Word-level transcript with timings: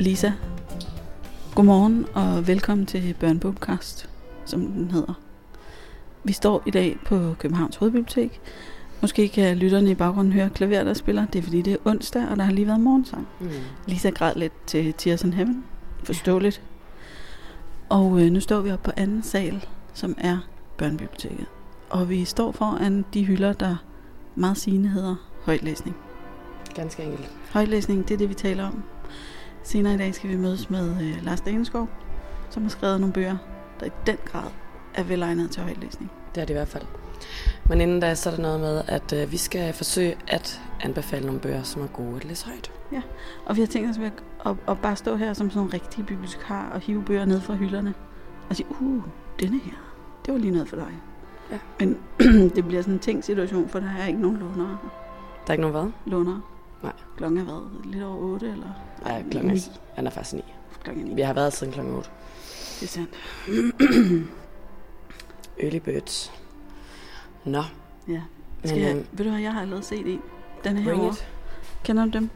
Lisa, 0.00 0.32
godmorgen 1.54 2.06
og 2.14 2.46
velkommen 2.46 2.86
til 2.86 3.14
Børnebogkast, 3.20 4.10
som 4.44 4.66
den 4.66 4.90
hedder. 4.90 5.14
Vi 6.24 6.32
står 6.32 6.62
i 6.66 6.70
dag 6.70 6.96
på 7.06 7.34
Københavns 7.38 7.76
Hovedbibliotek. 7.76 8.40
Måske 9.00 9.28
kan 9.28 9.56
lytterne 9.56 9.90
i 9.90 9.94
baggrunden 9.94 10.32
høre 10.32 10.50
klaver, 10.50 10.84
der 10.84 10.94
spiller. 10.94 11.26
Det 11.26 11.38
er 11.38 11.42
fordi, 11.42 11.62
det 11.62 11.72
er 11.72 11.76
onsdag, 11.84 12.28
og 12.30 12.36
der 12.36 12.42
har 12.42 12.52
lige 12.52 12.66
været 12.66 12.80
morgensang. 12.80 13.28
Mm. 13.40 13.48
Lisa 13.86 14.10
græd 14.10 14.34
lidt 14.34 14.52
til 14.66 14.94
Tears 14.98 15.24
in 15.24 15.32
Heaven. 15.32 15.64
Forståeligt. 16.04 16.62
Og 17.88 18.20
øh, 18.20 18.30
nu 18.30 18.40
står 18.40 18.60
vi 18.60 18.70
oppe 18.72 18.84
på 18.84 18.92
anden 18.96 19.22
sal, 19.22 19.66
som 19.94 20.14
er 20.18 20.38
børnebiblioteket. 20.76 21.46
Og 21.90 22.08
vi 22.08 22.24
står 22.24 22.52
foran 22.52 23.04
de 23.14 23.24
hylder, 23.24 23.52
der 23.52 23.76
meget 24.34 24.56
sigende 24.56 24.88
hedder 24.88 25.14
højtlæsning. 25.44 25.96
Ganske 26.74 27.02
enkelt. 27.02 27.30
Højtlæsning, 27.52 28.08
det 28.08 28.14
er 28.14 28.18
det, 28.18 28.28
vi 28.28 28.34
taler 28.34 28.66
om. 28.66 28.82
Senere 29.68 29.94
i 29.94 29.96
dag 29.96 30.14
skal 30.14 30.30
vi 30.30 30.36
mødes 30.36 30.70
med 30.70 30.90
øh, 31.02 31.24
Lars 31.24 31.40
Daneskov, 31.40 31.88
som 32.50 32.62
har 32.62 32.70
skrevet 32.70 33.00
nogle 33.00 33.12
bøger, 33.12 33.36
der 33.80 33.86
i 33.86 33.90
den 34.06 34.16
grad 34.24 34.50
er 34.94 35.02
velegnet 35.02 35.50
til 35.50 35.62
højtlæsning. 35.62 36.10
Det 36.34 36.40
er 36.40 36.44
det 36.44 36.54
i 36.54 36.56
hvert 36.56 36.68
fald. 36.68 36.84
Men 37.68 37.80
inden 37.80 38.00
da, 38.00 38.14
så 38.14 38.30
er 38.30 38.34
der 38.34 38.42
noget 38.42 38.60
med, 38.60 38.82
at 38.86 39.12
øh, 39.12 39.32
vi 39.32 39.36
skal 39.36 39.72
forsøge 39.72 40.16
at 40.28 40.60
anbefale 40.80 41.26
nogle 41.26 41.40
bøger, 41.40 41.62
som 41.62 41.82
er 41.82 41.86
gode 41.86 42.16
at 42.16 42.24
læse 42.24 42.46
højt. 42.46 42.72
Og 43.46 43.56
vi 43.56 43.60
har 43.60 43.66
tænkt 43.66 43.90
os 43.90 43.98
at, 43.98 44.12
at, 44.46 44.56
at 44.68 44.78
bare 44.78 44.96
stå 44.96 45.16
her 45.16 45.32
som 45.32 45.50
sådan 45.50 45.66
en 45.66 45.74
rigtig 45.74 46.06
bibliotekar 46.06 46.70
og 46.70 46.80
hive 46.80 47.04
bøger 47.04 47.24
ned 47.24 47.40
fra 47.40 47.54
hylderne. 47.54 47.94
Og 48.50 48.56
sige, 48.56 48.66
uh, 48.80 49.02
denne 49.40 49.58
her, 49.58 49.76
det 50.26 50.34
var 50.34 50.40
lige 50.40 50.52
noget 50.52 50.68
for 50.68 50.76
dig. 50.76 50.92
Ja. 51.50 51.58
Men 51.80 51.98
det 52.56 52.64
bliver 52.64 52.82
sådan 52.82 52.94
en 52.94 53.00
ting 53.00 53.24
situation, 53.24 53.68
for 53.68 53.80
der 53.80 53.90
er 54.00 54.06
ikke 54.06 54.20
nogen 54.20 54.36
lånere. 54.36 54.78
Der 55.46 55.48
er 55.48 55.52
ikke 55.52 55.62
nogen 55.62 55.76
hvad? 55.82 56.12
lånere. 56.12 56.42
Nej. 56.82 56.92
Klokken 57.16 57.38
er 57.38 57.44
været 57.44 57.70
lidt 57.84 58.04
over 58.04 58.16
8, 58.16 58.46
eller? 58.50 58.66
Ja, 59.06 59.22
klokken 59.30 59.52
ni. 59.52 59.58
er, 59.58 59.70
han 59.94 60.06
er 60.06 60.10
faktisk 60.10 60.34
9. 60.34 60.42
Klokken 60.84 61.04
er 61.04 61.08
9. 61.08 61.14
Vi 61.14 61.20
har 61.20 61.32
været 61.32 61.52
siden 61.52 61.72
klokken 61.72 61.94
8. 61.94 62.10
Det 62.80 62.82
er 62.82 62.86
sandt. 62.86 63.10
Early 65.60 65.76
birds. 65.78 66.32
Nå, 67.44 67.62
Ja. 68.08 68.22
men 68.62 68.68
Skal 68.68 68.78
jeg, 68.80 68.96
øh, 68.96 69.04
ved 69.18 69.24
du 69.24 69.30
hvad, 69.30 69.40
jeg 69.40 69.52
har 69.52 69.60
allerede 69.60 69.82
set 69.84 70.12
en. 70.12 70.20
Den 70.64 70.76
er 70.76 70.80
herovre. 70.80 71.08
it. 71.12 71.28
Kender 71.84 72.04
du 72.04 72.10
dem? 72.10 72.30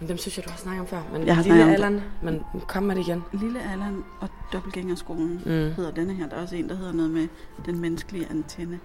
Men 0.00 0.08
dem 0.08 0.18
synes 0.18 0.36
jeg, 0.38 0.44
du 0.44 0.50
har 0.50 0.56
snakket 0.58 0.80
om 0.80 0.86
før. 0.86 1.02
Men 1.12 1.26
Jeg 1.26 1.36
har 1.36 1.42
lille 1.42 1.72
Allan, 1.72 2.00
men 2.22 2.42
kom 2.68 2.82
med 2.82 2.96
det 2.96 3.02
igen. 3.08 3.22
Lille 3.32 3.72
Allan 3.72 4.04
og 4.20 4.28
Dobbelgængerskolen 4.52 5.32
Mm. 5.34 5.50
hedder 5.50 5.90
denne 5.90 6.14
her. 6.14 6.28
Der 6.28 6.36
er 6.36 6.42
også 6.42 6.56
en, 6.56 6.68
der 6.68 6.74
hedder 6.76 6.92
noget 6.92 7.10
med 7.10 7.28
den 7.66 7.78
menneskelige 7.80 8.26
antenne. 8.30 8.80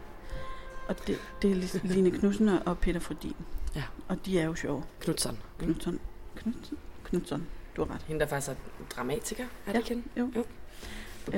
Og 0.88 1.08
det, 1.08 1.18
det 1.42 1.52
er 1.52 1.80
Line 1.88 2.12
Knudsen 2.12 2.48
og 2.50 2.78
Peter 2.78 3.00
Frodin. 3.00 3.36
Ja. 3.76 3.84
Og 4.08 4.26
de 4.26 4.40
er 4.40 4.46
jo 4.46 4.56
sjove. 4.56 4.84
Knudsen. 5.00 5.38
Knudsen. 5.60 6.00
Knudsen. 6.36 6.78
Knudsen. 7.04 7.48
Du 7.76 7.86
har 7.86 7.94
ret. 7.96 8.02
Hende, 8.02 8.20
der 8.20 8.26
faktisk 8.28 8.52
er 8.52 8.56
dramatiker, 8.96 9.44
er 9.44 9.48
det 9.66 9.74
Ja. 9.74 9.78
ikke 9.78 9.90
hende? 9.90 10.04
Jo. 10.18 10.32
Jo. 10.36 10.44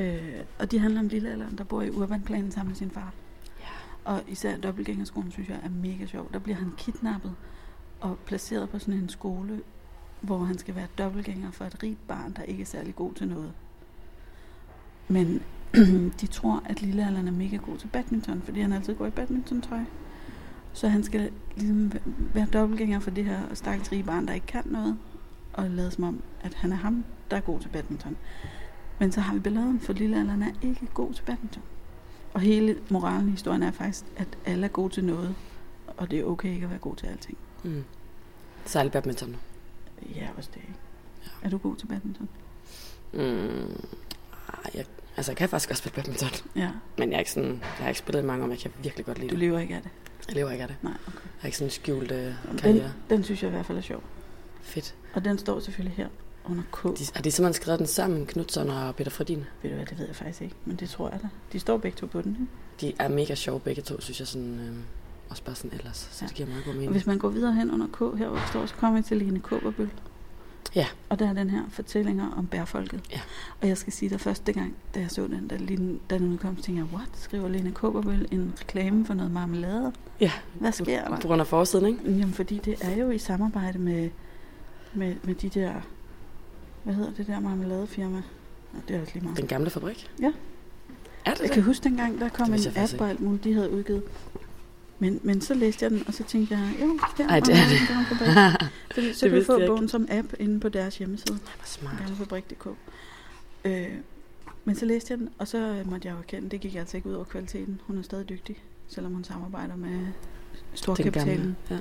Øh, 0.01 0.43
og 0.59 0.71
de 0.71 0.79
handler 0.79 0.99
om 0.99 1.07
lille 1.07 1.31
Allan, 1.31 1.57
der 1.57 1.63
bor 1.63 1.81
i 1.81 1.89
urbanplanen 1.89 2.51
sammen 2.51 2.69
med 2.69 2.75
sin 2.75 2.91
far. 2.91 3.13
Ja. 3.59 3.65
Og 4.11 4.23
især 4.27 4.57
dobbeltgængerskolen, 4.57 5.31
synes 5.31 5.49
jeg, 5.49 5.59
er 5.63 5.69
mega 5.69 6.05
sjov. 6.05 6.29
Der 6.33 6.39
bliver 6.39 6.55
han 6.57 6.71
kidnappet 6.77 7.35
og 7.99 8.17
placeret 8.25 8.69
på 8.69 8.79
sådan 8.79 8.93
en 8.93 9.09
skole, 9.09 9.61
hvor 10.21 10.37
han 10.37 10.57
skal 10.57 10.75
være 10.75 10.87
dobbeltgænger 10.97 11.51
for 11.51 11.65
et 11.65 11.83
rigt 11.83 12.07
barn, 12.07 12.33
der 12.33 12.41
ikke 12.43 12.61
er 12.61 12.65
særlig 12.65 12.95
god 12.95 13.13
til 13.13 13.27
noget. 13.27 13.53
Men 15.07 15.41
de 16.21 16.27
tror, 16.27 16.63
at 16.65 16.81
lille 16.81 17.07
Allan 17.07 17.27
er 17.27 17.31
mega 17.31 17.55
god 17.57 17.77
til 17.77 17.87
badminton, 17.87 18.41
fordi 18.45 18.61
han 18.61 18.73
altid 18.73 18.95
går 18.95 19.05
i 19.05 19.09
badmintontøj. 19.09 19.79
Så 20.73 20.87
han 20.87 21.03
skal 21.03 21.31
ligesom 21.55 21.91
væ- 21.95 22.09
være 22.33 22.45
dobbeltgænger 22.53 22.99
for 22.99 23.09
det 23.11 23.25
her 23.25 23.39
stakkels 23.53 23.91
rige 23.91 24.03
barn, 24.03 24.27
der 24.27 24.33
ikke 24.33 24.45
kan 24.47 24.63
noget, 24.65 24.97
og 25.53 25.69
lade 25.69 25.91
som 25.91 26.03
om, 26.03 26.21
at 26.41 26.53
han 26.53 26.71
er 26.71 26.75
ham, 26.75 27.03
der 27.31 27.37
er 27.37 27.41
god 27.41 27.59
til 27.59 27.69
badminton. 27.69 28.17
Men 28.99 29.11
så 29.11 29.21
har 29.21 29.33
vi 29.33 29.39
balladen, 29.39 29.79
for 29.79 29.93
lille 29.93 30.19
Allan 30.19 30.41
er 30.43 30.51
ikke 30.61 30.87
god 30.93 31.13
til 31.13 31.23
badminton. 31.23 31.61
Og 32.33 32.41
hele 32.41 32.77
moralen 32.89 33.27
i 33.27 33.31
historien 33.31 33.63
er 33.63 33.71
faktisk, 33.71 34.05
at 34.17 34.27
alle 34.45 34.65
er 34.65 34.69
gode 34.69 34.93
til 34.93 35.03
noget, 35.05 35.35
og 35.97 36.11
det 36.11 36.19
er 36.19 36.23
okay 36.23 36.49
ikke 36.53 36.63
at 36.63 36.69
være 36.69 36.79
god 36.79 36.95
til 36.95 37.07
alting. 37.07 37.37
Mm. 37.63 37.83
Særligt 38.65 38.93
badminton. 38.93 39.35
Ja, 40.15 40.27
også 40.37 40.49
det 40.53 40.61
ikke. 40.61 40.73
Er 41.41 41.49
du 41.49 41.57
god 41.57 41.75
til 41.75 41.85
badminton? 41.87 42.29
Mm. 43.13 43.85
Ah, 44.47 44.75
Jeg, 44.75 44.85
altså, 45.17 45.31
jeg 45.31 45.37
kan 45.37 45.49
faktisk 45.49 45.69
også 45.69 45.81
spille 45.81 45.95
badminton. 45.95 46.29
Ja, 46.55 46.69
Men 46.97 47.09
jeg, 47.09 47.15
er 47.15 47.19
ikke 47.19 47.31
sådan, 47.31 47.49
jeg 47.49 47.59
har 47.79 47.87
ikke 47.87 47.99
spillet 47.99 48.23
i 48.23 48.25
mange 48.25 48.43
år, 48.43 48.47
men 48.47 48.51
jeg 48.51 48.59
kan 48.61 48.71
virkelig 48.83 49.05
godt 49.05 49.17
lide 49.17 49.29
du 49.29 49.33
det. 49.35 49.39
lever 49.39 49.59
ikke 49.59 49.75
af 49.75 49.81
det. 49.81 49.91
Jeg 50.27 50.35
lever 50.35 50.51
ikke 50.51 50.61
af 50.61 50.67
det. 50.67 50.77
Nej, 50.81 50.93
okay. 51.07 51.15
Jeg 51.17 51.31
har 51.39 51.45
ikke 51.47 51.57
sådan 51.57 51.67
en 51.67 51.71
skjult 51.71 52.11
øh, 52.11 52.17
Den, 52.17 52.57
karriere. 52.57 52.93
den 53.09 53.23
synes 53.23 53.43
jeg 53.43 53.47
i 53.49 53.51
hvert 53.53 53.65
fald 53.65 53.77
er 53.77 53.81
sjov. 53.81 54.03
Fedt. 54.61 54.95
Og 55.13 55.25
den 55.25 55.37
står 55.37 55.59
selvfølgelig 55.59 55.97
her 55.97 56.07
under 56.45 56.63
K. 56.71 56.83
De, 56.83 57.05
har 57.15 57.21
de 57.21 57.31
simpelthen 57.31 57.53
skrevet 57.53 57.79
den 57.79 57.87
sammen, 57.87 58.25
Knudsen 58.25 58.69
og 58.69 58.95
Peter 58.95 59.11
Fredin? 59.11 59.43
Ved 59.61 59.69
du 59.69 59.75
hvad, 59.75 59.85
det 59.85 59.99
ved 59.99 60.05
jeg 60.07 60.15
faktisk 60.15 60.41
ikke, 60.41 60.55
men 60.65 60.75
det 60.75 60.89
tror 60.89 61.09
jeg 61.09 61.19
da. 61.23 61.27
De 61.53 61.59
står 61.59 61.77
begge 61.77 61.97
to 61.97 62.05
på 62.05 62.21
den. 62.21 62.37
Ikke? 62.81 62.95
De 62.97 63.03
er 63.03 63.07
mega 63.09 63.35
sjove 63.35 63.59
begge 63.59 63.81
to, 63.81 64.01
synes 64.01 64.19
jeg 64.19 64.27
sådan, 64.27 64.59
øh, 64.59 64.75
også 65.29 65.43
bare 65.43 65.55
sådan 65.55 65.77
ellers. 65.79 65.97
Så 66.11 66.17
Ja. 66.21 66.27
det 66.27 66.35
giver 66.35 66.49
meget 66.49 66.63
god 66.63 66.71
Og 66.73 66.75
mening. 66.75 66.91
hvis 66.91 67.05
man 67.05 67.17
går 67.17 67.29
videre 67.29 67.53
hen 67.53 67.71
under 67.71 67.87
K, 67.87 68.17
her 68.17 68.27
hvor 68.29 68.41
står, 68.49 68.65
så 68.65 68.75
kommer 68.75 68.99
vi 68.99 69.03
til 69.03 69.17
Lene 69.17 69.39
Kåberbøl. 69.39 69.89
Ja. 70.75 70.87
Og 71.09 71.19
der 71.19 71.29
er 71.29 71.33
den 71.33 71.49
her 71.49 71.61
fortællinger 71.69 72.31
om 72.31 72.47
bærfolket. 72.47 73.01
Ja. 73.11 73.19
Og 73.61 73.67
jeg 73.67 73.77
skal 73.77 73.93
sige 73.93 74.09
dig 74.09 74.19
første 74.21 74.53
gang, 74.53 74.75
da 74.95 74.99
jeg 74.99 75.11
så 75.11 75.27
den, 75.27 75.47
da, 75.47 75.55
Lene, 75.59 75.99
da 76.09 76.17
den 76.17 76.33
udkom, 76.33 76.55
tænkte 76.55 76.73
jeg, 76.83 76.93
what? 76.93 77.09
Skriver 77.13 77.47
Lene 77.47 77.71
Kåberbøl 77.71 78.27
en 78.31 78.53
reklame 78.61 79.05
for 79.05 79.13
noget 79.13 79.31
marmelade? 79.31 79.93
Ja. 80.19 80.31
Hvad 80.53 80.71
sker 80.71 81.07
der? 81.07 81.19
På 81.19 81.27
grund 81.27 81.41
af 81.41 81.47
forsiden, 81.47 81.85
ikke? 81.85 81.99
Jamen, 82.05 82.33
fordi 82.33 82.61
det 82.65 82.75
er 82.81 82.95
jo 82.97 83.09
i 83.09 83.17
samarbejde 83.17 83.79
med, 83.79 84.09
med, 84.93 85.15
med 85.23 85.35
de 85.35 85.49
der, 85.49 85.73
hvad 86.83 86.93
hedder 86.93 87.11
det 87.11 87.27
der 87.27 87.39
marmeladefirma? 87.39 88.21
Det 88.87 88.95
er 88.95 89.01
også 89.01 89.13
lige 89.13 89.23
meget. 89.23 89.37
Den 89.37 89.47
gamle 89.47 89.69
fabrik? 89.69 90.11
Ja. 90.21 90.25
Er 90.25 90.31
det 91.31 91.39
Jeg 91.39 91.47
det? 91.47 91.51
kan 91.51 91.63
huske 91.63 91.83
dengang, 91.83 92.19
der 92.19 92.29
kom 92.29 92.53
en 92.53 92.59
app 92.75 93.01
og 93.01 93.09
alt 93.09 93.21
muligt, 93.21 93.43
de 93.43 93.53
havde 93.53 93.71
udgivet. 93.71 94.03
Men, 94.99 95.19
men 95.23 95.41
så 95.41 95.53
læste 95.53 95.83
jeg 95.83 95.91
den, 95.91 96.03
og 96.07 96.13
så 96.13 96.23
tænkte 96.23 96.57
jeg, 96.57 96.69
jo, 96.81 96.99
her 97.17 97.29
Ej, 97.29 97.39
det 97.39 97.55
er 97.55 97.63
det. 98.59 98.71
Fordi 98.95 99.13
så 99.13 99.25
Det 99.25 99.31
kan 99.31 99.39
du 99.39 99.45
få 99.45 99.57
ikke. 99.57 99.67
bogen 99.67 99.89
som 99.89 100.07
app 100.09 100.27
inde 100.39 100.59
på 100.59 100.69
deres 100.69 100.97
hjemmeside, 100.97 101.37
Hvor 101.37 101.65
smart. 101.65 101.97
gamlefabrik.dk. 101.99 102.67
Øh, 103.65 103.87
men 104.65 104.75
så 104.75 104.85
læste 104.85 105.11
jeg 105.11 105.19
den, 105.19 105.29
og 105.37 105.47
så 105.47 105.57
øh, 105.57 105.89
måtte 105.91 106.07
jeg 106.07 106.13
jo 106.13 106.19
erkende, 106.19 106.49
det 106.49 106.61
gik 106.61 106.75
altså 106.75 106.97
ikke 106.97 107.09
ud 107.09 107.13
over 107.13 107.23
kvaliteten. 107.25 107.81
Hun 107.87 107.97
er 107.97 108.01
stadig 108.01 108.29
dygtig, 108.29 108.57
selvom 108.87 109.13
hun 109.13 109.23
samarbejder 109.23 109.75
med 109.75 110.07
storkapitalen. 110.73 111.55
Ja. 111.69 111.77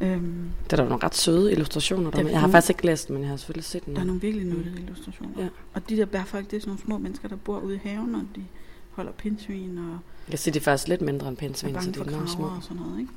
Øhm, 0.00 0.50
Der 0.70 0.76
er 0.76 0.82
der 0.82 0.88
nogle 0.88 1.04
ret 1.04 1.14
søde 1.14 1.52
illustrationer. 1.52 2.10
Der 2.10 2.16
Der 2.16 2.22
med. 2.22 2.30
er 2.30 2.34
Jeg 2.34 2.40
har 2.40 2.48
faktisk 2.48 2.70
ikke 2.70 2.86
læst 2.86 3.10
men 3.10 3.20
jeg 3.22 3.28
har 3.30 3.36
selvfølgelig 3.36 3.64
set 3.64 3.84
den. 3.86 3.94
der 3.94 4.00
er 4.00 4.04
nogle 4.04 4.20
virkelig 4.20 4.46
nuttede 4.46 4.80
illustrationer. 4.80 5.42
Ja. 5.42 5.48
Og 5.74 5.88
de 5.88 5.96
der 5.96 6.04
bærfolk, 6.06 6.50
det 6.50 6.56
er 6.56 6.60
sådan 6.60 6.70
nogle 6.70 6.82
små 6.82 6.98
mennesker, 6.98 7.28
der 7.28 7.36
bor 7.36 7.58
ude 7.60 7.74
i 7.74 7.78
haven, 7.88 8.14
og 8.14 8.22
de 8.36 8.44
holder 8.90 9.12
pindsvin 9.12 9.78
og 9.78 9.84
Jeg 9.90 10.30
kan 10.30 10.38
se, 10.38 10.50
de 10.50 10.58
er 10.58 10.62
faktisk 10.62 10.88
lidt 10.88 11.00
mindre 11.00 11.28
end 11.28 11.36
pindsvin, 11.36 11.70
så 11.74 11.78
bange 11.80 11.92
de 11.92 11.98
for 11.98 12.04
er 12.04 12.08
enormt 12.08 12.30
små. 12.30 12.44
og 12.44 12.62
sådan 12.62 12.76
noget, 12.76 13.00
ikke? 13.00 13.12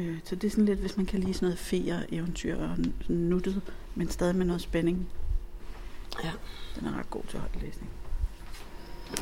Øh, 0.00 0.16
så 0.24 0.34
det 0.36 0.44
er 0.46 0.50
sådan 0.50 0.64
lidt, 0.64 0.78
hvis 0.78 0.96
man 0.96 1.06
kan 1.06 1.20
lide 1.20 1.34
sådan 1.34 1.46
noget 1.46 1.58
feer, 1.58 2.00
eventyr 2.12 2.56
og 2.56 2.76
sådan 2.76 3.16
nuttet, 3.16 3.60
men 3.94 4.10
stadig 4.10 4.36
med 4.36 4.46
noget 4.46 4.62
spænding. 4.62 5.08
Ja. 6.24 6.30
Den 6.80 6.86
er 6.88 6.98
ret 6.98 7.10
god 7.10 7.22
til 7.28 7.38
højtlæsning. 7.38 7.90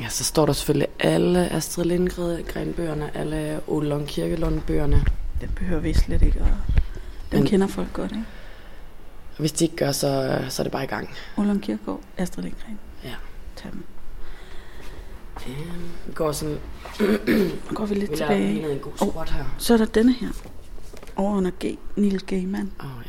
Ja, 0.01 0.09
så 0.09 0.23
står 0.23 0.45
der 0.45 0.53
selvfølgelig 0.53 0.87
alle 0.99 1.49
Astrid 1.49 1.85
Lindgren-bøgerne, 1.85 3.17
alle 3.17 3.61
Ole 3.67 3.89
Lund 3.89 4.07
Kirkelund-bøgerne. 4.07 5.05
Den 5.41 5.49
behøver 5.55 5.81
vi 5.81 5.93
slet 5.93 6.21
ikke, 6.21 6.41
og 6.41 6.47
den 7.31 7.39
Men- 7.39 7.47
kender 7.49 7.67
folk 7.67 7.93
godt, 7.93 8.11
ikke? 8.11 8.23
Hvis 9.39 9.51
de 9.51 9.63
ikke 9.65 9.75
gør, 9.75 9.91
så, 9.91 10.41
så 10.49 10.61
er 10.61 10.63
det 10.63 10.71
bare 10.71 10.83
i 10.83 10.87
gang. 10.87 11.09
Ullum 11.37 11.59
Kirkegaard, 11.61 12.01
Astrid 12.17 12.43
Lindgren. 12.43 12.79
Ja. 13.03 13.13
Tag 13.55 13.71
dem. 13.71 13.83
Øhm, 15.47 15.89
Vi 16.07 16.13
går 16.13 16.31
sådan... 16.31 16.57
Går 17.75 17.85
vi 17.85 17.95
lidt 17.95 18.11
Vi 18.11 18.15
tilbage. 18.15 18.53
lige 18.53 18.71
en 18.73 18.79
god 18.79 18.91
spot 19.11 19.29
her. 19.29 19.45
Så 19.57 19.73
er 19.73 19.77
der 19.77 19.85
denne 19.85 20.13
her. 20.13 20.27
Over 21.19 21.37
under 21.37 21.51
G. 21.65 21.77
Neil 21.95 22.25
Gaiman. 22.25 22.71
Åh 22.79 22.85
oh, 22.85 23.03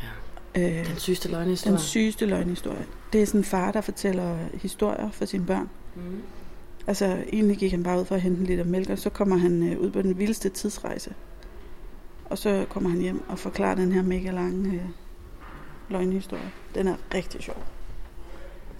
ja. 0.55 0.79
Øh, 0.79 0.87
Den 0.87 0.97
sygeste 0.97 1.31
løgnehistorie. 1.31 1.71
den 1.71 1.81
sygeste 1.81 2.25
løgnhistorie. 2.25 2.85
Det 3.13 3.21
er 3.21 3.25
sådan 3.25 3.39
en 3.39 3.45
far, 3.45 3.71
der 3.71 3.81
fortæller 3.81 4.37
historier 4.53 5.11
for 5.11 5.25
sine 5.25 5.45
børn. 5.45 5.69
Mm. 5.95 6.21
Altså, 6.87 7.05
egentlig 7.33 7.57
gik 7.57 7.71
han 7.71 7.83
bare 7.83 7.99
ud 7.99 8.05
for 8.05 8.15
at 8.15 8.21
hente 8.21 8.39
en 8.41 8.45
liter 8.47 8.63
mælk, 8.63 8.89
og 8.89 8.99
så 8.99 9.09
kommer 9.09 9.37
han 9.37 9.71
øh, 9.71 9.79
ud 9.79 9.91
på 9.91 10.01
den 10.01 10.17
vildeste 10.17 10.49
tidsrejse. 10.49 11.13
Og 12.25 12.37
så 12.37 12.65
kommer 12.69 12.89
han 12.89 12.99
hjem 12.99 13.23
og 13.29 13.39
forklarer 13.39 13.75
den 13.75 13.91
her 13.91 14.01
mega 14.01 14.31
lange 14.31 14.73
øh, 14.75 14.81
løgnhistorie. 15.89 16.51
Den 16.75 16.87
er 16.87 16.95
rigtig 17.13 17.43
sjov. 17.43 17.63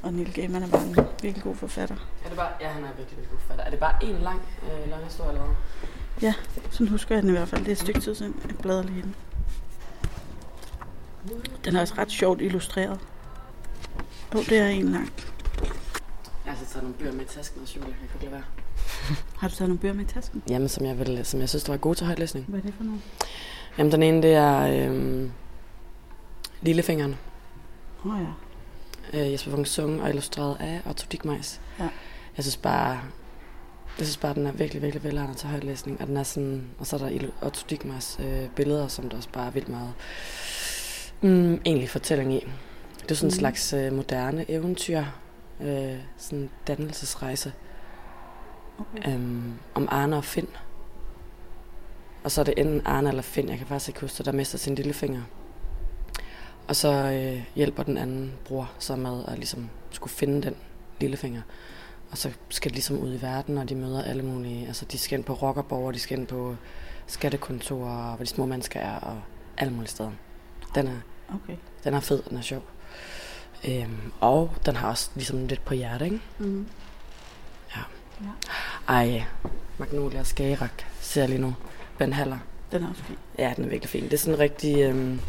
Og 0.04 0.14
Neil 0.14 0.34
Gaiman 0.34 0.64
er 0.64 0.68
bare 0.68 0.88
en 0.88 0.96
virkelig 1.22 1.44
god 1.44 1.56
forfatter. 1.56 1.96
Er 2.26 2.30
det 2.30 2.38
bare... 2.38 2.50
Ja, 2.62 2.68
han 2.68 2.84
er 2.84 2.88
virkelig, 2.88 3.18
virkelig 3.18 3.30
god 3.30 3.40
forfatter. 3.40 3.64
Er 3.64 3.70
det 3.70 3.80
bare 3.80 4.04
en 4.04 4.16
lang 4.22 4.42
øh, 4.64 4.90
løgnehistorie, 4.90 5.30
eller 5.30 5.44
hvad? 5.44 5.56
Sådan 6.72 6.88
husker 6.88 7.16
jeg 7.16 7.24
den 7.24 7.30
i 7.30 7.34
hvert 7.34 7.48
fald. 7.48 7.62
Det 7.62 7.68
er 7.68 7.72
et 7.72 7.78
stykke 7.78 8.00
tid 8.00 8.16
siden, 8.16 8.36
jeg 8.48 8.58
bladrer 8.58 8.84
lige 8.84 9.02
den. 9.02 9.16
Den 11.66 11.76
er 11.76 11.82
også 11.82 11.94
ret 11.98 12.12
sjovt 12.12 12.42
illustreret. 12.42 13.00
Jo, 14.34 14.40
oh, 14.40 14.46
det 14.46 14.58
er 14.58 14.68
en 14.68 14.90
lang. 14.90 15.14
Jeg 16.46 16.54
har 16.54 16.60
altså 16.60 16.74
taget 16.74 16.84
nogle 16.84 16.98
bøger 16.98 17.12
med 17.14 17.22
i 17.22 17.28
tasken 17.28 17.62
og 17.62 17.68
sjovt, 17.68 17.88
jeg 17.88 17.96
kan 17.96 18.08
ikke 18.14 18.26
lade 18.26 18.32
være. 18.32 18.44
Har 19.40 19.48
du 19.48 19.56
taget 19.56 19.70
nogle 19.70 19.80
bøger 19.80 19.94
med 19.94 20.06
i 20.06 20.08
tasken? 20.08 20.44
Jamen, 20.50 20.70
som 20.70 20.86
jeg, 20.86 21.00
vil, 21.00 21.26
som 21.26 21.40
jeg 21.40 21.50
synes, 21.50 21.64
der 21.64 21.72
var 21.72 21.78
gode 21.78 21.96
til 21.96 22.06
højtlæsning. 22.06 22.46
Hvad 22.48 22.60
er 22.60 22.64
det 22.64 22.74
for 22.74 22.84
nogle? 22.84 23.02
Jamen, 23.78 23.92
den 23.92 24.04
ene, 24.04 24.22
det 24.22 24.34
er 24.34 24.88
øhm, 24.88 25.32
Lillefingeren. 26.62 27.16
Åh 28.06 28.16
oh, 28.16 28.22
ja. 28.22 29.26
Øh, 29.26 29.32
Jesper 29.32 29.52
Funk 29.52 29.68
Sung 29.68 30.02
og 30.02 30.10
illustreret 30.10 30.58
af 30.60 30.82
Otto 30.86 31.08
Dickmeis. 31.12 31.62
Ja. 31.80 31.90
Jeg 32.38 32.44
synes 32.44 32.58
bare, 32.58 33.02
jeg 34.00 34.06
synes 34.08 34.18
bare, 34.18 34.34
den 34.34 34.48
er 34.48 34.52
virkelig, 34.52 34.82
virkelig 34.82 35.04
velegnet 35.04 35.38
til 35.38 35.50
højtlæsning. 35.50 36.02
Og, 36.02 36.08
den 36.08 36.18
er 36.18 36.24
sådan, 36.24 36.64
og 36.80 36.88
så 36.88 36.96
er 36.96 37.00
der 37.00 37.28
Otto 37.42 37.66
Dickmeis 37.70 38.18
øh, 38.20 38.50
billeder, 38.56 38.88
som 38.88 39.10
der 39.10 39.18
også 39.18 39.30
bare 39.30 39.48
er 39.48 39.52
vildt 39.52 39.70
meget 39.70 39.94
mm, 41.22 41.62
egentlig 41.66 41.90
fortælling 41.90 42.34
i. 42.34 42.48
Det 43.02 43.12
er 43.12 43.16
sådan 43.16 43.28
en 43.28 43.34
Mm. 43.34 43.40
slags 43.40 43.74
øh, 43.74 43.94
moderne 43.94 44.52
eventyr, 44.52 45.04
øh, 45.62 45.96
sådan 46.18 46.40
en 46.40 46.50
dannelsesrejse 46.68 47.54
Okay. 48.80 49.14
øhm, 49.14 49.54
om 49.74 49.88
Arne 49.92 50.16
og 50.18 50.24
Finn. 50.24 50.48
Og 52.24 52.32
så 52.32 52.42
er 52.42 52.46
det 52.46 52.54
enten 52.58 52.82
Arne 52.86 53.10
eller 53.10 53.22
Finn, 53.22 53.50
jeg 53.50 53.58
kan 53.58 53.68
faktisk 53.68 53.90
ikke 53.90 54.02
huske 54.02 54.24
der 54.24 54.32
mister 54.32 54.58
sin 54.58 54.76
lillefinger. 54.76 55.22
Og 56.68 56.76
så 56.76 56.90
øh, 56.94 57.44
hjælper 57.56 57.84
den 57.84 57.98
anden 57.98 58.32
bror 58.46 58.72
så 58.80 58.96
med 58.96 59.24
at 59.28 59.36
ligesom 59.38 59.70
skulle 59.92 60.14
finde 60.14 60.42
den 60.42 60.56
lillefinger. 61.00 61.42
Og 62.12 62.18
så 62.18 62.30
skal 62.50 62.72
de 62.72 62.76
ligesom 62.76 62.98
ud 62.98 63.14
i 63.14 63.22
verden, 63.22 63.58
og 63.58 63.70
de 63.70 63.76
møder 63.76 64.04
alle 64.04 64.24
mulige. 64.24 64.68
Altså 64.68 64.86
de 64.86 64.98
skal 64.98 65.18
ind 65.18 65.26
på 65.26 65.34
rockerborg, 65.34 65.88
og 65.88 65.94
de 65.94 66.00
skal 66.00 66.18
ind 66.20 66.28
på 66.28 66.56
skattekontorer, 67.08 68.16
hvor 68.16 68.24
de 68.26 68.30
små 68.30 68.46
mennesker 68.46 68.80
er, 68.80 68.96
og 69.00 69.22
alle 69.58 69.74
mulige 69.74 69.90
steder. 69.90 70.12
Den 70.76 70.88
er, 70.88 70.96
Okay. 71.34 71.56
den 71.84 71.94
er 71.94 72.00
fed, 72.00 72.24
den 72.30 72.38
er 72.38 72.42
sjov. 72.42 72.64
Øhm, 73.68 74.12
og 74.20 74.52
den 74.66 74.76
har 74.76 74.90
også 74.90 75.10
ligesom 75.16 75.48
lidt 75.48 75.66
på 75.66 75.74
hjerte, 75.74 76.06
ikke? 76.06 76.22
Mm. 76.40 76.68
Ja. 77.76 77.82
ja. 78.22 78.30
Ej, 78.88 79.24
Magnolia 79.78 80.24
Skagerak 80.24 80.84
ser 81.00 81.22
jeg 81.22 81.30
lige 81.30 81.42
nu. 81.42 81.56
Ben 81.98 82.14
Haller. 82.14 82.38
Den 82.72 82.84
er 82.84 82.90
også 82.90 83.04
fin. 83.04 83.18
Ja, 83.40 83.54
den 83.56 83.66
er 83.66 83.70
virkelig 83.70 83.90
fin. 83.90 84.04
Det 84.04 84.14
er 84.14 84.18
sådan 84.18 84.34
en 84.34 84.40
rigtig 84.40 84.78
øhm, 84.82 85.20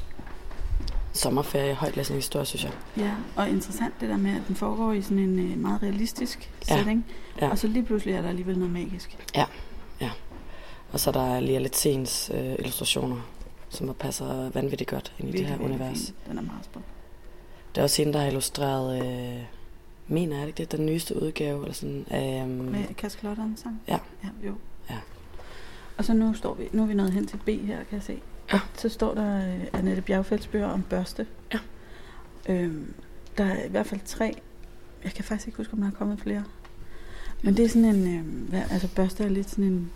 sommerferie, 1.12 1.74
højtlæsningshistorie, 1.74 2.46
synes 2.46 2.64
jeg. 2.64 2.72
Ja, 2.96 3.14
og 3.36 3.48
interessant 3.48 3.94
det 4.00 4.08
der 4.08 4.16
med, 4.16 4.30
at 4.30 4.42
den 4.48 4.56
foregår 4.56 4.92
i 4.92 5.02
sådan 5.02 5.18
en 5.18 5.38
øh, 5.38 5.58
meget 5.58 5.82
realistisk 5.82 6.50
Ja. 6.70 6.76
setting. 6.76 7.06
Ja. 7.40 7.50
Og 7.50 7.58
så 7.58 7.66
lige 7.66 7.84
pludselig 7.84 8.14
er 8.14 8.22
der 8.22 8.28
alligevel 8.28 8.58
noget 8.58 8.72
magisk. 8.72 9.18
Og 10.92 11.00
så 11.00 11.10
er 11.10 11.12
der 11.12 11.40
Lia 11.40 11.58
Letens 11.58 12.30
øh, 12.34 12.52
illustrationer, 12.52 13.16
som 13.68 13.94
passer 13.94 14.50
vanvittigt 14.50 14.90
godt 14.90 15.12
ind 15.18 15.28
i 15.28 15.32
det 15.32 15.40
her 15.46 15.56
virkelig 15.58 15.70
univers. 15.80 15.98
fin. 16.06 16.14
Den 16.28 16.38
er 16.38 16.42
meget 16.42 16.64
spændende. 16.64 16.88
Det 17.74 17.78
er 17.80 17.82
også 17.82 18.02
hende, 18.02 18.12
der 18.12 18.18
har 18.20 18.26
illustreret, 18.26 19.06
øh, 19.06 19.42
mener 20.08 20.38
jeg 20.38 20.46
det 20.46 20.58
det, 20.58 20.72
den 20.72 20.86
nyeste 20.86 21.22
udgave, 21.22 21.60
eller 21.62 21.74
sådan, 21.74 22.06
øhm, 22.14 22.48
Med 22.48 22.94
kaskelotternes 22.94 23.60
sang? 23.60 23.80
Ja. 23.88 23.98
ja. 24.24 24.28
jo. 24.46 24.54
Ja. 24.90 24.96
Og 25.98 26.04
så 26.04 26.12
nu 26.14 26.34
står 26.34 26.54
vi, 26.54 26.68
nu 26.72 26.82
er 26.82 26.86
vi 26.86 26.94
nået 26.94 27.12
hen 27.12 27.26
til 27.26 27.36
B 27.36 27.48
her, 27.48 27.76
kan 27.76 27.84
jeg 27.92 28.02
se. 28.02 28.20
Ja. 28.52 28.60
Så 28.74 28.88
står 28.88 29.14
der 29.14 29.36
uh, 29.38 29.62
Annette 29.72 30.02
Bjergfelds 30.02 30.46
bøger 30.46 30.68
om 30.68 30.82
børste. 30.82 31.26
Ja. 31.52 31.58
Øhm, 32.48 32.94
der 33.38 33.44
er 33.44 33.64
i 33.64 33.68
hvert 33.68 33.86
fald 33.86 34.00
tre. 34.04 34.34
Jeg 35.04 35.12
kan 35.12 35.24
faktisk 35.24 35.46
ikke 35.46 35.56
huske, 35.56 35.72
om 35.72 35.80
der 35.80 35.86
er 35.86 35.90
kommet 35.90 36.20
flere. 36.20 36.44
Men 37.42 37.56
det 37.56 37.64
er 37.64 37.68
sådan 37.68 37.84
en, 37.84 38.06
øh, 38.54 38.72
altså 38.72 38.88
børste 38.94 39.24
er 39.24 39.28
lidt 39.28 39.50
sådan 39.50 39.64
en, 39.64 39.90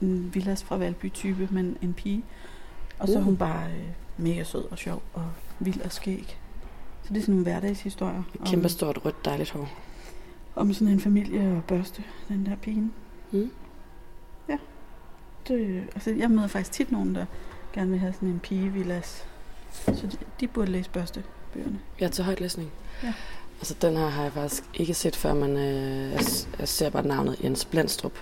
en 0.00 0.30
Villas 0.34 0.62
fra 0.64 0.76
Valby 0.76 1.12
type, 1.12 1.48
men 1.50 1.76
en 1.82 1.94
pige. 1.94 2.24
Og 2.98 3.08
så 3.08 3.14
er 3.14 3.18
Uh. 3.18 3.24
hun 3.24 3.36
bare 3.36 3.66
øh, 3.70 3.88
mega 4.16 4.44
sød 4.44 4.64
og 4.70 4.78
sjov 4.78 5.02
og 5.14 5.30
vild 5.58 5.80
og 5.80 5.92
skæg. 5.92 6.38
Så 7.02 7.08
det 7.08 7.16
er 7.16 7.20
sådan 7.20 7.34
nogle 7.34 7.50
hverdagshistorier. 7.50 8.22
et 8.34 8.40
kæmpe 8.44 8.68
stort 8.68 9.04
rødt 9.04 9.24
dejligt 9.24 9.50
hår. 9.50 9.68
Om 10.54 10.72
sådan 10.72 10.88
en 10.88 11.00
familie 11.00 11.56
og 11.56 11.64
børste, 11.64 12.02
den 12.28 12.46
der 12.46 12.56
pige. 12.56 12.90
Mm. 13.32 13.50
Det, 15.48 15.84
altså, 15.94 16.10
jeg 16.10 16.30
møder 16.30 16.46
faktisk 16.46 16.72
tit 16.72 16.92
nogen, 16.92 17.14
der 17.14 17.26
gerne 17.72 17.90
vil 17.90 17.98
have 17.98 18.12
sådan 18.12 18.28
en 18.28 18.40
pigevillas. 18.40 19.24
Så 19.72 20.06
de, 20.12 20.16
de 20.40 20.48
burde 20.48 20.70
læse 20.70 20.90
børstebøgerne. 20.90 21.80
Ja, 22.00 22.08
til 22.08 22.24
højtlæsning. 22.24 22.70
Ja. 23.02 23.12
Altså, 23.58 23.74
den 23.82 23.96
her 23.96 24.08
har 24.08 24.22
jeg 24.22 24.32
faktisk 24.32 24.64
ikke 24.74 24.94
set 24.94 25.16
før, 25.16 25.34
men 25.34 25.56
øh, 25.56 26.12
jeg, 26.12 26.20
jeg 26.58 26.68
ser 26.68 26.90
bare 26.90 27.06
navnet 27.06 27.36
Jens 27.44 27.64
Blendstrup. 27.64 28.12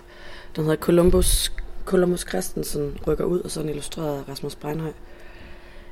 Den 0.56 0.64
hedder 0.64 0.76
Columbus, 0.76 1.52
Columbus 1.84 2.20
Christensen 2.28 2.98
rykker 3.06 3.24
ud, 3.24 3.40
og 3.40 3.50
så 3.50 3.60
den 3.60 3.68
illustreret 3.68 4.18
af 4.18 4.28
Rasmus 4.28 4.54
Breinhøj. 4.54 4.92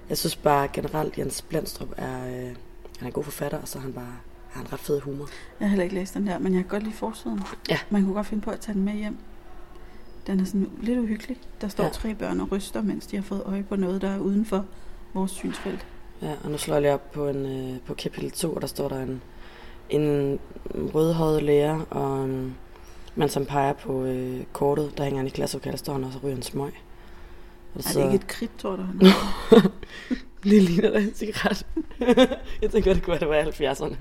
Jeg 0.08 0.18
synes 0.18 0.36
bare 0.36 0.68
generelt, 0.72 1.18
Jens 1.18 1.42
Blendstrup 1.42 1.88
er, 1.96 2.26
øh, 2.26 2.32
han 2.32 2.56
er 3.00 3.06
en 3.06 3.12
god 3.12 3.24
forfatter, 3.24 3.58
og 3.58 3.68
så 3.68 3.78
er 3.78 3.82
han 3.82 3.92
bare 3.92 4.16
har 4.50 4.60
en 4.60 4.72
ret 4.72 4.80
fed 4.80 5.00
humor. 5.00 5.28
Jeg 5.60 5.66
har 5.66 5.68
heller 5.68 5.84
ikke 5.84 5.94
læst 5.94 6.14
den 6.14 6.26
der, 6.26 6.38
men 6.38 6.54
jeg 6.54 6.62
kan 6.62 6.68
godt 6.68 6.82
lide 6.82 6.94
forsiden. 6.94 7.40
Ja. 7.68 7.78
Man 7.90 8.02
kunne 8.02 8.14
godt 8.14 8.26
finde 8.26 8.42
på 8.42 8.50
at 8.50 8.60
tage 8.60 8.74
den 8.74 8.84
med 8.84 8.92
hjem. 8.92 9.16
Den 10.28 10.40
er 10.40 10.44
sådan 10.44 10.70
lidt 10.80 10.98
uhyggelig. 10.98 11.36
Der 11.60 11.68
står 11.68 11.84
Ja. 11.84 11.88
ja. 11.88 11.92
tre 11.92 12.14
børn 12.14 12.40
og 12.40 12.52
ryster, 12.52 12.82
mens 12.82 13.06
de 13.06 13.16
har 13.16 13.22
fået 13.22 13.42
øje 13.46 13.62
på 13.62 13.76
noget, 13.76 14.02
der 14.02 14.08
er 14.08 14.18
uden 14.18 14.44
for 14.44 14.64
vores 15.14 15.30
synsfelt. 15.30 15.86
Ja, 16.22 16.32
og 16.44 16.50
nu 16.50 16.58
slår 16.58 16.76
jeg 16.76 16.94
op 16.94 17.12
på, 17.12 17.28
en, 17.28 17.46
øh, 17.46 17.80
på 17.80 17.94
kapitel 17.94 18.30
2, 18.30 18.52
og 18.52 18.60
der 18.60 18.66
står 18.66 18.88
der 18.88 19.02
en, 19.02 19.22
en 19.90 20.38
rødhåret 20.94 21.42
lærer, 21.42 21.80
og 21.90 22.24
en 22.24 22.56
mand, 23.16 23.30
som 23.30 23.46
peger 23.46 23.72
på 23.72 24.04
øh, 24.04 24.44
kortet, 24.52 24.98
der 24.98 25.04
hænger 25.04 25.24
i 25.24 25.28
klasselokalet, 25.28 25.78
står 25.78 25.92
han 25.92 26.04
også 26.04 26.18
og 26.18 26.24
ryger 26.24 26.36
en 26.36 26.42
smøg. 26.42 26.72
Og 27.74 27.84
der 27.84 27.90
Er 27.90 27.94
det 27.94 28.04
ikke 28.12 28.24
et 28.24 28.26
kridt, 28.26 28.58
tror 28.58 28.76
du? 28.76 28.82
Det 30.42 30.62
ligner 30.62 30.90
da 30.90 30.98
en 30.98 31.14
cigaret. 31.14 31.66
jeg 32.62 32.70
tænker, 32.70 32.94
det 32.94 33.02
kunne 33.02 33.20
være, 33.20 33.20
det 33.20 33.28
var 33.28 33.34
i 33.34 33.72
70'erne. 33.72 33.96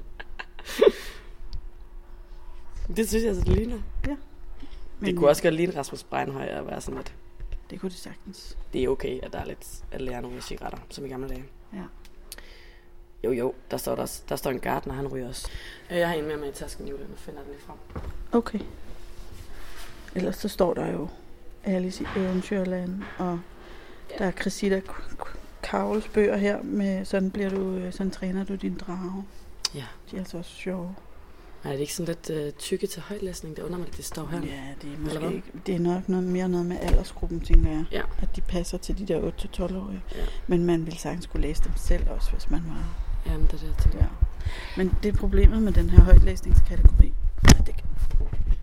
det 2.96 3.10
synes 3.10 3.24
jeg, 3.24 3.30
altså, 3.30 3.44
det 3.44 3.56
ligner. 3.56 3.78
Men, 5.00 5.10
det 5.10 5.18
kunne 5.18 5.30
også 5.30 5.44
godt 5.44 5.54
ligne 5.54 5.76
Rasmus 5.76 6.04
Breinhøj 6.04 6.46
at 6.46 6.68
være 6.68 6.82
sådan 6.82 6.98
lidt. 6.98 7.14
Det 7.70 7.80
kunne 7.82 7.90
det 7.90 7.98
sagtens. 7.98 8.58
Det 8.74 8.84
er 8.84 8.90
okay, 8.90 9.20
at 9.24 9.34
der 9.34 9.40
er 9.40 9.46
lidt 9.46 9.68
at 9.92 10.02
lære 10.02 10.22
nogle 10.22 10.42
cigaretter, 10.42 10.80
som 10.90 11.06
i 11.06 11.10
gamle 11.10 11.30
dage. 11.30 11.44
Ja. 11.74 11.84
Jo, 13.24 13.32
jo, 13.32 13.54
der 13.72 13.78
står, 13.78 13.96
der, 13.96 14.20
der 14.30 14.36
står 14.36 14.52
en 14.52 14.60
gartner, 14.60 14.94
han 14.94 15.08
ryger 15.08 15.28
også. 15.28 15.48
Øh, 15.92 15.98
Jeg 15.98 16.08
har 16.08 16.16
en 16.16 16.26
med 16.28 16.50
i 16.50 16.52
tasken, 16.52 16.88
Julie, 16.88 17.08
nu 17.08 17.16
finder 17.16 17.42
den 17.42 17.52
lige 17.52 17.62
frem. 17.62 17.78
Okay. 18.32 18.60
Ellers 20.16 20.36
så 20.38 20.48
står 20.50 20.74
der 20.74 20.92
jo 20.92 21.08
Alice 21.64 22.04
i 22.04 22.20
Eventyrland, 22.20 23.04
og 23.18 23.40
der 24.18 24.26
er 24.26 24.32
Chrisita 24.32 24.82
Kavles 25.64 26.08
bøger 26.08 26.38
her 26.38 26.62
med, 26.64 27.06
sådan 27.06 27.32
bliver 27.32 27.50
du, 27.50 27.72
øh, 27.76 27.94
sådan 27.94 28.12
træner 28.12 28.44
du 28.46 28.56
din 28.56 28.76
drage. 28.78 29.26
Ja. 29.76 29.86
De 30.12 30.16
er 30.16 30.20
altså 30.20 30.38
også 30.38 30.52
sjove. 30.52 30.96
Nej, 31.68 31.74
det 31.74 31.78
er 31.80 31.82
ikke 31.82 31.94
sådan 31.96 32.16
lidt 32.16 32.30
øh, 32.30 32.52
tykke 32.54 32.88
til 32.88 33.02
højtlæsning. 33.02 33.56
Det 33.58 33.64
undrer 33.64 33.78
mig, 33.80 33.88
at 33.88 33.98
det 33.98 34.06
står 34.06 34.26
her. 34.26 34.42
Ja, 34.42 34.64
det 34.82 34.94
er 34.94 34.98
måske 35.00 35.34
ikke, 35.36 35.52
det 35.66 35.76
er 35.76 35.80
nok 35.80 36.10
noget, 36.10 36.24
mere 36.26 36.50
noget 36.50 36.66
med 36.66 36.78
aldersgruppen, 36.82 37.42
tænker 37.42 37.72
jeg. 37.72 37.86
Ja. 37.92 38.02
At 38.22 38.36
de 38.36 38.42
passer 38.42 38.78
til 38.78 38.98
de 38.98 39.06
der 39.14 39.32
8-12-årige. 39.32 40.02
Ja. 40.16 40.22
Men 40.48 40.66
man 40.66 40.86
ville 40.86 41.00
sagtens 41.00 41.26
kunne 41.26 41.42
læse 41.42 41.64
dem 41.64 41.72
selv 41.76 42.10
også, 42.10 42.32
hvis 42.32 42.50
man 42.50 42.64
var 42.68 42.84
Jamen, 43.32 43.48
det 43.48 43.54
er 43.54 43.58
det, 43.58 43.76
tænker. 43.80 44.00
der. 44.00 44.08
Men 44.78 44.94
det 45.04 45.14
er 45.14 45.18
problemet 45.18 45.62
med 45.62 45.72
den 45.74 45.90
her 45.90 46.00
højtlæsningskategori, 46.04 47.14
at 47.50 47.64
det, 47.68 47.76
kan- 47.78 47.90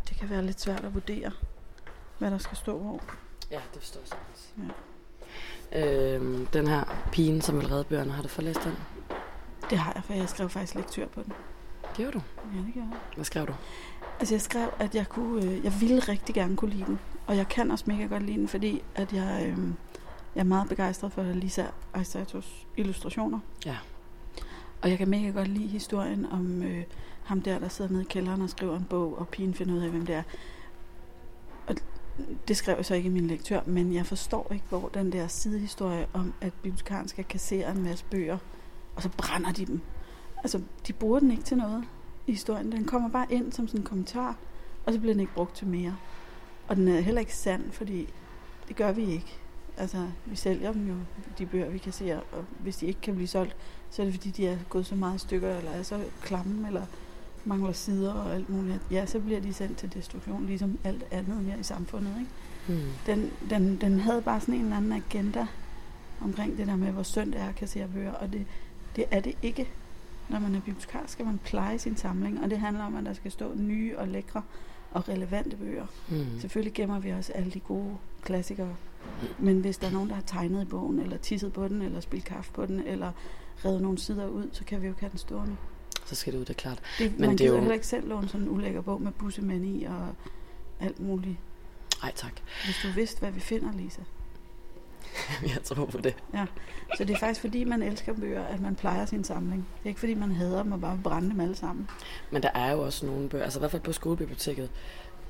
det 0.08 0.16
kan 0.16 0.30
være 0.30 0.42
lidt 0.46 0.61
svært 0.61 0.84
at 0.84 0.94
vurdere, 0.94 1.30
hvad 2.18 2.30
der 2.30 2.38
skal 2.38 2.56
stå 2.56 2.78
hvor. 2.78 3.00
Ja, 3.50 3.61
det 3.75 3.82
forstår 3.82 4.00
jeg 4.00 4.08
sagtens. 4.08 4.52
Ja. 5.73 6.14
Øhm, 6.14 6.46
den 6.46 6.66
her 6.66 6.84
pigen, 7.12 7.40
som 7.40 7.58
vil 7.61 7.66
redde 7.68 7.84
bøgerne, 7.84 8.12
har 8.12 8.23
du 8.23 8.28
fået 8.28 8.44
læst 8.44 8.61
den? 8.64 8.73
Det 9.70 9.78
har 9.78 9.92
jeg, 9.94 10.02
for 10.04 10.12
jeg 10.12 10.28
skrev 10.28 10.49
faktisk 10.49 10.75
lektør 10.75 11.06
på 11.06 11.23
den. 11.23 11.32
Gjorde 11.94 12.12
du? 12.12 12.22
Ja, 12.54 12.58
det 12.58 12.72
gjorde 12.74 12.88
jeg. 12.90 12.98
Hvad 13.14 13.24
skrev 13.24 13.46
du? 13.46 13.54
Altså 14.20 14.34
jeg 14.34 14.40
skrev, 14.40 14.68
at 14.78 14.94
jeg, 14.94 15.08
kunne, 15.08 15.44
øh, 15.44 15.64
jeg 15.64 15.72
ville 15.80 16.00
rigtig 16.00 16.34
gerne 16.34 16.56
kunne 16.56 16.70
lide 16.70 16.84
den. 16.84 16.98
Og 17.26 17.36
jeg 17.36 17.48
kan 17.48 17.70
også 17.70 17.84
mega 17.86 18.04
godt 18.04 18.22
lide 18.22 18.38
den, 18.38 18.48
fordi 18.48 18.82
at 18.94 19.12
jeg, 19.12 19.46
øh, 19.46 19.58
jeg 20.34 20.40
er 20.40 20.44
meget 20.44 20.68
begejstret 20.68 21.12
for 21.12 21.22
Lisa 21.22 21.64
Aisatos 21.94 22.66
illustrationer. 22.76 23.38
Ja. 23.66 23.76
Og 24.82 24.90
jeg 24.90 24.98
kan 24.98 25.08
mega 25.08 25.30
godt 25.30 25.48
lide 25.48 25.66
historien 25.66 26.26
om 26.26 26.62
øh, 26.62 26.84
ham 27.24 27.42
der, 27.42 27.58
der 27.58 27.68
sidder 27.68 27.90
nede 27.90 28.02
i 28.02 28.06
kælderen 28.10 28.42
og 28.42 28.50
skriver 28.50 28.76
en 28.76 28.86
bog, 28.90 29.18
og 29.18 29.28
pigen 29.28 29.54
finder 29.54 29.74
ud 29.74 29.80
af, 29.80 29.90
hvem 29.90 30.06
det 30.06 30.14
er. 30.14 30.22
Og 31.66 31.74
det 32.48 32.56
skrev 32.56 32.76
jeg 32.76 32.84
så 32.84 32.94
ikke 32.94 33.06
i 33.06 33.12
min 33.12 33.26
lektør, 33.26 33.60
men 33.66 33.94
jeg 33.94 34.06
forstår 34.06 34.52
ikke, 34.52 34.64
hvor 34.68 34.90
den 34.94 35.12
der 35.12 35.26
sidehistorie 35.26 36.06
om, 36.12 36.34
at 36.40 36.52
bibliotekaren 36.52 37.08
skal 37.08 37.24
kassere 37.24 37.70
en 37.70 37.82
masse 37.82 38.04
bøger, 38.10 38.38
og 38.96 39.02
så 39.02 39.08
brænder 39.08 39.52
de 39.52 39.66
dem. 39.66 39.80
Altså, 40.44 40.60
de 40.86 40.92
bruger 40.92 41.18
den 41.18 41.30
ikke 41.30 41.42
til 41.42 41.56
noget 41.56 41.84
i 42.26 42.32
historien. 42.32 42.72
Den 42.72 42.84
kommer 42.84 43.08
bare 43.08 43.26
ind 43.30 43.52
som 43.52 43.68
sådan 43.68 43.80
en 43.80 43.86
kommentar, 43.86 44.36
og 44.86 44.92
så 44.92 44.98
bliver 44.98 45.14
den 45.14 45.20
ikke 45.20 45.34
brugt 45.34 45.56
til 45.56 45.66
mere. 45.66 45.96
Og 46.68 46.76
den 46.76 46.88
er 46.88 47.00
heller 47.00 47.20
ikke 47.20 47.36
sand, 47.36 47.72
fordi 47.72 48.08
det 48.68 48.76
gør 48.76 48.92
vi 48.92 49.02
ikke. 49.02 49.38
Altså, 49.76 50.06
vi 50.26 50.36
sælger 50.36 50.72
dem 50.72 50.88
jo, 50.88 50.94
de 51.38 51.46
bøger, 51.46 51.70
vi 51.70 51.78
kan 51.78 51.92
se, 51.92 52.16
og 52.16 52.44
hvis 52.58 52.76
de 52.76 52.86
ikke 52.86 53.00
kan 53.00 53.14
blive 53.14 53.28
solgt, 53.28 53.56
så 53.90 54.02
er 54.02 54.06
det 54.06 54.14
fordi, 54.14 54.30
de 54.30 54.46
er 54.46 54.56
gået 54.68 54.86
så 54.86 54.94
meget 54.94 55.20
stykker, 55.20 55.56
eller 55.56 55.70
er 55.70 55.82
så 55.82 56.00
klamme, 56.22 56.66
eller 56.66 56.86
mangler 57.44 57.72
sider 57.72 58.12
og 58.12 58.34
alt 58.34 58.50
muligt. 58.50 58.80
Ja, 58.90 59.06
så 59.06 59.20
bliver 59.20 59.40
de 59.40 59.52
sendt 59.52 59.78
til 59.78 59.94
destruktion, 59.94 60.46
ligesom 60.46 60.78
alt 60.84 61.04
andet 61.10 61.44
her 61.44 61.56
i 61.56 61.62
samfundet. 61.62 62.14
Ikke? 62.18 62.80
Hmm. 62.80 62.90
Den, 63.06 63.30
den, 63.50 63.76
den 63.80 64.00
havde 64.00 64.22
bare 64.22 64.40
sådan 64.40 64.54
en 64.54 64.60
eller 64.60 64.76
anden 64.76 64.92
agenda 64.92 65.46
omkring 66.20 66.58
det 66.58 66.66
der 66.66 66.76
med, 66.76 66.90
hvor 66.90 67.02
synd 67.02 67.32
det 67.32 67.40
er 67.40 67.48
at 67.48 67.54
kassere 67.54 67.88
bøger, 67.88 68.12
og 68.12 68.32
det, 68.32 68.46
det 68.96 69.04
er 69.10 69.20
det 69.20 69.34
ikke. 69.42 69.68
Når 70.28 70.38
man 70.38 70.54
er 70.54 70.61
bibliotekar, 70.61 71.02
skal 71.07 71.25
man 71.26 71.38
pleje 71.45 71.78
sin 71.78 71.97
samling, 71.97 72.43
og 72.43 72.50
det 72.50 72.59
handler 72.59 72.85
om, 72.85 72.97
at 72.97 73.04
der 73.04 73.12
skal 73.12 73.31
stå 73.31 73.54
nye 73.54 73.99
og 73.99 74.09
lækre 74.09 74.43
og 74.90 75.09
relevante 75.09 75.57
bøger. 75.57 75.87
Hmm. 76.09 76.40
Selvfølgelig 76.40 76.73
gemmer 76.75 76.99
vi 76.99 77.11
også 77.11 77.33
alle 77.33 77.50
de 77.50 77.61
gode 77.61 77.97
klassikere 78.23 78.76
Men 79.38 79.61
hvis 79.61 79.78
der 79.78 79.87
er 79.87 79.90
nogen, 79.90 80.09
der 80.09 80.14
har 80.14 80.23
tegnet 80.23 80.62
i 80.62 80.64
bogen, 80.64 80.99
eller 81.00 81.16
tisset 81.16 81.52
på 81.52 81.69
den, 81.69 81.83
eller 81.83 82.00
spillet 82.00 82.25
kaffe 82.28 82.52
på 82.52 82.66
den, 82.66 82.81
eller 82.81 83.12
revet 83.64 83.83
nogle 83.83 83.99
sider 83.99 84.26
ud, 84.26 84.49
så 84.52 84.64
kan 84.64 84.81
vi 84.81 84.87
jo 84.87 84.93
ikke 84.93 85.00
have 85.00 85.11
den 85.11 85.19
stående. 85.19 85.57
Så 86.07 86.14
skal 86.14 86.33
det 86.33 86.38
ud, 86.38 86.45
det 86.45 86.50
er 86.50 86.54
klart. 86.54 86.81
Det, 86.99 87.12
Men 87.12 87.21
man 87.21 87.38
det 87.38 87.45
er 87.45 87.49
jo- 87.49 87.57
heller 87.59 87.75
ikke 87.75 87.87
selv 87.87 88.09
låne 88.09 88.28
sådan 88.28 88.40
en 88.47 88.49
ulækker 88.49 88.81
bog 88.81 89.02
med 89.02 89.12
bussemænd 89.12 89.64
i 89.66 89.85
og 89.85 90.09
alt 90.81 91.00
muligt. 91.00 91.37
Ej, 92.02 92.12
tak. 92.14 92.33
Hvis 92.64 92.76
du 92.83 92.88
vidste, 92.95 93.21
hvad 93.21 93.31
vi 93.31 93.40
finder, 93.40 93.73
Lisa. 93.73 94.00
Jeg 95.54 95.62
tror 95.64 95.84
på 95.84 95.99
det. 95.99 96.14
Så 96.96 97.04
det 97.04 97.14
er 97.14 97.18
faktisk 97.18 97.40
fordi, 97.40 97.64
man 97.64 97.82
elsker 97.82 98.12
bøger, 98.12 98.44
at 98.44 98.61
man 98.61 98.75
plejer 98.75 99.06
sin 99.06 99.25
samling. 99.25 99.66
Det 99.78 99.84
er 99.84 99.88
ikke 99.88 100.00
fordi, 100.00 100.14
man 100.14 100.32
hader 100.32 100.62
dem 100.62 100.73
og 100.73 100.80
bare 100.80 101.00
brænde 101.04 101.30
dem 101.30 101.40
alle 101.40 101.56
sammen. 101.56 101.88
Men 102.30 102.42
der 102.42 102.50
er 102.54 102.73
jo 102.73 102.80
også 102.82 103.06
nogle 103.06 103.28
bøger, 103.28 103.44
altså 103.44 103.58
i 103.58 103.61
hvert 103.61 103.70
fald 103.70 103.82
på 103.82 103.92
skolebiblioteket, 103.92 104.70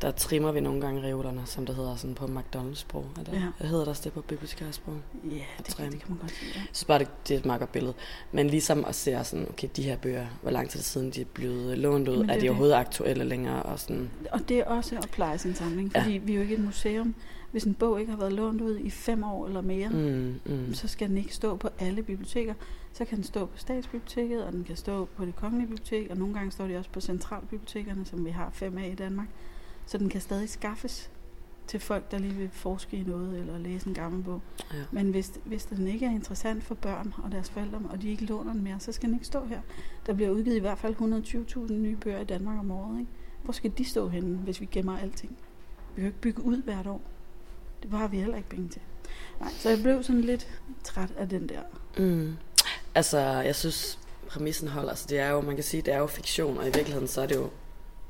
der 0.03 0.11
trimmer 0.11 0.53
vi 0.53 0.61
nogle 0.61 0.81
gange 0.81 1.03
reolerne, 1.03 1.43
som 1.45 1.67
det 1.67 1.75
hedder 1.75 1.97
sådan 1.97 2.15
på 2.15 2.25
McDonald's-sprog. 2.27 3.07
Er 3.21 3.25
det, 3.25 3.33
Ja. 3.61 3.67
Hedder 3.67 3.85
der 3.85 3.91
også 3.91 4.03
det 4.05 4.13
på 4.13 4.21
bibliotekarisk-sprog? 4.21 4.95
Ja, 5.25 5.29
det, 5.67 5.77
kan, 5.77 5.93
det 5.93 6.01
kan 6.01 6.09
man 6.11 6.19
godt 6.19 6.31
sige. 6.31 6.51
Ja. 6.55 6.61
Synes 6.61 6.85
bare, 6.85 6.99
det, 6.99 7.09
det 7.29 7.35
er 7.35 7.39
et 7.39 7.47
meget 7.47 7.59
godt 7.61 7.73
billede. 7.73 7.95
Men 8.33 8.47
ligesom 8.51 8.85
at 8.85 8.95
se 8.95 9.19
sådan, 9.25 9.47
okay, 9.49 9.69
de 9.77 9.83
her 9.83 9.97
bøger, 9.97 10.27
hvor 10.43 10.51
lang 10.51 10.71
tid 10.71 10.81
siden 10.81 11.11
de 11.11 11.21
er 11.21 11.25
blevet 11.25 11.79
lånt 11.79 12.09
ud, 12.09 12.17
det 12.17 12.31
er 12.31 12.35
de 12.35 12.41
det. 12.41 12.49
overhovedet 12.51 12.75
aktuelle 12.75 13.25
længere? 13.25 13.63
Og 13.63 13.79
sådan, 13.81 14.11
Og 14.33 14.41
det 14.49 14.59
er 14.59 14.65
også 14.65 14.97
at 14.97 15.09
pleje 15.13 15.39
sin 15.39 15.55
samling, 15.55 15.93
Ja. 15.95 16.01
fordi 16.03 16.13
vi 16.13 16.33
er 16.33 16.37
jo 16.37 16.43
ikke 16.43 16.55
et 16.55 16.65
museum. 16.65 17.15
Hvis 17.55 17.65
en 17.65 17.75
bog 17.75 18.01
ikke 18.01 18.11
har 18.11 18.19
været 18.19 18.33
lånt 18.33 18.61
ud 18.61 18.79
i 18.79 18.91
fem 18.91 19.25
år 19.25 19.47
eller 19.47 19.61
mere, 19.61 19.89
mm, 19.89 20.41
mm. 20.47 20.75
så 20.75 20.89
skal 20.89 21.09
den 21.09 21.17
ikke 21.17 21.35
stå 21.35 21.57
på 21.57 21.69
alle 21.79 22.03
biblioteker. 22.03 22.55
Så 22.93 23.05
kan 23.05 23.17
den 23.17 23.25
stå 23.25 23.47
på 23.47 23.59
statsbiblioteket, 23.59 24.45
og 24.45 24.53
den 24.53 24.65
kan 24.65 24.77
stå 24.77 25.05
på 25.05 25.25
det 25.25 25.37
kongelige 25.37 25.67
bibliotek, 25.67 26.11
og 26.11 26.17
nogle 26.17 26.35
gange 26.35 26.51
står 26.51 26.67
de 26.67 26.77
også 26.77 26.91
på 26.91 27.01
centralbibliotekerne, 27.01 28.05
som 28.05 28.25
vi 28.25 28.31
har 28.31 28.51
fem 28.53 28.79
af 28.79 28.89
i 28.89 28.95
Danmark. 28.95 29.29
Så 29.87 29.99
den 29.99 30.09
kan 30.09 30.21
stadig 30.21 30.49
skaffes 30.49 31.11
til 31.67 31.81
folk, 31.81 32.11
der 32.11 32.19
lige 32.19 32.35
vil 32.35 32.51
forske 32.53 32.97
i 32.97 33.03
noget 33.03 33.39
eller 33.39 33.59
læse 33.59 33.89
en 33.89 33.95
gammel 33.95 34.23
bog. 34.23 34.41
Ja. 34.73 34.79
Men 34.91 35.11
hvis, 35.11 35.33
hvis 35.45 35.65
den 35.65 35.89
ikke 35.89 36.07
er 36.07 36.11
interessant 36.11 36.65
for 36.65 36.75
børn 36.75 37.15
og 37.23 37.33
deres 37.33 37.51
forældre, 37.51 37.81
og 37.91 38.03
de 38.03 38.11
ikke 38.11 38.25
låner 38.25 38.53
den 38.53 38.63
mere, 38.63 38.81
så 38.81 38.93
skal 38.93 39.09
den 39.09 39.15
ikke 39.15 39.27
stå 39.27 39.47
her. 39.47 39.61
Der 40.07 40.15
bliver 40.15 40.31
udgivet 40.31 40.57
i 40.57 40.61
hvert 40.61 40.79
fald 40.79 40.95
120.000 40.97 41.73
nye 41.73 41.97
bøger 41.97 42.21
i 42.21 42.25
Danmark 42.25 42.59
om 42.59 42.71
året. 42.71 43.01
Ikke? 43.01 43.11
Hvor 43.43 43.53
skal 43.53 43.73
de 43.79 43.85
stå 43.85 44.09
henne, 44.09 44.37
hvis 44.37 44.61
vi 44.61 44.69
gemmer 44.71 44.99
alting? 44.99 45.37
Vi 45.95 45.95
kan 45.95 46.03
jo 46.03 46.07
ikke 46.07 46.21
bygge 46.21 46.45
ud 46.45 46.63
hvert 46.63 46.87
år. 46.87 47.14
Det 47.91 47.99
har 47.99 48.09
vi 48.09 48.19
heller 48.19 48.37
ikke 48.37 48.49
penge 48.49 48.69
til. 48.69 48.83
Nej, 49.41 49.53
så 49.59 49.69
jeg 49.69 49.83
blev 49.83 50.03
sådan 50.03 50.21
lidt 50.21 50.49
træt 50.85 51.11
af 51.17 51.29
den 51.29 51.49
der. 51.49 51.61
Mm. 51.99 52.37
Altså, 52.95 53.19
jeg 53.19 53.57
synes, 53.57 53.99
præmissen 54.29 54.69
holder. 54.69 54.91
Altså, 54.91 55.07
det 55.09 55.19
er 55.19 55.31
jo, 55.31 55.41
man 55.41 55.55
kan 55.55 55.65
sige, 55.65 55.83
det 55.83 55.95
er 55.95 55.99
jo 55.99 56.07
fiktion, 56.07 56.59
og 56.59 56.63
i 56.69 56.71
virkeligheden, 56.71 57.09
så 57.09 57.23
er 57.23 57.27
det 57.27 57.35
jo, 57.35 57.51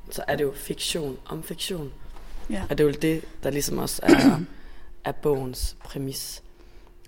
så 0.09 0.23
er 0.27 0.35
det 0.35 0.43
jo 0.43 0.53
fiktion 0.55 1.17
om 1.25 1.43
fiktion. 1.43 1.93
Ja. 2.49 2.63
Og 2.69 2.77
det 2.77 2.83
er 2.83 2.87
jo 2.87 2.93
det, 3.01 3.25
der 3.43 3.49
ligesom 3.49 3.77
også 3.77 4.01
er, 4.03 4.39
er 5.03 5.11
bogens 5.11 5.77
præmis. 5.83 6.43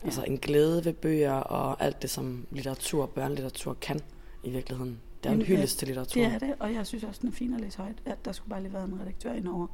Altså 0.03 0.23
en 0.23 0.37
glæde 0.37 0.85
ved 0.85 0.93
bøger 0.93 1.33
og 1.33 1.83
alt 1.83 2.01
det, 2.01 2.09
som 2.09 2.45
litteratur, 2.51 3.05
børnelitteratur 3.05 3.77
kan 3.81 3.99
i 4.43 4.49
virkeligheden. 4.49 4.99
Det 5.23 5.29
er 5.29 5.33
en 5.33 5.39
ja, 5.39 5.45
hyldest 5.45 5.79
til 5.79 5.87
litteratur. 5.87 6.21
Det 6.21 6.33
er 6.33 6.39
det, 6.39 6.55
og 6.59 6.73
jeg 6.73 6.87
synes 6.87 7.03
også, 7.03 7.19
den 7.21 7.29
er 7.29 7.33
fin 7.33 7.53
at 7.53 7.61
læse 7.61 7.77
højt. 7.77 7.95
At 8.05 8.25
der 8.25 8.31
skulle 8.31 8.49
bare 8.49 8.61
lige 8.61 8.73
være 8.73 8.83
en 8.83 8.99
redaktør 9.01 9.33
indover 9.33 9.67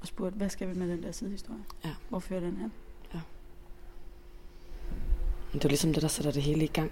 og 0.00 0.06
spurgt, 0.06 0.34
hvad 0.34 0.48
skal 0.48 0.68
vi 0.68 0.74
med 0.78 0.88
den 0.88 1.02
der 1.02 1.12
sidehistorie? 1.12 1.60
Ja. 1.84 1.90
Hvor 2.08 2.18
fører 2.18 2.40
den 2.40 2.56
hen? 2.56 2.72
Men 5.52 5.58
det 5.58 5.64
er 5.64 5.68
ligesom 5.68 5.92
det, 5.92 6.02
der 6.02 6.08
sætter 6.08 6.30
det 6.32 6.42
hele 6.42 6.64
i 6.64 6.66
gang. 6.66 6.90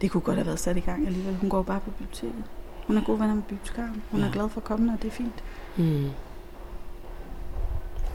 Det 0.00 0.10
kunne 0.10 0.20
godt 0.20 0.36
have 0.36 0.46
været 0.46 0.58
sat 0.58 0.76
i 0.76 0.80
gang 0.80 1.06
alligevel. 1.06 1.34
Hun 1.36 1.50
går 1.50 1.62
bare 1.62 1.80
på 1.80 1.90
biblioteket. 1.90 2.44
Hun 2.86 2.96
er 2.96 3.04
gode 3.04 3.20
venner 3.20 3.34
med 3.34 3.42
bibliotekaren. 3.42 4.02
Hun 4.10 4.20
Ja. 4.20 4.26
er 4.26 4.32
glad 4.32 4.48
for 4.48 4.60
at 4.60 4.64
komme 4.64 4.92
og 4.92 5.02
det 5.02 5.08
er 5.08 5.12
fint. 5.12 5.44
Mm. 5.76 6.10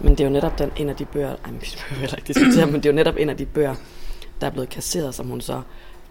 Men 0.01 0.09
det 0.11 0.19
er 0.19 0.23
jo 0.25 0.29
netop 0.29 0.59
den, 0.59 0.71
en 0.77 0.89
af 0.89 0.95
de 0.95 1.05
bøger, 1.05 1.29
ej, 1.45 1.51
men 1.51 1.61
vi 1.61 1.67
behøver 1.77 1.99
heller 1.99 2.15
ikke 2.15 2.27
diskutere, 2.27 2.65
men 2.65 2.75
det 2.75 2.85
er 2.85 2.89
jo 2.89 2.95
netop 2.95 3.15
en 3.17 3.29
af 3.29 3.37
de 3.37 3.45
bøger, 3.45 3.75
der 4.41 4.47
er 4.47 4.51
blevet 4.51 4.69
kasseret, 4.69 5.15
som 5.15 5.27
hun 5.27 5.41
så 5.41 5.61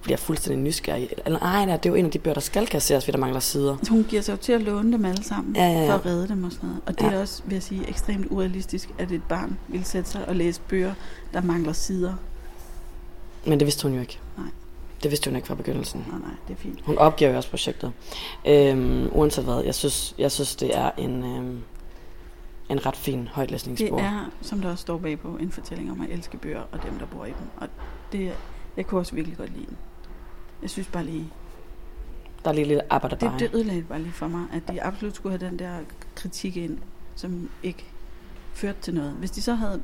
bliver 0.05 0.17
fuldstændig 0.17 0.63
nysgerrig. 0.65 1.09
Eller 1.27 1.39
nej, 1.39 1.65
nej, 1.67 1.77
det 1.77 1.87
er 1.87 1.91
jo 1.91 1.95
en 1.97 2.05
af 2.05 2.11
de 2.11 2.19
bøger, 2.19 2.35
der 2.35 2.41
skal 2.41 2.67
kasseres, 2.67 3.05
fordi 3.05 3.13
der 3.13 3.21
mangler 3.21 3.41
sider. 3.41 3.77
Så 3.83 3.91
hun 3.91 4.05
giver 4.09 4.23
sig 4.23 4.33
jo 4.33 4.37
til 4.37 4.53
at 4.53 4.63
låne 4.63 4.93
dem 4.93 5.05
alle 5.05 5.25
sammen, 5.25 5.57
Ja, 5.57 5.67
ja, 5.73 5.81
ja. 5.81 5.89
for 5.89 5.95
at 5.95 6.07
redde 6.07 6.29
dem 6.29 6.45
og 6.45 6.53
sådan 6.53 6.69
noget. 6.69 6.83
Og 6.87 6.99
det 6.99 7.05
Ja. 7.07 7.13
er 7.13 7.21
også, 7.21 7.43
vil 7.47 7.55
jeg 7.55 7.63
sige, 7.63 7.89
ekstremt 7.89 8.27
urealistisk, 8.31 8.91
at 8.99 9.13
et 9.13 9.23
barn 9.23 9.59
vil 9.69 9.85
sætte 9.85 10.11
sig 10.11 10.29
og 10.29 10.37
læse 10.37 10.61
bøger, 10.69 10.95
der 11.33 11.41
mangler 11.43 11.73
sider. 11.73 12.15
Men 13.47 13.59
det 13.61 13.67
vidste 13.67 13.83
hun 13.83 13.95
jo 13.95 14.01
ikke. 14.01 14.19
Nej. 14.39 14.47
Det 15.03 15.11
vidste 15.11 15.31
hun 15.31 15.37
ikke 15.37 15.49
fra 15.49 15.55
begyndelsen. 15.55 16.05
Nej, 16.11 16.19
nej, 16.19 16.31
det 16.49 16.55
er 16.55 16.59
fint. 16.59 16.81
Hun 16.85 16.99
opgiver 16.99 17.31
jo 17.31 17.37
også 17.37 17.51
projektet. 17.51 17.93
Øhm, 18.47 19.09
uanset 19.13 19.45
hvad, 19.45 19.63
jeg 19.65 19.75
synes, 19.75 20.15
jeg 20.19 20.33
synes 20.33 20.57
det 20.57 20.77
er 20.77 20.91
en, 20.99 21.25
øhm, 21.25 21.59
en 22.69 22.87
ret 22.87 22.97
fin 22.97 23.21
Det 23.21 23.29
højtlæsningsbog. 23.29 24.01
er, 24.01 24.31
som 24.43 24.61
der 24.61 24.71
også 24.71 24.83
står 24.83 24.99
bagpå, 24.99 25.37
en 25.37 25.51
fortælling 25.51 25.91
om 25.91 26.01
at 26.01 26.11
elske 26.11 26.37
bøger 26.37 26.61
og 26.73 26.83
dem, 26.83 26.99
der 26.99 27.07
bor 27.07 27.25
i 27.25 27.29
dem. 27.29 27.47
Og 27.57 27.69
det, 28.13 28.33
jeg 28.77 28.87
kunne 28.87 29.01
også 29.01 29.15
virkelig 29.15 29.37
godt 29.39 29.53
lide 29.57 29.67
den. 29.67 29.77
Jeg 30.63 30.71
synes 30.71 30.89
bare 30.89 31.05
lige, 31.05 31.31
Der 32.45 32.51
er 32.51 32.55
lige 32.55 32.65
lidt 32.67 32.81
det, 32.81 32.87
arbejderbeje. 32.91 33.39
det 33.39 33.55
ødelagde 33.55 33.83
bare 33.83 34.01
lige 34.03 34.13
for 34.13 34.29
mig, 34.29 34.47
at 34.53 34.63
de 34.69 34.83
absolut 34.83 35.17
skulle 35.17 35.39
have 35.39 35.51
den 35.51 35.59
der 35.59 35.79
kritik 36.15 36.57
ind, 36.57 36.79
som 37.15 37.51
ikke 37.63 37.85
førte 38.55 38.79
til 38.81 38.95
noget. 38.95 39.13
Hvis 39.13 39.31
de 39.31 39.43
så 39.43 39.55
havde 39.55 39.83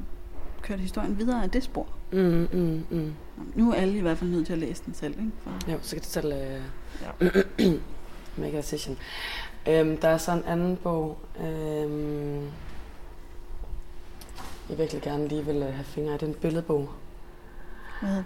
kørt 0.63 0.81
historien 0.81 1.19
videre 1.19 1.43
af 1.43 1.51
det 1.51 1.63
spor, 1.63 1.87
Mm, 2.13 2.49
mm, 2.53 2.85
mm. 2.91 3.15
nu 3.55 3.71
er 3.71 3.75
alle 3.75 3.99
i 3.99 4.01
hvert 4.01 4.19
fald 4.19 4.31
nødt 4.31 4.47
til 4.47 4.53
at 4.53 4.59
læse 4.59 4.83
den 4.87 4.95
selv, 4.95 5.13
ikke? 5.19 5.31
For, 5.43 5.71
Jo, 5.73 5.79
så 5.83 5.97
kan 5.97 6.01
det 6.03 6.09
selv 6.11 6.33
øh, 6.33 6.61
ja. 7.03 7.71
make 8.43 8.53
a 8.53 8.61
decision. 8.61 8.99
Øhm, 9.69 9.97
der 9.97 10.09
er 10.09 10.19
så 10.19 10.33
en 10.33 10.43
anden 10.47 10.77
bog, 10.77 11.19
øhm, 11.41 12.43
jeg 14.69 14.79
virkelig 14.79 15.03
gerne 15.03 15.29
lige 15.29 15.45
vil 15.45 15.57
øh, 15.57 15.75
have 15.75 15.85
fingre 15.85 16.11
i. 16.15 16.19
Det 16.19 16.23
er 16.23 16.27
en 16.27 16.35
billedbog. 16.35 16.91
Hvad 18.01 18.11
hedder 18.11 18.23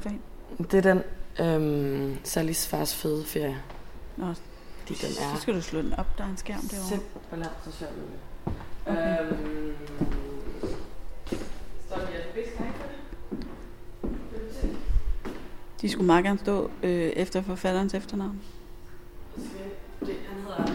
det? 0.58 0.72
Det 0.72 0.86
er 0.86 0.92
den 0.94 1.02
øhm, 1.40 2.18
Sallys 2.24 2.66
fars 2.66 2.94
fede 2.94 3.24
ferie. 3.24 3.62
Nå, 4.16 4.26
De, 4.26 4.34
den 4.88 4.96
så 4.96 5.20
er 5.34 5.38
skal 5.40 5.54
du 5.54 5.60
slå 5.62 5.82
den 5.82 5.92
op, 5.92 6.18
der 6.18 6.24
er 6.24 6.28
en 6.28 6.36
skærm 6.36 6.60
derovre. 6.60 6.88
simpelthen 6.88 7.44
så 7.64 7.78
sjov. 7.78 7.88
Okay. 8.86 9.20
Øhm? 9.20 9.74
De 15.80 15.88
skulle 15.90 16.06
meget 16.06 16.24
gerne 16.24 16.38
stå 16.38 16.70
øh, 16.82 17.12
efter 17.16 17.42
forfatterens 17.42 17.94
efternavn. 17.94 18.40
Det, 20.00 20.16
han 20.28 20.40
hedder 20.42 20.72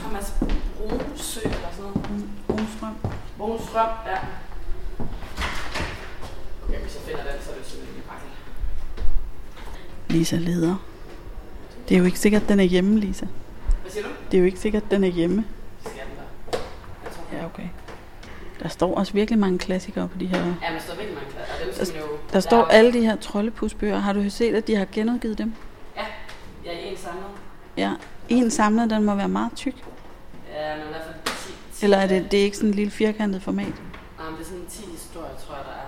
Thomas 0.00 0.34
Brunsø 0.76 1.40
eller 1.44 1.70
sådan 1.76 1.90
noget. 1.92 2.28
Brunstrøm. 2.46 2.94
Brunstrøm, 3.38 3.88
ja. 4.06 4.18
Okay, 6.64 6.80
hvis 6.80 6.94
jeg 6.94 7.02
finder 7.06 7.22
den, 7.32 7.42
så 7.42 7.50
er 7.50 7.54
det 7.54 7.66
simpelthen 7.66 7.96
ikke 7.96 8.08
pakket. 8.08 8.30
Lisa 10.10 10.36
leder. 10.36 10.76
Det 11.88 11.94
er 11.94 11.98
jo 11.98 12.04
ikke 12.04 12.18
sikkert, 12.18 12.48
den 12.48 12.60
er 12.60 12.64
hjemme, 12.64 13.00
Lisa. 13.00 13.26
Hvad 13.80 13.90
siger 13.90 14.04
du? 14.04 14.10
Det 14.30 14.36
er 14.36 14.40
jo 14.40 14.46
ikke 14.46 14.58
sikkert, 14.58 14.90
den 14.90 15.04
er 15.04 15.08
hjemme. 15.08 15.44
Der? 15.84 15.90
Jeg 17.32 17.40
Ja, 17.40 17.46
okay. 17.46 17.68
Der 18.62 18.68
står 18.68 18.94
også 18.94 19.12
virkelig 19.12 19.38
mange 19.38 19.58
klassikere 19.58 20.08
på 20.08 20.18
de 20.18 20.26
her. 20.26 20.38
Ja, 20.38 20.44
men 20.44 20.54
der 20.60 20.78
står 20.78 20.94
virkelig 20.94 21.14
mange 21.14 21.30
skal 21.84 22.00
man 22.00 22.10
jo... 22.10 22.16
Der 22.32 22.40
står 22.40 22.60
er 22.60 22.64
alle 22.64 22.92
de 22.92 23.00
her 23.00 23.16
troldepusbøger. 23.16 23.98
Har 23.98 24.12
du 24.12 24.30
set, 24.30 24.54
at 24.54 24.66
de 24.66 24.76
har 24.76 24.86
genudgivet 24.92 25.38
dem? 25.38 25.54
Ja, 26.64 26.72
i 26.72 26.90
en 26.90 26.96
samlet. 26.96 27.24
Ja. 27.76 27.92
En 28.28 28.50
samlet, 28.50 28.90
den 28.90 29.04
må 29.04 29.14
være 29.14 29.28
meget 29.28 29.52
tyk. 29.56 29.74
Ja, 30.54 30.76
men 30.76 30.86
i 30.86 30.88
hvert 30.88 31.02
fald 31.02 31.36
10... 31.36 31.52
10 31.74 31.84
Eller 31.84 31.96
er 31.96 32.06
det, 32.06 32.32
det 32.32 32.40
er 32.40 32.44
ikke 32.44 32.56
sådan 32.56 32.68
en 32.68 32.74
lille 32.74 32.90
firkantet 32.90 33.42
format? 33.42 33.66
Nej, 33.66 34.30
men 34.30 34.38
det 34.38 34.44
er 34.44 34.48
sådan 34.48 34.66
10 34.68 34.82
historier, 34.92 35.34
tror 35.46 35.54
jeg, 35.54 35.64
der 35.64 35.80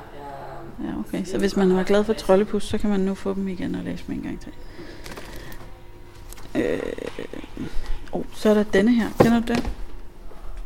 er. 1.23 1.27
Så 1.27 1.39
hvis 1.39 1.57
man 1.57 1.77
var 1.77 1.83
glad 1.83 2.05
for 2.05 2.13
troldepus, 2.13 2.65
så 2.65 2.79
kan 2.79 2.91
man 2.91 3.01
nu 3.01 3.15
få 3.15 3.35
dem 3.35 3.49
igen 3.49 3.75
og 3.75 3.85
læse 3.85 4.05
dem 4.07 4.15
en 4.15 4.23
gang 4.23 4.41
til. 4.41 4.53
Øh, 6.55 6.83
oh, 8.13 8.25
så 8.33 8.51
er 8.51 8.55
der 8.55 8.63
denne 8.63 8.93
her. 8.93 9.09
Kender 9.21 9.41
du 9.41 9.53
den? 9.53 9.65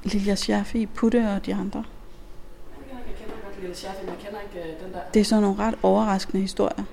Lilja 0.04 0.34
Schaffi, 0.34 0.86
Putte 0.86 1.28
og 1.36 1.46
de 1.46 1.54
andre. 1.54 1.84
jeg 2.78 2.86
kender, 2.88 3.02
jeg 3.06 3.16
kender 3.18 3.34
godt 3.44 4.02
men 4.02 4.08
jeg 4.08 4.18
kender 4.24 4.40
ikke 4.40 4.84
den 4.84 4.92
der. 4.92 5.00
Det 5.14 5.20
er 5.20 5.24
sådan 5.24 5.42
nogle 5.42 5.58
ret 5.58 5.74
overraskende 5.82 6.40
historier. 6.40 6.84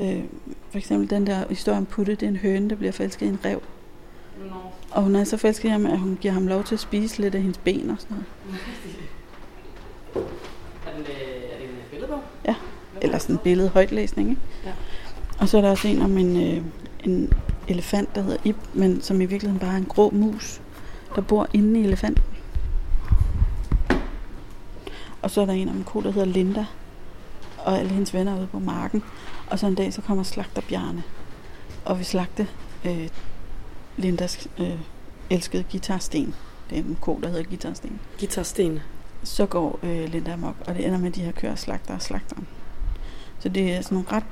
Øh, 0.00 0.24
for 0.70 0.78
eksempel 0.78 1.10
den 1.10 1.26
der 1.26 1.48
historie 1.48 1.78
om 1.78 1.86
Putte, 1.86 2.14
det 2.14 2.22
er 2.22 2.28
en 2.28 2.36
høne, 2.36 2.70
der 2.70 2.76
bliver 2.76 2.92
forelsket 2.92 3.26
i 3.26 3.28
en 3.28 3.38
rev. 3.44 3.62
Nå. 4.38 4.54
Og 4.90 5.02
hun 5.02 5.16
er 5.16 5.24
så 5.24 5.36
forelsket 5.36 5.68
i 5.68 5.72
ham, 5.72 5.86
at 5.86 5.98
hun 5.98 6.18
giver 6.20 6.34
ham 6.34 6.46
lov 6.46 6.64
til 6.64 6.74
at 6.74 6.80
spise 6.80 7.20
lidt 7.20 7.34
af 7.34 7.40
hendes 7.40 7.58
ben 7.58 7.90
og 7.90 7.96
sådan 7.98 8.16
noget. 8.16 8.26
Er, 10.86 10.90
den, 10.96 11.00
øh, 11.00 11.52
er 11.52 11.58
det 11.58 11.64
en 11.64 11.70
øh, 11.70 11.90
billedbog? 11.90 12.20
Ja. 12.44 12.54
Hvad 12.92 12.93
eller 13.04 13.14
er 13.14 13.20
sådan 13.20 13.38
billede 13.38 13.68
højtlæsning, 13.68 14.30
ikke? 14.30 14.42
Ja. 14.64 14.72
Og 15.38 15.48
så 15.48 15.56
er 15.56 15.60
der 15.60 15.70
også 15.70 15.88
en 15.88 16.02
om 16.02 16.18
en, 16.18 16.36
øh, 16.36 16.62
en 17.04 17.32
elefant, 17.68 18.14
der 18.14 18.22
hedder 18.22 18.38
Ib, 18.44 18.56
men 18.74 19.02
som 19.02 19.20
i 19.20 19.24
virkeligheden 19.24 19.60
bare 19.60 19.72
er 19.72 19.76
en 19.76 19.84
grå 19.84 20.10
mus, 20.10 20.60
der 21.14 21.20
bor 21.20 21.48
inde 21.52 21.80
i 21.80 21.84
elefanten. 21.84 22.24
Og 25.22 25.30
så 25.30 25.40
er 25.40 25.46
der 25.46 25.52
en 25.52 25.68
om 25.68 25.76
en 25.76 25.84
ko, 25.84 26.00
der 26.00 26.10
hedder 26.10 26.26
Linda, 26.26 26.66
og 27.58 27.78
alle 27.78 27.90
hendes 27.90 28.14
venner 28.14 28.32
er 28.32 28.38
ude 28.38 28.46
på 28.46 28.58
marken. 28.58 29.02
Og 29.50 29.58
så 29.58 29.66
en 29.66 29.74
dag, 29.74 29.92
så 29.92 30.00
kommer 30.00 30.24
slagter 30.24 30.62
Bjarne, 30.68 31.02
og 31.84 31.98
vil 31.98 32.06
slagte 32.06 32.46
øh, 32.84 33.08
Lindas 33.96 34.48
øh, 34.58 34.78
elskede 35.30 35.64
guitarsten. 35.70 36.34
Det 36.70 36.78
er 36.78 36.82
en 36.82 36.98
ko, 37.00 37.20
der 37.22 37.28
hedder 37.28 37.44
Guitarsten. 37.44 38.00
Guitarsten. 38.18 38.80
så 39.22 39.46
går 39.46 39.78
øh, 39.82 40.12
Linda 40.12 40.32
amok, 40.32 40.56
og 40.66 40.74
det 40.74 40.86
ender 40.86 40.98
med, 40.98 41.08
at 41.08 41.14
de 41.14 41.22
her 41.22 41.32
kører 41.32 41.54
slagter 41.54 41.94
og 41.94 42.02
slagteren. 42.02 42.46
Så 43.44 43.48
det 43.50 43.74
er 43.74 43.80
sådan 43.80 43.94
nogle 43.96 44.08
ret 44.12 44.24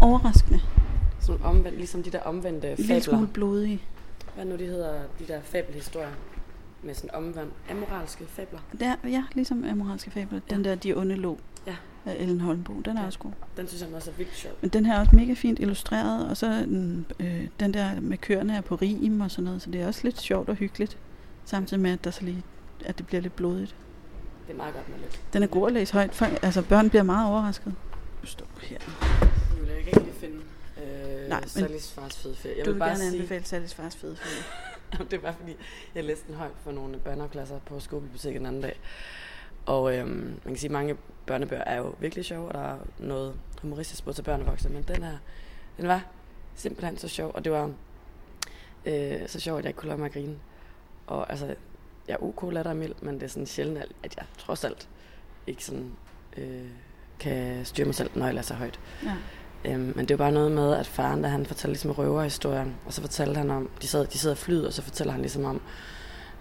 overraskende. 0.00 0.60
Sådan 1.20 1.42
omvendt, 1.44 1.76
ligesom 1.78 2.02
de 2.02 2.10
der 2.10 2.20
omvendte 2.20 2.70
En 2.70 2.76
lille 2.76 3.02
smule 3.02 3.18
fabler. 3.18 3.32
blodige. 3.32 3.82
Hvad 4.34 4.44
nu 4.44 4.56
de 4.56 4.64
hedder, 4.66 4.92
de 5.18 5.26
der 5.28 5.40
fabelhistorier? 5.42 6.08
Med 6.82 6.94
sådan 6.94 7.10
omvendt, 7.14 7.52
amoralske 7.70 8.24
fabler. 8.28 8.58
Det 8.72 8.82
er, 8.82 8.96
ja, 9.08 9.22
ligesom 9.34 9.64
Amoralske 9.64 10.10
Fabler. 10.10 10.40
Den 10.50 10.64
der 10.64 10.74
De 10.74 10.94
Onde 10.94 11.14
Lå 11.14 11.38
Ja. 11.66 11.74
af 12.06 12.16
Ellen 12.18 12.40
Holmbo, 12.40 12.72
den 12.84 12.96
er 12.96 13.00
Ja. 13.00 13.06
også 13.06 13.18
god. 13.18 13.30
Den 13.56 13.68
synes 13.68 13.82
jeg 13.82 13.94
også 13.94 14.10
er 14.10 14.14
vildt 14.14 14.36
sjov. 14.36 14.52
Men 14.60 14.70
den 14.70 14.86
her 14.86 14.94
er 14.94 15.00
også 15.00 15.16
mega 15.16 15.32
fint 15.34 15.58
illustreret, 15.58 16.28
og 16.28 16.36
så 16.36 16.46
den, 16.46 17.06
øh, 17.20 17.46
den 17.60 17.74
der 17.74 18.00
med 18.00 18.18
køerne 18.18 18.56
er 18.56 18.60
på 18.60 18.74
rim 18.74 19.20
og 19.20 19.30
sådan 19.30 19.44
noget, 19.44 19.62
så 19.62 19.70
det 19.70 19.80
er 19.82 19.86
også 19.86 20.00
lidt 20.04 20.20
sjovt 20.20 20.48
og 20.48 20.54
hyggeligt. 20.54 20.98
Samtidig 21.44 21.82
med, 21.82 21.90
at, 21.92 22.04
der 22.04 22.10
så 22.10 22.24
lige, 22.24 22.42
at 22.84 22.98
det 22.98 23.06
bliver 23.06 23.20
lidt 23.20 23.36
blodigt. 23.36 23.74
Det 24.46 24.52
er 24.52 24.56
meget 24.56 24.74
godt 24.74 24.88
med 24.88 24.98
lidt. 24.98 25.20
Den 25.32 25.42
er 25.42 25.46
god 25.46 25.66
at 25.66 25.72
læse 25.72 25.92
højt. 25.92 26.14
For, 26.14 26.24
altså, 26.42 26.62
børn 26.62 26.88
bliver 26.90 27.02
meget 27.02 27.30
overrasket. 27.30 27.74
Stå 28.24 28.44
her. 28.62 28.78
Nu 29.56 29.60
vil 29.60 29.68
jeg 29.68 29.78
ikke 29.78 29.96
rigtig 29.96 30.14
finde 30.14 30.40
øh, 30.82 31.28
Nej, 31.28 31.46
Sallys 31.46 31.92
fars 31.92 32.16
fede 32.18 32.36
ferie. 32.36 32.56
Jeg 32.58 32.64
du 32.66 32.70
vil 32.70 32.74
vil 32.74 32.78
bare 32.78 32.88
gerne 32.88 33.00
sige, 33.10 33.12
anbefale 33.16 33.44
Sallys 33.44 33.74
fars 33.74 33.96
fede 33.96 34.16
film. 34.16 34.44
det 35.10 35.16
er 35.16 35.20
bare 35.20 35.34
fordi, 35.34 35.56
jeg 35.94 36.04
læste 36.04 36.26
den 36.26 36.34
højt 36.34 36.52
for 36.64 36.72
nogle 36.72 36.98
børnehaveklasser 36.98 37.58
på 37.66 37.80
skolebiblioteket 37.80 38.38
den 38.38 38.46
anden 38.46 38.62
dag. 38.62 38.80
Og 39.66 39.96
øhm, 39.96 40.08
man 40.44 40.54
kan 40.54 40.56
sige, 40.56 40.68
at 40.68 40.72
mange 40.72 40.96
børnebøger 41.26 41.64
er 41.64 41.76
jo 41.76 41.94
virkelig 42.00 42.24
sjove, 42.24 42.48
og 42.48 42.54
der 42.54 42.60
er 42.60 42.78
noget 42.98 43.34
humoristisk 43.62 44.04
både 44.04 44.16
til 44.16 44.22
børn 44.22 44.40
og 44.40 44.46
voksne, 44.46 44.70
men 44.70 44.82
den 44.82 45.02
her, 45.02 45.16
den 45.76 45.88
var 45.88 46.04
simpelthen 46.54 46.98
så 46.98 47.08
sjov, 47.08 47.30
og 47.34 47.44
det 47.44 47.52
var 47.52 47.72
øh, 48.84 49.28
så 49.28 49.40
sjovt, 49.40 49.58
at 49.58 49.64
jeg 49.64 49.70
ikke 49.70 49.78
kunne 49.78 49.88
lade 49.88 49.98
mig 49.98 50.06
at 50.06 50.12
grine. 50.12 50.36
Og 51.06 51.30
altså, 51.30 51.46
jeg 52.08 52.14
er 52.14 52.22
ok 52.22 52.52
lattermild, 52.52 52.94
men 53.02 53.14
det 53.14 53.22
er 53.22 53.26
sådan 53.28 53.46
sjældent, 53.46 53.78
at- 53.78 53.92
at 54.02 54.16
jeg 54.16 54.24
trods 54.38 54.64
alt 54.64 54.88
ikke 55.46 55.64
sådan 55.64 55.92
øh, 56.36 56.66
kan 57.22 57.64
styre 57.64 57.86
mig 57.86 57.94
selv, 57.94 58.10
når 58.14 58.26
jeg 58.26 58.34
læser 58.34 58.54
højt. 58.54 58.80
Ja. 59.04 59.12
Øhm, 59.64 59.92
men 59.96 60.08
det 60.08 60.18
var 60.18 60.24
bare 60.24 60.32
noget 60.32 60.52
med, 60.52 60.74
at 60.74 60.86
faren, 60.86 61.22
da 61.22 61.28
han 61.28 61.46
fortalte 61.46 61.72
ligesom 61.72 61.90
røverhistorien, 61.90 62.74
og 62.86 62.92
så 62.92 63.00
fortalte 63.00 63.38
han 63.38 63.50
om, 63.50 63.68
de 63.82 63.86
sad, 63.86 64.06
de 64.06 64.18
sidder 64.18 64.34
og 64.34 64.38
flyet, 64.38 64.66
og 64.66 64.72
så 64.72 64.82
fortæller 64.82 65.12
han 65.12 65.20
ligesom 65.20 65.44
om, 65.44 65.60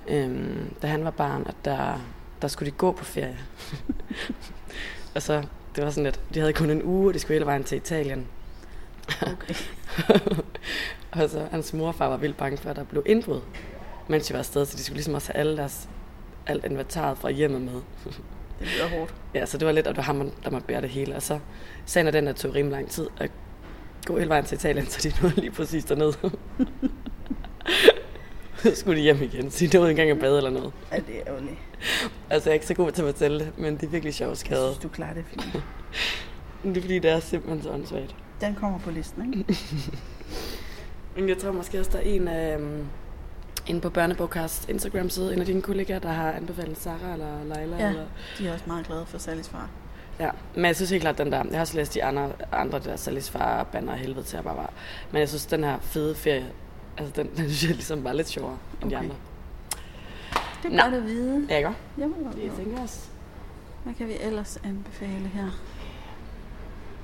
øhm, 0.08 0.74
da 0.82 0.88
han 0.88 1.04
var 1.04 1.12
barn, 1.12 1.46
at 1.48 1.56
der, 1.66 2.02
der 2.42 2.48
skulle 2.48 2.72
de 2.72 2.78
gå 2.78 2.92
på 2.92 3.06
ferie. 3.06 3.38
og 5.16 5.22
så, 5.22 5.44
det 5.76 5.84
var 5.84 5.90
sådan 5.90 6.04
lidt, 6.04 6.20
de 6.34 6.40
havde 6.40 6.54
kun 6.54 6.70
en 6.70 6.84
uge, 6.84 7.10
og 7.10 7.14
de 7.14 7.20
skulle 7.20 7.36
hele 7.36 7.46
vejen 7.46 7.64
til 7.64 7.78
Italien. 7.78 8.28
Okay. 9.22 9.56
og 11.12 11.30
så 11.30 11.48
hans 11.52 11.74
mor 11.74 11.88
og 11.88 11.96
far 11.96 12.08
var 12.08 12.18
vildt 12.18 12.38
bange 12.38 12.58
for, 12.58 12.70
at 12.70 12.76
der 12.76 12.84
blev 12.84 13.04
indbrud, 13.06 13.42
mens 14.08 14.28
de 14.28 14.34
var 14.34 14.40
afsted, 14.40 14.66
så 14.66 14.78
de 14.78 14.84
skulle 14.84 14.98
ligesom 14.98 15.14
også 15.14 15.32
have 15.34 15.40
alle 15.40 15.58
deres, 15.58 15.90
alt 16.48 16.66
inventaret 16.66 17.18
fra 17.18 17.30
hjemmet 17.30 17.62
med. 17.62 17.82
Det 18.62 18.70
lyder 18.78 18.90
hårdt. 19.00 19.14
Ja, 19.34 19.46
så 19.46 19.58
det 19.58 19.66
var 19.66 19.72
lidt, 19.72 19.88
at 19.88 19.90
det 19.90 19.98
var 19.98 20.04
ham, 20.04 20.32
der 20.44 20.50
måtte 20.52 20.68
bære 20.68 20.82
det 20.82 20.90
hele. 20.90 21.16
Og 21.16 21.22
så 21.22 21.40
sagen 21.86 22.08
er 22.08 22.12
den, 22.12 22.28
at 22.28 22.36
det 22.36 22.42
tog 22.42 22.56
rimelig 22.56 22.72
lang 22.78 22.90
tid 22.90 23.08
at 23.20 23.32
gå 24.06 24.18
hele 24.18 24.30
vejen 24.30 24.46
til 24.46 24.56
Italien, 24.56 24.86
så 24.88 25.10
de 25.10 25.14
nåede 25.22 25.42
lige 25.42 25.52
præcis 25.52 25.86
dernede. 25.86 26.14
så 28.58 28.72
skulle 28.76 28.98
de 28.98 29.04
hjem 29.04 29.22
igen, 29.22 29.52
så 29.52 29.66
de 29.68 29.78
nåede 29.78 29.90
engang 29.90 30.10
at 30.10 30.20
bade 30.20 30.38
eller 30.38 30.50
noget. 30.50 30.74
Ja, 30.92 30.98
det 30.98 31.18
er 31.18 31.22
ærgerligt. 31.28 31.56
Altså, 32.30 32.50
jeg 32.50 32.52
er 32.52 32.54
ikke 32.54 32.66
så 32.68 32.74
god 32.74 32.92
til 32.92 33.02
at 33.02 33.06
fortælle 33.14 33.40
det, 33.40 33.58
men 33.58 33.76
det 33.76 33.84
er 33.84 33.88
virkelig 33.88 34.14
sjovt 34.14 34.30
Jeg 34.30 34.38
skade. 34.38 34.62
synes, 34.68 34.78
du 34.78 34.88
klarer 34.88 35.14
det 35.14 35.24
fint. 35.30 35.44
Det 36.64 36.78
er 36.78 36.82
fordi, 36.82 37.00
det 37.00 37.12
er 37.12 37.20
simpelthen 37.20 37.64
så 37.64 37.70
åndssvagt. 37.70 38.16
Den 38.42 38.56
kommer 38.56 38.80
på 38.80 38.92
listen, 38.92 39.34
ikke? 39.40 39.58
Men 41.16 41.30
jeg 41.30 41.38
tror 41.38 41.52
måske 41.52 41.80
også, 41.80 41.92
der 41.92 41.98
er 41.98 42.02
en 42.02 42.28
af... 42.28 42.58
Um, 42.58 42.86
inde 43.72 43.82
på 43.82 43.90
Børnebogkast 43.90 44.70
Instagram-side, 44.70 45.34
en 45.34 45.40
af 45.40 45.46
dine 45.46 45.62
kollegaer, 45.62 46.00
der 46.00 46.10
har 46.12 46.32
anbefalet 46.32 46.78
Sara 46.78 47.14
eller 47.14 47.44
Leila. 47.56 47.78
Ja. 47.78 47.90
Eller, 47.90 48.06
De 48.38 48.48
er 48.48 48.54
også 48.54 48.66
meget 48.68 48.86
glade 48.88 49.06
for 49.06 49.18
Sallys 49.18 49.50
far. 49.50 49.70
Ja, 50.20 50.30
men 50.56 50.66
jeg 50.66 50.76
synes 50.76 50.90
helt 50.90 51.02
klart, 51.02 51.18
den 51.18 51.32
der... 51.32 51.38
Jeg 51.44 51.54
har 51.54 51.60
også 51.62 51.76
læst 51.78 51.94
de 51.94 52.04
andre, 52.04 52.32
andre 52.52 52.80
der 52.80 52.96
Sallys 52.96 53.30
far 53.30 53.64
bander 53.64 53.96
helvede 53.96 54.24
til 54.26 54.38
at 54.38 54.44
bare 54.44 54.56
var. 54.58 54.70
Men 55.12 55.20
jeg 55.20 55.30
synes, 55.30 55.46
den 55.46 55.64
her 55.64 55.80
fede 55.82 56.16
ferie, 56.16 56.46
altså 56.98 57.14
den, 57.16 57.28
den 57.38 57.38
synes 57.50 57.64
jeg 57.64 57.72
ligesom 57.72 58.04
var 58.04 58.14
lidt 58.14 58.30
sjovere 58.30 58.58
end 58.82 58.92
de 58.92 58.96
Okay. 58.96 59.04
andre. 59.06 59.16
Det 60.64 60.72
Nå. 60.72 60.78
er 60.78 60.84
godt 60.84 60.94
at 60.94 61.06
vide. 61.06 61.46
Ja, 61.50 61.58
ikke? 61.58 61.70
Jamen, 61.98 62.16
Det 62.36 62.52
tænker 62.58 62.82
også. 62.82 63.00
Hvad 63.84 63.94
kan 63.94 64.08
vi 64.08 64.14
ellers 64.22 64.58
anbefale 64.64 65.28
her? 65.34 65.48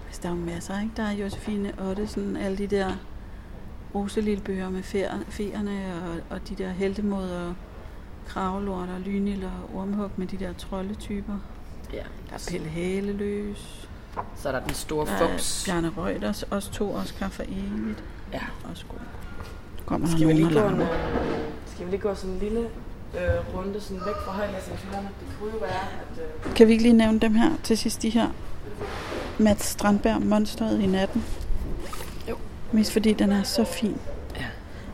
Altså, 0.08 0.22
der 0.24 0.30
er 0.30 0.34
jo 0.34 0.40
masser, 0.40 0.80
ikke? 0.82 0.92
Der 0.98 1.04
er 1.04 1.12
Josefine 1.12 1.74
Ottesen, 1.90 2.38
alle 2.38 2.58
de 2.58 2.68
der 2.68 2.92
roselille 3.96 4.42
bøger 4.42 4.70
med 4.70 4.84
feerne 5.30 5.94
og, 6.04 6.36
og 6.36 6.50
de 6.50 6.56
der 6.56 6.70
heltemoder, 6.70 7.54
kravelort 8.28 8.90
og 8.90 9.00
lynil 9.00 9.44
og 9.44 9.80
ormhug 9.80 10.10
med 10.18 10.28
de 10.28 10.38
der 10.38 10.54
troldetyper. 10.54 11.34
Ja. 11.94 11.98
Der 12.30 12.36
er 12.36 12.48
Pelle 12.52 12.68
Haleløs. 12.70 13.90
Så 14.36 14.48
er 14.48 14.52
der 14.52 14.60
den 14.60 14.74
store 14.74 15.06
Der 15.06 15.12
er 15.12 15.30
fups. 15.30 15.64
Bjarne 15.66 15.92
Reuters, 15.98 16.44
os 16.52 16.68
to 16.68 16.94
Oscar 16.94 17.30
for 17.30 17.44
evigt. 17.44 18.04
Ja. 18.34 18.42
Også 18.72 18.86
god. 18.90 19.00
Kommer 19.86 20.08
Skal 20.08 20.20
vi, 20.20 20.34
nogen 20.34 20.38
lige 20.38 20.62
gå 20.62 20.68
en, 20.68 20.82
skal 21.66 21.86
vi 21.86 21.92
lige 21.92 22.02
gå 22.02 22.16
sådan 22.16 22.32
en 22.34 22.40
lille 22.40 22.60
øh, 22.60 23.56
runde 23.56 23.82
sådan 23.82 24.02
væk 24.06 24.16
fra 24.26 24.32
højlæsningshjørnet? 24.32 25.10
Det 25.20 25.38
kunne 25.40 25.52
jo 25.54 25.58
være, 25.58 25.70
at... 25.72 26.48
Øh, 26.48 26.56
Kan 26.56 26.68
vi 26.68 26.72
ikke 26.72 26.84
lige 26.84 26.94
nævne 26.94 27.20
dem 27.20 27.34
her 27.34 27.52
til 27.64 27.78
sidst, 27.78 28.02
de 28.02 28.10
her? 28.10 28.28
Mats 29.40 29.66
Strandberg, 29.66 30.22
Monsteret 30.22 30.82
i 30.82 30.86
natten. 30.86 31.26
Mest 32.72 32.92
fordi 32.92 33.14
den 33.14 33.32
er 33.32 33.44
så 33.44 33.64
fin. 33.64 33.98
Ja. 34.36 34.46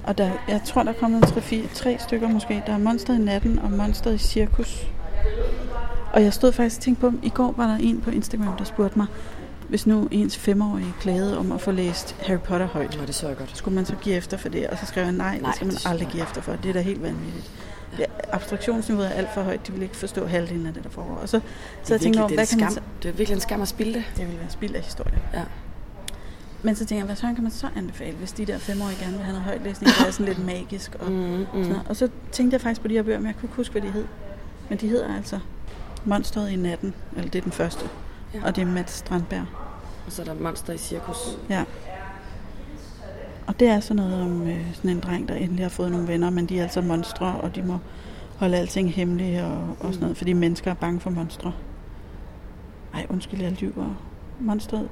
Og 0.03 0.17
der, 0.17 0.31
jeg 0.47 0.61
tror, 0.65 0.83
der 0.83 0.89
er 0.89 0.95
kommet 0.95 1.23
en 1.23 1.27
tre, 1.27 1.41
fire, 1.41 1.67
tre 1.73 1.97
stykker 1.99 2.27
måske. 2.27 2.63
Der 2.67 2.73
er 2.73 2.77
Monsteret 2.77 3.19
i 3.19 3.21
natten 3.21 3.59
og 3.59 3.71
Monsteret 3.71 4.15
i 4.15 4.17
cirkus. 4.17 4.87
Og 6.13 6.23
jeg 6.23 6.33
stod 6.33 6.51
faktisk 6.51 6.77
og 6.79 6.83
tænkte 6.83 7.01
på. 7.01 7.13
I 7.23 7.29
går 7.29 7.53
var 7.57 7.67
der 7.67 7.75
en 7.75 8.01
på 8.01 8.11
Instagram, 8.11 8.57
der 8.57 8.63
spurgte 8.63 8.97
mig, 8.97 9.07
hvis 9.69 9.87
nu 9.87 10.07
ens 10.11 10.37
femårige 10.37 10.93
klagede 10.99 11.37
om 11.37 11.51
at 11.51 11.61
få 11.61 11.71
læst 11.71 12.15
Harry 12.27 12.39
Potter 12.39 12.67
højt, 12.67 12.97
Nå, 12.99 13.05
det 13.05 13.15
så 13.15 13.33
godt. 13.37 13.57
skulle 13.57 13.75
man 13.75 13.85
så 13.85 13.95
give 14.01 14.15
efter 14.15 14.37
for 14.37 14.49
det? 14.49 14.67
Og 14.67 14.77
så 14.77 14.85
skrev 14.85 15.03
jeg, 15.03 15.11
nej, 15.11 15.39
Nej, 15.39 15.47
det 15.47 15.55
skal 15.55 15.67
man 15.67 15.75
det 15.75 15.85
aldrig 15.85 16.07
give 16.07 16.23
efter 16.23 16.41
for. 16.41 16.55
Det 16.55 16.69
er 16.69 16.73
da 16.73 16.81
helt 16.81 17.03
vanvittigt. 17.03 17.51
Ja, 17.99 18.05
abstraktionsniveauet 18.31 19.07
er 19.07 19.13
alt 19.13 19.33
for 19.33 19.41
højt. 19.41 19.67
De 19.67 19.71
vil 19.71 19.81
ikke 19.81 19.97
forstå 19.97 20.25
halvdelen 20.25 20.65
af 20.65 20.73
det, 20.73 20.83
der 20.83 20.89
foregår. 20.89 21.15
Og 21.15 21.29
så, 21.29 21.39
så 21.83 21.93
jeg 21.93 22.01
tænkte 22.01 22.19
over, 22.19 22.29
er 22.29 22.33
hvad 22.33 22.47
kan 22.47 22.59
man 22.59 22.71
skam. 22.71 22.83
så... 22.83 22.89
det 23.03 23.09
er 23.09 23.13
virkelig 23.13 23.35
en 23.35 23.41
skam 23.41 23.61
at 23.61 23.67
spille 23.67 23.93
det. 23.93 24.03
Det 24.17 24.25
ville 24.25 24.39
være 24.39 24.49
spild 24.49 24.75
af 24.75 24.81
historie. 24.81 25.19
Ja. 25.33 25.41
Men 26.63 26.75
så 26.75 26.85
tænker 26.85 26.99
jeg, 26.99 27.05
hvad 27.05 27.15
så 27.15 27.21
kan 27.35 27.43
man 27.43 27.51
så 27.51 27.67
anbefale, 27.75 28.17
hvis 28.17 28.31
de 28.31 28.45
der 28.45 28.57
femårige 28.57 28.97
gerne 28.99 29.11
vil 29.13 29.21
have 29.21 29.33
noget 29.33 29.45
højtlæsning, 29.45 29.91
der 29.99 30.05
er 30.07 30.11
sådan 30.11 30.25
lidt 30.25 30.45
magisk. 30.45 30.95
Og, 30.99 31.11
Mm, 31.11 31.17
mm. 31.17 31.45
mm. 31.53 31.63
sådan 31.63 31.87
og 31.89 31.95
så 31.95 32.09
tænkte 32.31 32.53
jeg 32.55 32.61
faktisk 32.61 32.81
på 32.81 32.87
de 32.87 32.93
her 32.93 33.03
bøger, 33.03 33.17
men 33.19 33.27
jeg 33.27 33.35
kunne 33.35 33.43
ikke 33.47 33.55
huske, 33.55 33.71
hvad 33.71 33.81
de 33.81 33.91
hed. 33.91 34.05
Men 34.69 34.77
de 34.77 34.87
hedder 34.87 35.15
altså 35.15 35.39
Monsteret 36.05 36.51
i 36.51 36.55
natten, 36.55 36.93
eller 37.15 37.29
det 37.29 37.39
er 37.39 37.43
den 37.43 37.51
første. 37.51 37.85
Ja. 38.33 38.39
Og 38.45 38.55
det 38.55 38.61
er 38.61 38.65
Mats 38.65 38.93
Strandberg. 38.93 39.45
Og 40.05 40.11
så 40.11 40.21
er 40.21 40.25
der 40.25 40.33
monster 40.33 40.73
i 40.73 40.77
cirkus. 40.77 41.17
Ja. 41.49 41.63
Og 43.47 43.59
det 43.59 43.67
er 43.67 43.79
sådan 43.79 43.95
noget 43.95 44.21
om 44.21 44.47
øh, 44.47 44.73
sådan 44.73 44.89
en 44.89 44.99
dreng, 44.99 45.27
der 45.27 45.35
endelig 45.35 45.65
har 45.65 45.69
fået 45.69 45.91
nogle 45.91 46.07
venner, 46.07 46.29
men 46.29 46.45
de 46.45 46.59
er 46.59 46.63
altså 46.63 46.81
monstre, 46.81 47.25
og 47.27 47.55
de 47.55 47.61
må 47.61 47.77
holde 48.37 48.57
alting 48.57 48.93
hemmeligt 48.93 49.41
og, 49.41 49.57
og 49.79 49.85
sådan 49.93 49.99
noget, 49.99 50.17
fordi 50.17 50.33
mennesker 50.33 50.71
er 50.71 50.75
bange 50.75 50.99
for 50.99 51.09
monstre. 51.09 51.53
Ej, 52.93 53.05
undskyld, 53.09 53.41
jeg 53.41 53.51
lyver. 53.51 53.95
Monsteret... 54.39 54.89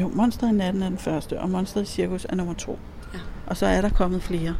Jo, 0.00 0.08
Monsteret 0.14 0.50
i 0.52 0.54
natten 0.54 0.82
er 0.82 0.88
den 0.88 0.98
første, 0.98 1.40
og 1.40 1.50
Monsteret 1.50 1.82
i 1.82 1.86
cirkus 1.86 2.26
er 2.30 2.34
nummer 2.36 2.54
to. 2.54 2.78
Ja. 3.14 3.18
Og 3.46 3.56
så 3.56 3.66
er 3.66 3.80
der 3.80 3.88
kommet 3.88 4.22
flere. 4.22 4.56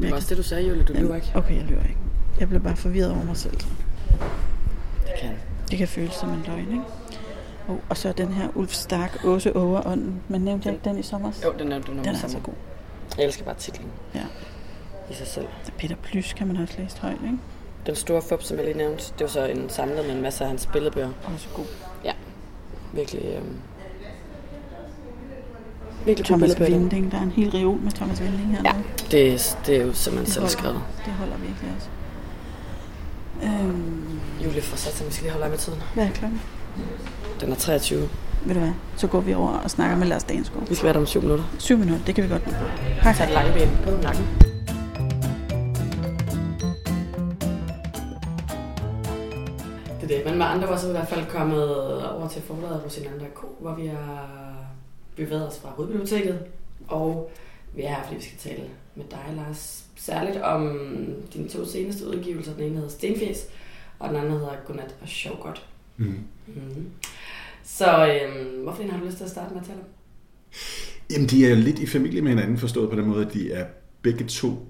Det 0.00 0.10
var 0.10 0.16
også 0.16 0.28
det, 0.28 0.36
du 0.36 0.42
sagde, 0.42 0.68
Julie. 0.68 0.84
Du 0.84 0.92
lyver 0.92 1.14
ikke. 1.14 1.32
Okay, 1.34 1.56
jeg 1.56 1.64
lyver 1.64 1.82
ikke. 1.82 1.96
Jeg 2.40 2.48
blev 2.48 2.60
bare 2.60 2.76
forvirret 2.76 3.10
over 3.12 3.24
mig 3.24 3.36
selv. 3.36 3.56
Det 3.56 5.12
kan. 5.20 5.30
Det 5.70 5.78
kan 5.78 5.88
føles 5.88 6.12
som 6.14 6.28
en 6.28 6.42
løgn, 6.46 6.60
ikke? 6.72 6.82
Oh, 7.68 7.76
og 7.88 7.96
så 7.96 8.12
den 8.12 8.28
her 8.32 8.48
Ulf 8.54 8.72
Stark, 8.72 9.20
Åse 9.24 9.56
Ågerånden. 9.56 10.20
Men 10.28 10.40
nævnte 10.40 10.66
jeg 10.68 10.74
ikke 10.74 10.88
den 10.88 10.98
i 10.98 11.02
sommer? 11.02 11.32
Jo, 11.44 11.52
den 11.58 11.72
er, 11.72 11.78
den 11.78 11.98
er, 11.98 12.02
Den 12.02 12.14
er 12.14 12.22
altså 12.22 12.38
god. 12.38 12.54
Jeg 13.16 13.24
elsker 13.24 13.44
bare 13.44 13.54
titlen 13.54 13.88
Ja. 14.14 14.20
i 15.10 15.14
sig 15.14 15.26
selv. 15.26 15.46
Peter 15.78 15.96
Plys 16.02 16.32
kan 16.32 16.46
man 16.46 16.56
også 16.56 16.74
læse 16.78 16.98
højt, 17.00 17.16
ikke? 17.24 17.38
Den 17.86 17.94
store 17.96 18.22
fup, 18.22 18.42
som 18.42 18.56
jeg 18.56 18.64
lige 18.66 18.78
nævnte, 18.78 19.04
det 19.04 19.20
var 19.20 19.26
så 19.28 19.44
en 19.46 19.68
samlet 19.68 20.06
med 20.06 20.14
en 20.14 20.22
masse 20.22 20.44
af 20.44 20.48
hans 20.50 20.68
billedbøger. 20.72 21.10
Også 21.34 21.48
god. 21.54 21.64
Virkelig, 22.92 23.22
øhm, 23.36 23.56
virkelig 26.08 26.26
gode 26.28 26.38
Thomas 26.38 26.54
billedbøger. 26.56 26.80
Winding. 26.80 27.12
Der 27.12 27.18
er 27.18 27.22
en 27.22 27.30
hel 27.30 27.50
reol 27.50 27.78
med 27.80 27.92
Thomas 27.92 28.20
Winding 28.20 28.50
her. 28.56 28.60
Ja, 28.64 28.72
det, 29.10 29.32
er- 29.34 29.56
det 29.66 29.76
er 29.76 29.84
jo 29.86 29.92
simpelthen 29.92 30.32
selv 30.34 30.48
skrevet. 30.48 30.74
holder, 30.76 31.04
det 31.04 31.12
holder 31.12 31.36
virkelig 31.36 31.70
også. 31.76 31.88
Øhm, 33.42 34.20
Julie 34.44 34.62
får 34.62 34.76
sat 34.76 34.92
sig, 34.96 35.06
vi 35.06 35.12
skal 35.12 35.22
lige 35.22 35.32
holde 35.32 35.42
øje 35.42 35.50
med 35.50 35.58
tiden. 35.58 35.82
hvad 35.94 36.04
er 36.04 36.10
klokken? 36.10 36.40
Den 37.40 37.52
er 37.52 37.56
23. 37.56 38.08
Ved 38.44 38.54
du 38.54 38.60
hvad? 38.60 38.72
Så 38.96 39.06
går 39.06 39.20
vi 39.20 39.34
over 39.34 39.48
og 39.50 39.70
snakker 39.70 39.96
med 39.96 40.06
Lars 40.06 40.24
Dansgaard. 40.24 40.68
Vi 40.68 40.74
skal 40.74 40.84
være 40.84 40.92
der 40.94 41.00
om 41.00 41.06
7 41.06 41.20
minutter. 41.22 41.44
Syv 41.58 41.78
minutter, 41.78 42.04
det 42.04 42.14
kan 42.14 42.24
vi 42.24 42.28
godt. 42.28 42.42
Hej, 43.02 43.12
Tag 43.14 43.26
et 43.26 43.32
lange 43.34 43.52
ben 43.52 43.68
på 43.84 43.90
nakken. 44.02 44.24
Det 50.00 50.02
er 50.02 50.16
det. 50.16 50.22
Men 50.26 50.38
med 50.38 50.46
andre 50.46 50.68
ord 50.68 50.78
så 50.78 50.86
er 50.86 50.90
i 50.90 50.92
hvert 50.92 51.08
fald 51.08 51.26
kommet 51.26 51.64
over 52.10 52.28
til 52.28 52.42
forladet 52.42 52.82
Rosinanda 52.84 53.24
K, 53.34 53.38
hvor 53.60 53.74
vi 53.74 53.86
har 53.86 54.28
bevæget 55.18 55.48
os 55.48 55.58
fra 55.58 55.68
hovedbiblioteket. 55.68 56.38
Og 56.88 57.30
vi 57.74 57.82
er 57.82 57.88
her, 57.88 58.02
fordi 58.02 58.16
vi 58.16 58.22
skal 58.22 58.38
tale 58.38 58.68
med 58.94 59.04
dig, 59.10 59.34
Lars. 59.36 59.84
Særligt 59.96 60.36
om 60.36 60.78
dine 61.34 61.48
to 61.48 61.64
seneste 61.64 62.08
udgivelser. 62.08 62.54
Den 62.54 62.64
ene 62.64 62.74
hedder 62.74 62.88
Stenfjes, 62.88 63.46
og 63.98 64.08
den 64.08 64.16
anden 64.16 64.32
hedder 64.32 64.56
Godnat 64.66 64.94
og 65.00 65.08
Sjov 65.08 65.42
Godt. 65.42 65.66
Mm. 65.96 66.18
Mm. 66.46 66.86
Så 67.64 68.06
øhm, 68.06 68.62
hvorfor 68.62 68.82
har 68.82 68.98
du 68.98 69.04
lyst 69.06 69.16
til 69.16 69.24
at 69.24 69.30
starte 69.30 69.54
med 69.54 69.60
at 69.60 69.66
tale 69.66 69.80
om? 69.80 69.86
Jamen, 71.10 71.28
de 71.28 71.50
er 71.50 71.54
lidt 71.54 71.78
i 71.78 71.86
familie 71.86 72.22
med 72.22 72.30
hinanden, 72.30 72.58
forstået 72.58 72.90
på 72.90 72.96
den 72.96 73.06
måde, 73.06 73.26
at 73.26 73.32
de 73.32 73.52
er 73.52 73.66
begge 74.02 74.24
to 74.24 74.66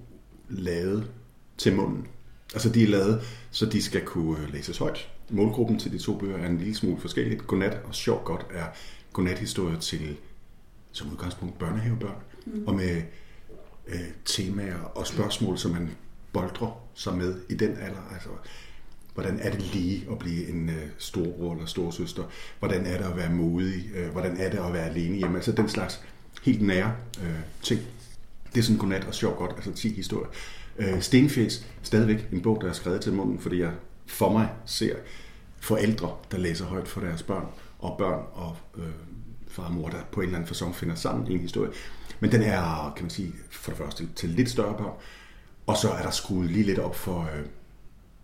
lavet 0.49 1.11
til 1.57 1.75
munden. 1.75 2.07
Altså, 2.53 2.69
de 2.69 2.83
er 2.83 2.87
lavet, 2.87 3.21
så 3.51 3.65
de 3.65 3.81
skal 3.81 4.01
kunne 4.01 4.43
øh, 4.43 4.53
læses 4.53 4.77
højt. 4.77 5.09
Målgruppen 5.29 5.79
til 5.79 5.91
de 5.91 5.97
to 5.97 6.17
bøger 6.17 6.37
er 6.37 6.47
en 6.47 6.57
lille 6.57 6.75
smule 6.75 7.01
forskelligt. 7.01 7.47
Godnat 7.47 7.77
og 7.85 7.95
Sjov 7.95 8.23
Godt 8.23 8.45
er 8.53 8.65
godnathistorier 9.13 9.79
til, 9.79 10.17
som 10.91 11.11
udgangspunkt, 11.11 11.59
børnehavebørn. 11.59 12.15
Mm. 12.45 12.67
Og 12.67 12.75
med 12.75 13.01
øh, 13.87 13.99
temaer 14.25 14.79
og 14.79 15.07
spørgsmål, 15.07 15.57
som 15.57 15.71
man 15.71 15.89
boldrer 16.33 16.81
sig 16.93 17.17
med 17.17 17.41
i 17.49 17.53
den 17.53 17.69
alder. 17.69 18.13
Altså, 18.13 18.29
hvordan 19.13 19.39
er 19.39 19.51
det 19.51 19.61
lige 19.61 20.07
at 20.11 20.19
blive 20.19 20.47
en 20.47 20.69
øh, 20.69 20.87
storbror 20.97 21.53
eller 21.53 21.65
storsøster? 21.65 22.23
Hvordan 22.59 22.85
er 22.85 22.97
det 22.97 23.05
at 23.05 23.17
være 23.17 23.29
modig? 23.29 23.89
Øh, 23.95 24.11
hvordan 24.11 24.37
er 24.37 24.49
det 24.49 24.57
at 24.57 24.73
være 24.73 24.89
alene 24.89 25.17
hjemme? 25.17 25.37
Altså 25.37 25.51
den 25.51 25.69
slags 25.69 26.01
helt 26.43 26.61
nære 26.61 26.95
øh, 27.23 27.39
ting. 27.61 27.81
Det 28.53 28.59
er 28.59 28.63
sådan 28.63 28.77
godnat 28.77 29.03
og 29.03 29.13
sjov 29.13 29.37
godt, 29.37 29.51
altså 29.55 29.73
10 29.73 29.93
historier. 29.93 30.29
Øh, 30.77 31.01
Stenfæs, 31.01 31.67
stadigvæk 31.81 32.27
en 32.31 32.41
bog, 32.41 32.61
der 32.61 32.69
er 32.69 32.73
skrevet 32.73 33.01
til 33.01 33.13
munden, 33.13 33.39
fordi 33.39 33.59
jeg 33.59 33.71
for 34.05 34.31
mig 34.31 34.49
ser 34.65 34.95
forældre, 35.59 36.15
der 36.31 36.37
læser 36.37 36.65
højt 36.65 36.87
for 36.87 37.01
deres 37.01 37.23
børn, 37.23 37.45
og 37.79 37.95
børn 37.97 38.23
og 38.33 38.57
øh, 38.77 38.83
far 39.49 39.63
og 39.63 39.73
mor, 39.73 39.89
der 39.89 39.97
på 40.11 40.19
en 40.19 40.25
eller 40.25 40.37
anden 40.37 40.47
fasong 40.47 40.75
finder 40.75 40.95
sammen 40.95 41.31
i 41.31 41.33
en 41.33 41.39
historie. 41.39 41.71
Men 42.19 42.31
den 42.31 42.41
er, 42.41 42.93
kan 42.95 43.03
man 43.03 43.09
sige, 43.09 43.33
for 43.49 43.71
det 43.71 43.77
første 43.77 44.07
til 44.15 44.29
lidt 44.29 44.49
større 44.49 44.77
børn, 44.77 44.93
og 45.67 45.77
så 45.77 45.89
er 45.91 46.01
der 46.01 46.11
skruet 46.11 46.51
lige 46.51 46.65
lidt 46.65 46.79
op 46.79 46.95
for, 46.95 47.21
øh, 47.21 47.45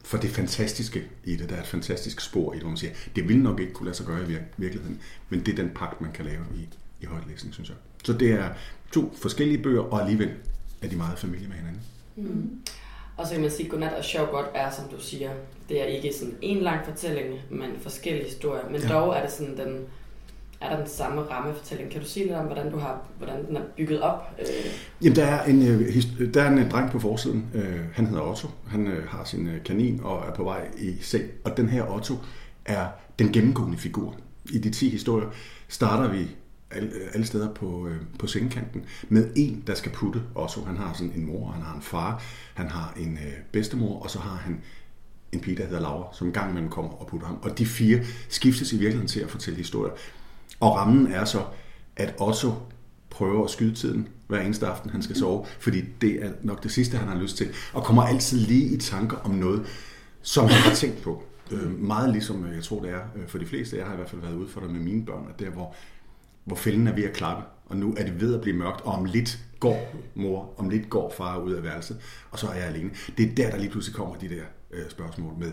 for 0.04 0.18
det 0.18 0.30
fantastiske 0.30 1.04
i 1.24 1.36
det. 1.36 1.50
Der 1.50 1.56
er 1.56 1.62
et 1.62 1.68
fantastisk 1.68 2.22
spor 2.22 2.54
i 2.54 2.56
det, 2.56 2.64
hvor 2.64 2.70
man 2.70 2.78
siger, 2.78 2.94
det 3.16 3.30
vil 3.30 3.38
nok 3.38 3.60
ikke 3.60 3.74
kunne 3.74 3.86
lade 3.86 3.98
sig 3.98 4.06
gøre 4.06 4.22
i 4.24 4.38
virkeligheden, 4.58 5.02
men 5.30 5.46
det 5.46 5.52
er 5.52 5.56
den 5.56 5.72
pagt, 5.76 6.02
man 6.02 6.12
kan 6.12 6.26
lave 6.26 6.46
i, 6.56 6.68
i 7.02 7.06
højtlæsning, 7.06 7.54
synes 7.54 7.70
jeg. 7.70 7.78
Så 8.04 8.14
det 8.14 8.32
er 8.32 8.50
to 8.94 9.14
forskellige 9.22 9.64
bøger, 9.64 9.82
og 9.82 10.02
alligevel 10.02 10.32
er 10.82 10.88
de 10.88 10.96
meget 10.96 11.20
familie 11.20 11.48
med 11.48 11.56
hinanden. 11.56 11.82
Mm. 12.16 12.60
Og 13.18 13.28
så 13.28 13.34
kan 13.34 13.42
man 13.42 13.52
sige, 13.52 13.66
at 13.66 13.72
Godnat 13.72 13.94
og 13.94 14.04
Sjov 14.04 14.28
Godt 14.28 14.46
er, 14.54 14.72
som 14.72 14.90
du 14.90 15.00
siger, 15.00 15.32
det 15.70 15.82
er 15.82 15.86
ikke 15.86 16.14
sådan 16.14 16.38
en 16.42 16.58
lang 16.58 16.86
fortælling, 16.86 17.40
men 17.50 17.72
forskellige 17.82 18.26
historier. 18.26 18.70
Men 18.70 18.82
ja. 18.82 18.88
dog 18.88 19.16
er 19.16 19.22
det 19.22 19.32
sådan 19.32 19.58
den, 19.58 19.86
er 20.66 20.70
der 20.70 20.78
den 20.78 20.88
samme 20.88 21.22
rammefortælling. 21.22 21.92
Kan 21.92 22.02
du 22.02 22.08
sige 22.08 22.26
lidt 22.26 22.36
om, 22.38 22.46
hvordan, 22.46 22.72
du 22.72 22.78
har, 22.78 23.02
hvordan 23.18 23.48
den 23.48 23.58
er 23.58 23.62
bygget 23.78 24.02
op? 24.02 24.36
Øh. 24.40 24.46
Jamen, 25.02 25.16
der 25.16 25.26
er 25.26 25.44
en, 25.44 25.68
øh, 25.68 26.34
der 26.34 26.44
er 26.44 26.52
en 26.52 26.58
øh, 26.58 26.72
dreng 26.72 26.92
på 26.92 27.00
forsiden. 27.00 27.50
Han 27.94 28.06
hedder 28.08 28.22
Otto. 28.22 28.48
Han 28.68 29.04
har 29.08 29.24
sin 29.24 29.50
kanin 29.66 30.02
og 30.04 30.28
er 30.28 30.34
på 30.34 30.44
vej 30.44 30.68
i 30.78 30.96
seng. 31.02 31.24
Og 31.44 31.58
den 31.58 31.70
her 31.70 31.96
Otto 31.96 32.14
er 32.66 32.88
den 33.20 33.32
gennemgående 33.32 33.78
figur. 33.78 34.16
I 34.52 34.58
de 34.58 34.70
10 34.70 34.90
historier 34.90 35.28
starter 35.68 36.12
vi 36.12 36.28
alle, 36.72 36.92
alle 37.14 37.26
steder 37.26 37.54
på, 37.54 37.90
på 38.20 38.28
sengekanten 38.28 38.86
med 39.10 39.30
en, 39.36 39.64
der 39.68 39.76
skal 39.76 39.92
putte 39.92 40.22
Otto. 40.36 40.62
Han 40.62 40.78
har 40.78 40.94
sådan 40.94 41.14
en 41.16 41.26
mor, 41.26 41.52
han 41.52 41.62
har 41.62 41.76
en 41.76 41.82
far, 41.82 42.24
han 42.54 42.68
har 42.68 42.94
en 42.98 43.20
bedstemor, 43.52 44.04
og 44.04 44.10
så 44.10 44.20
har 44.20 44.36
han 44.36 44.62
en 45.36 45.42
pige, 45.42 45.58
der 45.58 45.66
hedder 45.66 45.82
Laura, 45.82 46.14
som 46.14 46.28
en 46.28 46.34
gang 46.34 46.50
imellem 46.50 46.70
kommer 46.70 46.92
og 46.92 47.08
putter 47.08 47.28
ham. 47.28 47.38
Og 47.42 47.58
de 47.58 47.66
fire 47.66 48.00
skiftes 48.30 48.74
i 48.74 48.78
virkeligheden 48.78 49.08
til 49.08 49.20
at 49.20 49.30
fortælle 49.30 49.58
historier. 49.58 49.94
Og 50.60 50.76
rammen 50.76 51.08
er 51.08 51.26
så, 51.26 51.44
at 51.96 52.16
Otto 52.20 52.52
prøver 53.10 53.44
at 53.44 53.50
skyde 53.50 53.76
tiden 53.76 54.08
hver 54.28 54.42
eneste 54.42 54.68
aften, 54.68 54.90
han 54.90 55.02
skal 55.02 55.16
sove, 55.16 55.46
fordi 55.60 55.82
det 56.02 56.26
er 56.26 56.32
nok 56.44 56.64
det 56.64 56.72
sidste, 56.72 56.98
han 56.98 57.08
har 57.08 57.18
lyst 57.18 57.38
til, 57.38 57.48
og 57.74 57.84
kommer 57.84 58.04
altid 58.04 58.40
lige 58.40 58.76
i 58.76 58.78
tanker 58.78 59.18
om 59.18 59.32
noget, 59.32 59.66
som 60.22 60.48
han 60.48 60.62
har 60.62 60.76
tænkt 60.76 61.02
på. 61.02 61.24
Øh, 61.52 61.80
meget 61.80 62.12
ligesom 62.12 62.46
øh, 62.46 62.56
jeg 62.56 62.64
tror 62.64 62.82
det 62.82 62.90
er 62.90 63.02
øh, 63.16 63.28
for 63.28 63.38
de 63.38 63.46
fleste, 63.46 63.78
jeg 63.78 63.86
har 63.86 63.94
i 63.94 63.96
hvert 63.96 64.10
fald 64.10 64.22
været 64.22 64.36
ude 64.36 64.48
for 64.48 64.62
det 64.62 64.70
med 64.70 64.80
mine 64.80 65.06
børn, 65.06 65.28
at 65.34 65.40
der 65.40 65.50
hvor, 65.50 65.76
hvor 66.44 66.56
fælden 66.56 66.88
er 66.88 66.96
ved 66.96 67.04
at 67.04 67.14
klappe, 67.14 67.44
og 67.66 67.78
nu 67.78 67.94
er 67.98 68.04
det 68.04 68.22
ved 68.22 68.36
at 68.36 68.42
blive 68.42 68.58
mørkt, 68.58 68.82
og 68.82 68.94
om 68.94 69.06
lidt 69.06 69.40
går 69.60 69.96
mor, 70.16 70.54
om 70.58 70.70
lidt 70.70 70.90
går 70.90 71.14
far 71.18 71.38
ud 71.38 71.54
af 71.54 71.64
værelset, 71.64 71.98
og 72.32 72.40
så 72.40 72.48
er 72.48 72.54
jeg 72.54 72.66
alene. 72.66 72.90
Det 73.18 73.32
er 73.32 73.36
der, 73.36 73.50
der 73.50 73.58
lige 73.58 73.70
pludselig 73.70 73.96
kommer 73.96 74.16
de 74.16 74.30
der 74.30 74.44
øh, 74.72 74.90
spørgsmål 74.90 75.34
med, 75.40 75.52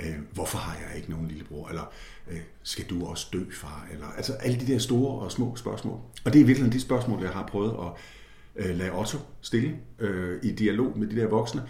øh, 0.00 0.16
hvorfor 0.32 0.58
har 0.58 0.76
jeg 0.76 0.96
ikke 0.96 1.10
nogen 1.10 1.28
lillebror, 1.28 1.68
eller 1.68 1.92
øh, 2.30 2.40
skal 2.62 2.84
du 2.84 3.06
også 3.06 3.26
dø, 3.32 3.44
far, 3.52 3.88
eller 3.92 4.06
altså 4.06 4.32
alle 4.32 4.60
de 4.60 4.66
der 4.66 4.78
store 4.78 5.20
og 5.20 5.32
små 5.32 5.56
spørgsmål. 5.56 6.00
Og 6.24 6.32
det 6.32 6.40
er 6.40 6.44
virkelig 6.44 6.72
de 6.72 6.80
spørgsmål, 6.80 7.22
jeg 7.22 7.30
har 7.30 7.46
prøvet 7.46 7.76
at 7.80 8.66
øh, 8.66 8.76
lade 8.76 8.92
Otto 8.92 9.18
stille 9.40 9.76
øh, 9.98 10.38
i 10.42 10.52
dialog 10.52 10.98
med 10.98 11.06
de 11.06 11.16
der 11.16 11.26
voksne, 11.26 11.62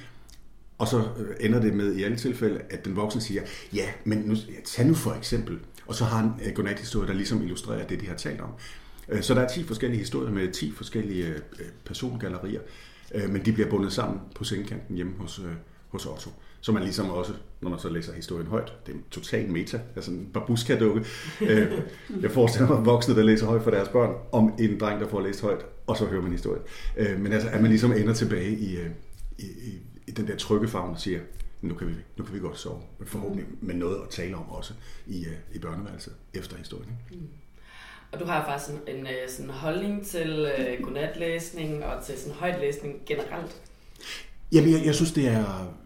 og 0.79 0.89
så 0.89 0.99
øh, 1.19 1.37
ender 1.41 1.61
det 1.61 1.75
med 1.75 1.95
i 1.95 2.03
alle 2.03 2.17
tilfælde, 2.17 2.61
at 2.71 2.85
den 2.85 2.97
voksne 2.97 3.21
siger, 3.21 3.43
ja, 3.75 3.87
men 4.05 4.19
nu, 4.19 4.35
ja, 4.35 4.61
tag 4.65 4.87
nu 4.87 4.95
for 4.95 5.13
eksempel, 5.13 5.59
og 5.87 5.95
så 5.95 6.05
har 6.05 6.17
han 6.17 6.31
øh, 6.43 6.49
en 6.49 6.55
godnathistorie, 6.55 7.09
der 7.09 7.15
ligesom 7.15 7.43
illustrerer 7.43 7.87
det, 7.87 8.01
de 8.01 8.07
har 8.07 8.17
talt 8.17 8.41
om. 8.41 8.51
Øh, 9.09 9.23
så 9.23 9.35
der 9.35 9.41
er 9.41 9.49
10 9.49 9.65
forskellige 9.65 9.99
historier 9.99 10.31
med 10.31 10.53
10 10.53 10.73
forskellige 10.73 11.27
øh, 11.27 11.67
persongallerier, 11.85 12.61
men 13.29 13.45
de 13.45 13.53
bliver 13.53 13.71
bundet 13.71 13.93
sammen 13.93 14.21
på 14.35 14.45
sengekanten 14.45 14.97
hjemme 14.97 15.13
hos, 15.19 15.41
hos 15.89 16.07
Otto. 16.07 16.31
Så 16.67 16.73
man 16.73 16.83
ligesom 16.83 17.11
også, 17.11 17.33
når 17.61 17.71
man 17.71 17.79
så 17.79 17.89
læser 17.89 18.13
historien 18.13 18.47
højt, 18.47 18.73
det 18.87 18.93
er 18.93 18.97
en 18.97 19.05
total 19.11 19.49
meta, 19.49 19.81
altså 19.97 20.11
en 20.11 20.31
babuska-dukke. 20.33 21.05
Øh, 21.41 21.83
jeg 22.21 22.31
forestiller 22.31 22.69
mig 22.69 22.87
voksne, 22.87 23.17
der 23.17 23.23
læser 23.23 23.47
højt 23.47 23.63
for 23.63 23.71
deres 23.71 23.89
børn, 23.89 24.15
om 24.33 24.55
en 24.59 24.81
dreng, 24.81 25.01
der 25.01 25.09
får 25.09 25.21
læst 25.21 25.43
højt, 25.43 25.67
og 25.87 25.97
så 25.97 26.05
hører 26.05 26.23
man 26.23 26.33
historien. 26.33 26.63
Øh, 26.97 27.21
men 27.21 27.33
altså, 27.33 27.49
at 27.49 27.61
man 27.61 27.71
ligesom 27.71 27.93
ender 27.93 28.15
tilbage 28.15 28.51
i, 28.51 28.77
øh, 28.77 28.91
i, 29.39 29.45
i, 29.45 29.79
i 30.07 30.11
den 30.11 30.27
der 30.27 30.37
trygge 30.37 30.69
favn 30.69 30.91
og 30.91 31.01
siger, 31.01 31.21
nu 31.63 31.75
kan 31.75 31.89
vi, 31.89 31.93
nu 32.17 32.25
kan 32.25 32.35
vi 32.35 32.41
godt 32.41 32.59
sove, 32.59 32.81
men 32.99 33.09
forhåbentlig 33.09 33.47
med 33.61 33.75
noget 33.75 34.03
at 34.03 34.09
tale 34.09 34.37
om 34.37 34.51
også 34.51 34.73
i, 35.07 35.27
i 35.55 35.59
børneværelset 35.59 36.13
efter 36.35 36.57
historien. 36.57 36.89
Ikke? 37.11 37.23
Mm. 37.23 37.31
Og 38.13 38.21
du 38.21 38.25
har 38.25 38.45
faktisk 38.45 38.81
en, 38.87 38.99
en 38.99 39.07
sådan 39.29 39.51
holdning 39.51 40.07
til 40.07 40.49
uh, 40.59 40.85
godnatlæsning 40.85 41.85
og 41.85 42.05
til 42.05 42.19
sådan 42.19 42.35
højtlæsning 42.35 42.95
generelt? 43.07 43.63
Jamen, 44.53 44.73
jeg, 44.73 44.87
jeg 44.87 44.95
synes, 44.95 45.13
det 45.13 45.27
er 45.27 45.77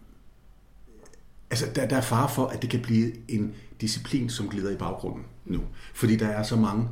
altså, 1.51 1.65
der, 1.75 1.87
der 1.87 1.97
er 1.97 2.01
fare 2.01 2.29
for, 2.29 2.47
at 2.47 2.61
det 2.61 2.69
kan 2.69 2.81
blive 2.81 3.31
en 3.31 3.55
disciplin, 3.81 4.29
som 4.29 4.49
glider 4.49 4.71
i 4.71 4.75
baggrunden 4.75 5.25
nu. 5.45 5.61
Fordi 5.93 6.15
der 6.15 6.27
er 6.27 6.43
så 6.43 6.55
mange 6.55 6.89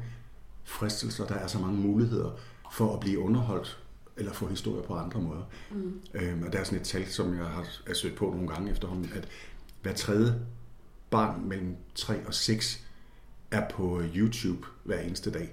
fristelser, 0.63 1.25
der 1.25 1.35
er 1.35 1.47
så 1.47 1.59
mange 1.59 1.81
muligheder 1.81 2.31
for 2.71 2.93
at 2.93 2.99
blive 2.99 3.19
underholdt 3.19 3.79
eller 4.17 4.33
få 4.33 4.47
historier 4.47 4.83
på 4.83 4.95
andre 4.95 5.21
måder. 5.21 5.43
Mm. 5.71 6.01
Øhm, 6.13 6.43
og 6.43 6.53
der 6.53 6.59
er 6.59 6.63
sådan 6.63 6.79
et 6.79 6.85
tal, 6.85 7.07
som 7.07 7.37
jeg 7.37 7.45
har 7.45 7.67
er 7.87 7.93
søgt 7.93 8.15
på 8.15 8.25
nogle 8.25 8.47
gange 8.47 8.71
efterhånden, 8.71 9.11
at 9.15 9.27
hver 9.81 9.93
tredje 9.93 10.35
barn 11.09 11.47
mellem 11.47 11.75
3 11.95 12.27
og 12.27 12.33
6 12.33 12.85
er 13.51 13.69
på 13.69 14.01
YouTube 14.15 14.67
hver 14.83 14.99
eneste 14.99 15.31
dag. 15.31 15.49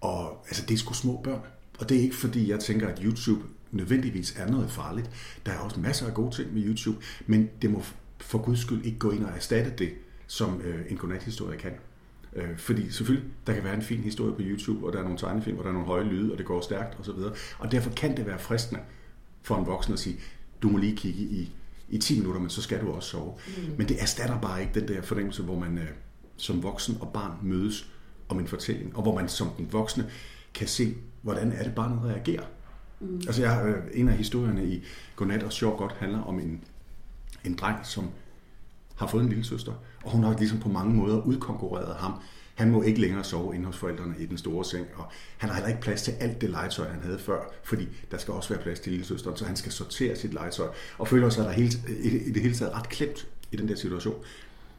Og 0.00 0.44
altså, 0.46 0.66
det 0.66 0.74
er 0.74 0.78
sgu 0.78 0.94
små 0.94 1.20
børn. 1.24 1.40
Og 1.78 1.88
det 1.88 1.96
er 1.96 2.02
ikke 2.02 2.16
fordi, 2.16 2.50
jeg 2.50 2.60
tænker, 2.60 2.88
at 2.88 2.98
YouTube 2.98 3.44
nødvendigvis 3.72 4.36
er 4.36 4.50
noget 4.50 4.70
farligt. 4.70 5.10
Der 5.46 5.52
er 5.52 5.58
også 5.58 5.80
masser 5.80 6.06
af 6.06 6.14
gode 6.14 6.34
ting 6.34 6.54
med 6.54 6.62
YouTube, 6.62 6.96
men 7.26 7.50
det 7.62 7.70
må 7.70 7.82
for 8.20 8.38
guds 8.38 8.60
skyld 8.60 8.84
ikke 8.84 8.98
gå 8.98 9.10
ind 9.10 9.24
og 9.24 9.30
erstatte 9.36 9.72
det, 9.78 9.90
som 10.26 10.60
øh, 10.60 10.84
en 10.88 10.96
godnat-historie 10.96 11.58
kan. 11.58 11.72
Øh, 12.32 12.58
fordi 12.58 12.90
selvfølgelig, 12.90 13.30
der 13.46 13.54
kan 13.54 13.64
være 13.64 13.74
en 13.74 13.82
fin 13.82 13.98
historie 13.98 14.34
på 14.34 14.40
YouTube, 14.42 14.86
og 14.86 14.92
der 14.92 14.98
er 14.98 15.02
nogle 15.02 15.18
tegnefilm, 15.18 15.56
hvor 15.56 15.62
der 15.62 15.70
er 15.70 15.74
nogle 15.74 15.86
høje 15.86 16.04
lyde, 16.04 16.32
og 16.32 16.38
det 16.38 16.46
går 16.46 16.60
stærkt 16.60 17.00
osv. 17.00 17.20
Og 17.58 17.72
derfor 17.72 17.90
kan 17.90 18.16
det 18.16 18.26
være 18.26 18.38
fristende 18.38 18.80
for 19.42 19.56
en 19.56 19.66
voksen 19.66 19.92
at 19.92 19.98
sige, 19.98 20.16
du 20.62 20.68
må 20.68 20.78
lige 20.78 20.96
kigge 20.96 21.20
i, 21.20 21.52
i 21.88 21.98
10 21.98 22.18
minutter, 22.18 22.40
men 22.40 22.50
så 22.50 22.62
skal 22.62 22.80
du 22.80 22.92
også 22.92 23.08
sove. 23.08 23.34
Mm. 23.46 23.62
Men 23.78 23.88
det 23.88 24.02
erstatter 24.02 24.40
bare 24.40 24.60
ikke 24.60 24.80
den 24.80 24.88
der 24.88 25.02
fornemmelse, 25.02 25.42
hvor 25.42 25.58
man 25.58 25.78
øh, 25.78 25.88
som 26.36 26.62
voksen 26.62 26.96
og 27.00 27.12
barn 27.12 27.32
mødes 27.42 27.90
om 28.28 28.38
en 28.38 28.46
fortælling, 28.46 28.96
og 28.96 29.02
hvor 29.02 29.14
man 29.14 29.28
som 29.28 29.48
den 29.56 29.72
voksne 29.72 30.10
kan 30.54 30.68
se, 30.68 30.94
hvordan 31.22 31.52
er 31.52 31.62
det 31.62 31.74
barnet 31.74 32.04
reagerer. 32.04 32.44
Mm. 33.00 33.16
Altså 33.26 33.42
jeg, 33.42 33.66
øh, 33.66 33.82
en 33.94 34.08
af 34.08 34.16
historierne 34.16 34.66
i 34.66 34.84
Godnat 35.16 35.42
og 35.42 35.52
Sjov 35.52 35.78
Godt 35.78 35.92
handler 35.92 36.22
om 36.22 36.38
en, 36.38 36.64
en 37.44 37.54
dreng, 37.54 37.86
som 37.86 38.10
har 38.96 39.06
fået 39.06 39.22
en 39.22 39.28
lille 39.28 39.44
søster, 39.44 39.72
og 40.04 40.10
hun 40.10 40.24
har 40.24 40.38
ligesom 40.38 40.60
på 40.60 40.68
mange 40.68 40.94
måder 40.94 41.22
udkonkurreret 41.22 41.96
ham. 41.96 42.12
Han 42.54 42.70
må 42.70 42.82
ikke 42.82 43.00
længere 43.00 43.24
sove 43.24 43.54
inde 43.54 43.66
hos 43.66 43.76
forældrene 43.76 44.14
i 44.18 44.26
den 44.26 44.38
store 44.38 44.64
seng, 44.64 44.86
og 44.94 45.04
han 45.36 45.48
har 45.50 45.56
heller 45.56 45.68
ikke 45.68 45.80
plads 45.80 46.02
til 46.02 46.12
alt 46.20 46.40
det 46.40 46.50
legetøj, 46.50 46.88
han 46.88 47.02
havde 47.02 47.18
før, 47.18 47.40
fordi 47.64 47.88
der 48.10 48.18
skal 48.18 48.34
også 48.34 48.48
være 48.48 48.62
plads 48.62 48.80
til 48.80 48.92
lille 48.92 49.06
søsteren, 49.06 49.36
så 49.36 49.44
han 49.44 49.56
skal 49.56 49.72
sortere 49.72 50.16
sit 50.16 50.34
legetøj, 50.34 50.68
og 50.98 51.08
føler 51.08 51.28
sig 51.30 51.44
der 51.44 51.50
helt, 51.50 51.78
i 52.02 52.32
det 52.32 52.42
hele 52.42 52.54
taget 52.54 52.74
ret 52.74 52.88
klemt 52.88 53.26
i 53.52 53.56
den 53.56 53.68
der 53.68 53.74
situation. 53.74 54.14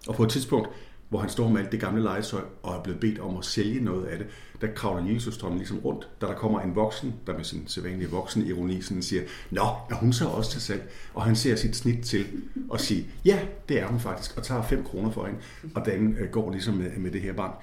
Og 0.07 0.15
på 0.15 0.23
et 0.23 0.29
tidspunkt, 0.29 0.69
hvor 1.09 1.19
han 1.19 1.29
står 1.29 1.49
med 1.49 1.61
alt 1.61 1.71
det 1.71 1.79
gamle 1.79 2.03
legetøj 2.03 2.41
og 2.63 2.75
er 2.75 2.83
blevet 2.83 2.99
bedt 2.99 3.19
om 3.19 3.37
at 3.37 3.45
sælge 3.45 3.83
noget 3.83 4.05
af 4.05 4.17
det, 4.17 4.27
der 4.61 4.67
kravler 4.75 5.05
lillesøsteren 5.05 5.57
ligesom 5.57 5.77
rundt, 5.77 6.09
da 6.21 6.25
der 6.25 6.35
kommer 6.35 6.61
en 6.61 6.75
voksen, 6.75 7.13
der 7.27 7.37
med 7.37 7.43
sin 7.43 7.67
sædvanlige 7.67 8.09
voksen 8.09 8.47
ironi 8.47 8.81
sådan 8.81 9.03
siger, 9.03 9.23
Nå, 9.51 9.61
er 9.61 9.95
hun 9.95 10.13
så 10.13 10.27
også 10.27 10.51
til 10.51 10.61
salg? 10.61 10.91
Og 11.13 11.23
han 11.23 11.35
ser 11.35 11.55
sit 11.55 11.75
snit 11.75 12.05
til 12.05 12.25
og 12.69 12.79
siger, 12.79 13.03
ja, 13.25 13.39
det 13.69 13.79
er 13.79 13.87
hun 13.87 13.99
faktisk, 13.99 14.37
og 14.37 14.43
tager 14.43 14.63
5 14.63 14.83
kroner 14.83 15.11
for 15.11 15.25
hende, 15.25 15.39
og 15.75 15.85
den 15.85 16.17
øh, 16.17 16.29
går 16.29 16.51
ligesom 16.51 16.73
med, 16.73 16.91
med 16.97 17.11
det 17.11 17.21
her 17.21 17.33
barn. 17.33 17.53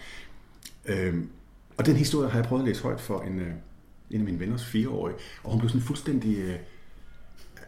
Øhm, 0.86 1.28
og 1.76 1.86
den 1.86 1.96
historie 1.96 2.30
har 2.30 2.38
jeg 2.38 2.48
prøvet 2.48 2.62
at 2.62 2.68
læse 2.68 2.82
højt 2.82 3.00
for 3.00 3.20
en, 3.20 3.40
øh, 3.40 3.52
en 4.10 4.20
af 4.20 4.24
mine 4.24 4.40
venners 4.40 4.64
fireårige, 4.64 5.16
og 5.42 5.50
hun 5.50 5.58
blev 5.58 5.68
sådan 5.68 5.86
fuldstændig... 5.86 6.38
Øh, 6.38 6.56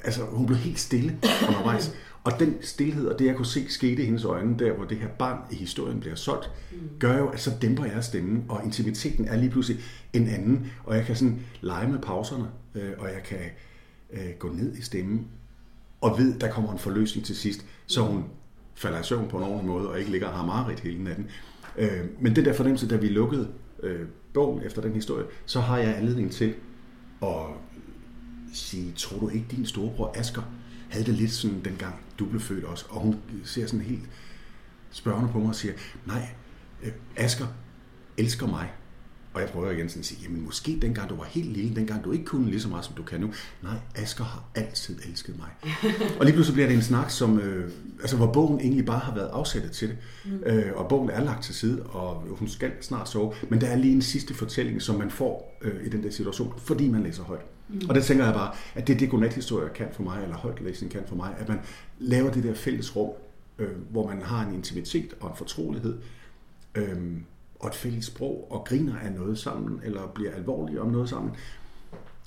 altså, 0.04 0.24
hun 0.24 0.46
blev 0.46 0.58
helt 0.58 0.78
stille 0.78 1.18
undervejs. 1.48 1.94
Og 2.28 2.40
den 2.40 2.56
stillhed, 2.60 3.06
og 3.06 3.18
det 3.18 3.26
jeg 3.26 3.36
kunne 3.36 3.46
se 3.46 3.70
skete 3.70 4.02
i 4.02 4.04
hendes 4.04 4.24
øjne, 4.24 4.58
der 4.58 4.72
hvor 4.72 4.84
det 4.84 4.98
her 4.98 5.08
barn 5.08 5.38
i 5.50 5.54
historien 5.54 6.00
bliver 6.00 6.14
solgt, 6.14 6.50
mm. 6.72 6.78
gør 6.98 7.18
jo, 7.18 7.28
at 7.28 7.40
så 7.40 7.50
dæmper 7.62 7.84
jeg 7.84 8.04
stemmen, 8.04 8.44
og 8.48 8.64
intimiteten 8.64 9.24
er 9.24 9.36
lige 9.36 9.50
pludselig 9.50 9.82
en 10.12 10.28
anden, 10.28 10.72
og 10.84 10.96
jeg 10.96 11.06
kan 11.06 11.16
sådan 11.16 11.40
lege 11.60 11.88
med 11.88 11.98
pauserne, 11.98 12.48
øh, 12.74 12.92
og 12.98 13.06
jeg 13.06 13.22
kan 13.24 13.38
øh, 14.12 14.30
gå 14.38 14.48
ned 14.48 14.76
i 14.76 14.82
stemmen, 14.82 15.26
og 16.00 16.18
ved, 16.18 16.38
der 16.38 16.50
kommer 16.50 16.72
en 16.72 16.78
forløsning 16.78 17.26
til 17.26 17.36
sidst, 17.36 17.66
så 17.86 18.02
hun 18.02 18.24
falder 18.74 19.00
i 19.00 19.04
søvn 19.04 19.28
på 19.28 19.36
en 19.36 19.42
ordentlig 19.42 19.66
måde, 19.66 19.88
og 19.88 19.98
ikke 19.98 20.10
ligger 20.10 20.28
og 20.28 20.34
har 20.34 20.46
mareridt 20.46 20.80
hele 20.80 21.04
natten. 21.04 21.26
Øh, 21.78 22.04
men 22.20 22.36
den 22.36 22.44
der 22.44 22.52
fornemmelse, 22.52 22.88
da 22.88 22.96
vi 22.96 23.08
lukkede 23.08 23.48
øh, 23.82 24.06
bogen 24.34 24.62
efter 24.62 24.82
den 24.82 24.92
historie, 24.92 25.24
så 25.46 25.60
har 25.60 25.78
jeg 25.78 25.96
anledning 25.96 26.32
til 26.32 26.54
at 27.22 27.46
sige, 28.52 28.92
tror 28.96 29.18
du 29.18 29.28
ikke, 29.28 29.46
din 29.50 29.66
storebror 29.66 30.12
Asker 30.14 30.42
havde 30.88 31.06
det 31.06 31.14
lidt 31.14 31.32
sådan 31.32 31.60
dengang, 31.64 31.94
du 32.18 32.26
blev 32.26 32.40
født 32.40 32.64
også? 32.64 32.84
Og 32.88 33.00
hun 33.00 33.16
ser 33.44 33.66
sådan 33.66 33.84
helt 33.84 34.08
spørgende 34.90 35.32
på 35.32 35.38
mig 35.38 35.48
og 35.48 35.54
siger, 35.54 35.74
nej, 36.06 36.28
øh, 36.82 36.92
Asker 37.16 37.46
elsker 38.18 38.46
mig. 38.46 38.72
Og 39.34 39.40
jeg 39.40 39.50
prøver 39.50 39.70
igen 39.70 39.88
sådan 39.88 40.00
at 40.00 40.06
sige, 40.06 40.20
jamen 40.22 40.44
måske 40.44 40.78
dengang 40.82 41.10
du 41.10 41.16
var 41.16 41.24
helt 41.24 41.52
lille, 41.52 41.76
dengang 41.76 42.04
du 42.04 42.12
ikke 42.12 42.24
kunne 42.24 42.50
lige 42.50 42.60
så 42.60 42.68
meget, 42.68 42.84
som 42.84 42.94
du 42.94 43.02
kan 43.02 43.20
nu. 43.20 43.32
Nej, 43.62 43.76
Asger 43.94 44.24
har 44.24 44.44
altid 44.54 44.98
elsket 45.08 45.34
mig. 45.38 45.48
og 46.18 46.24
lige 46.24 46.34
pludselig 46.34 46.54
bliver 46.54 46.68
det 46.68 46.76
en 46.76 46.82
snak, 46.82 47.10
som, 47.10 47.38
øh, 47.38 47.70
altså, 48.00 48.16
hvor 48.16 48.32
bogen 48.32 48.60
egentlig 48.60 48.86
bare 48.86 48.98
har 48.98 49.14
været 49.14 49.28
afsættet 49.28 49.72
til 49.72 49.88
det. 49.88 49.96
Mm. 50.24 50.42
Øh, 50.46 50.72
og 50.76 50.88
bogen 50.88 51.10
er 51.10 51.24
lagt 51.24 51.44
til 51.44 51.54
side, 51.54 51.82
og 51.82 52.24
hun 52.30 52.48
skal 52.48 52.72
snart 52.80 53.08
sove. 53.08 53.34
Men 53.48 53.60
der 53.60 53.66
er 53.66 53.76
lige 53.76 53.94
en 53.94 54.02
sidste 54.02 54.34
fortælling, 54.34 54.82
som 54.82 54.98
man 54.98 55.10
får 55.10 55.58
øh, 55.62 55.86
i 55.86 55.88
den 55.88 56.02
der 56.02 56.10
situation, 56.10 56.54
fordi 56.58 56.88
man 56.88 57.02
læser 57.02 57.22
højt. 57.22 57.44
Mm. 57.68 57.88
Og 57.88 57.94
det 57.94 58.04
tænker 58.04 58.24
jeg 58.24 58.34
bare, 58.34 58.54
at 58.74 58.86
det 58.86 58.94
er 58.94 58.98
det 58.98 59.10
godnathistorier 59.10 59.68
kan 59.68 59.88
for 59.92 60.02
mig, 60.02 60.22
eller 60.22 60.36
højtlæsning 60.36 60.92
kan 60.92 61.02
for 61.06 61.16
mig, 61.16 61.34
at 61.38 61.48
man 61.48 61.58
laver 61.98 62.30
det 62.30 62.44
der 62.44 62.54
fælles 62.54 62.96
rum, 62.96 63.10
øh, 63.58 63.76
hvor 63.90 64.06
man 64.06 64.22
har 64.22 64.46
en 64.46 64.54
intimitet 64.54 65.14
og 65.20 65.30
en 65.30 65.36
fortrolighed, 65.36 65.98
øh, 66.74 66.96
og 67.60 67.68
et 67.68 67.74
fælles 67.74 68.04
sprog, 68.04 68.46
og 68.50 68.64
griner 68.64 68.98
af 68.98 69.12
noget 69.12 69.38
sammen, 69.38 69.80
eller 69.84 70.06
bliver 70.14 70.32
alvorlige 70.32 70.80
om 70.80 70.90
noget 70.90 71.08
sammen. 71.08 71.32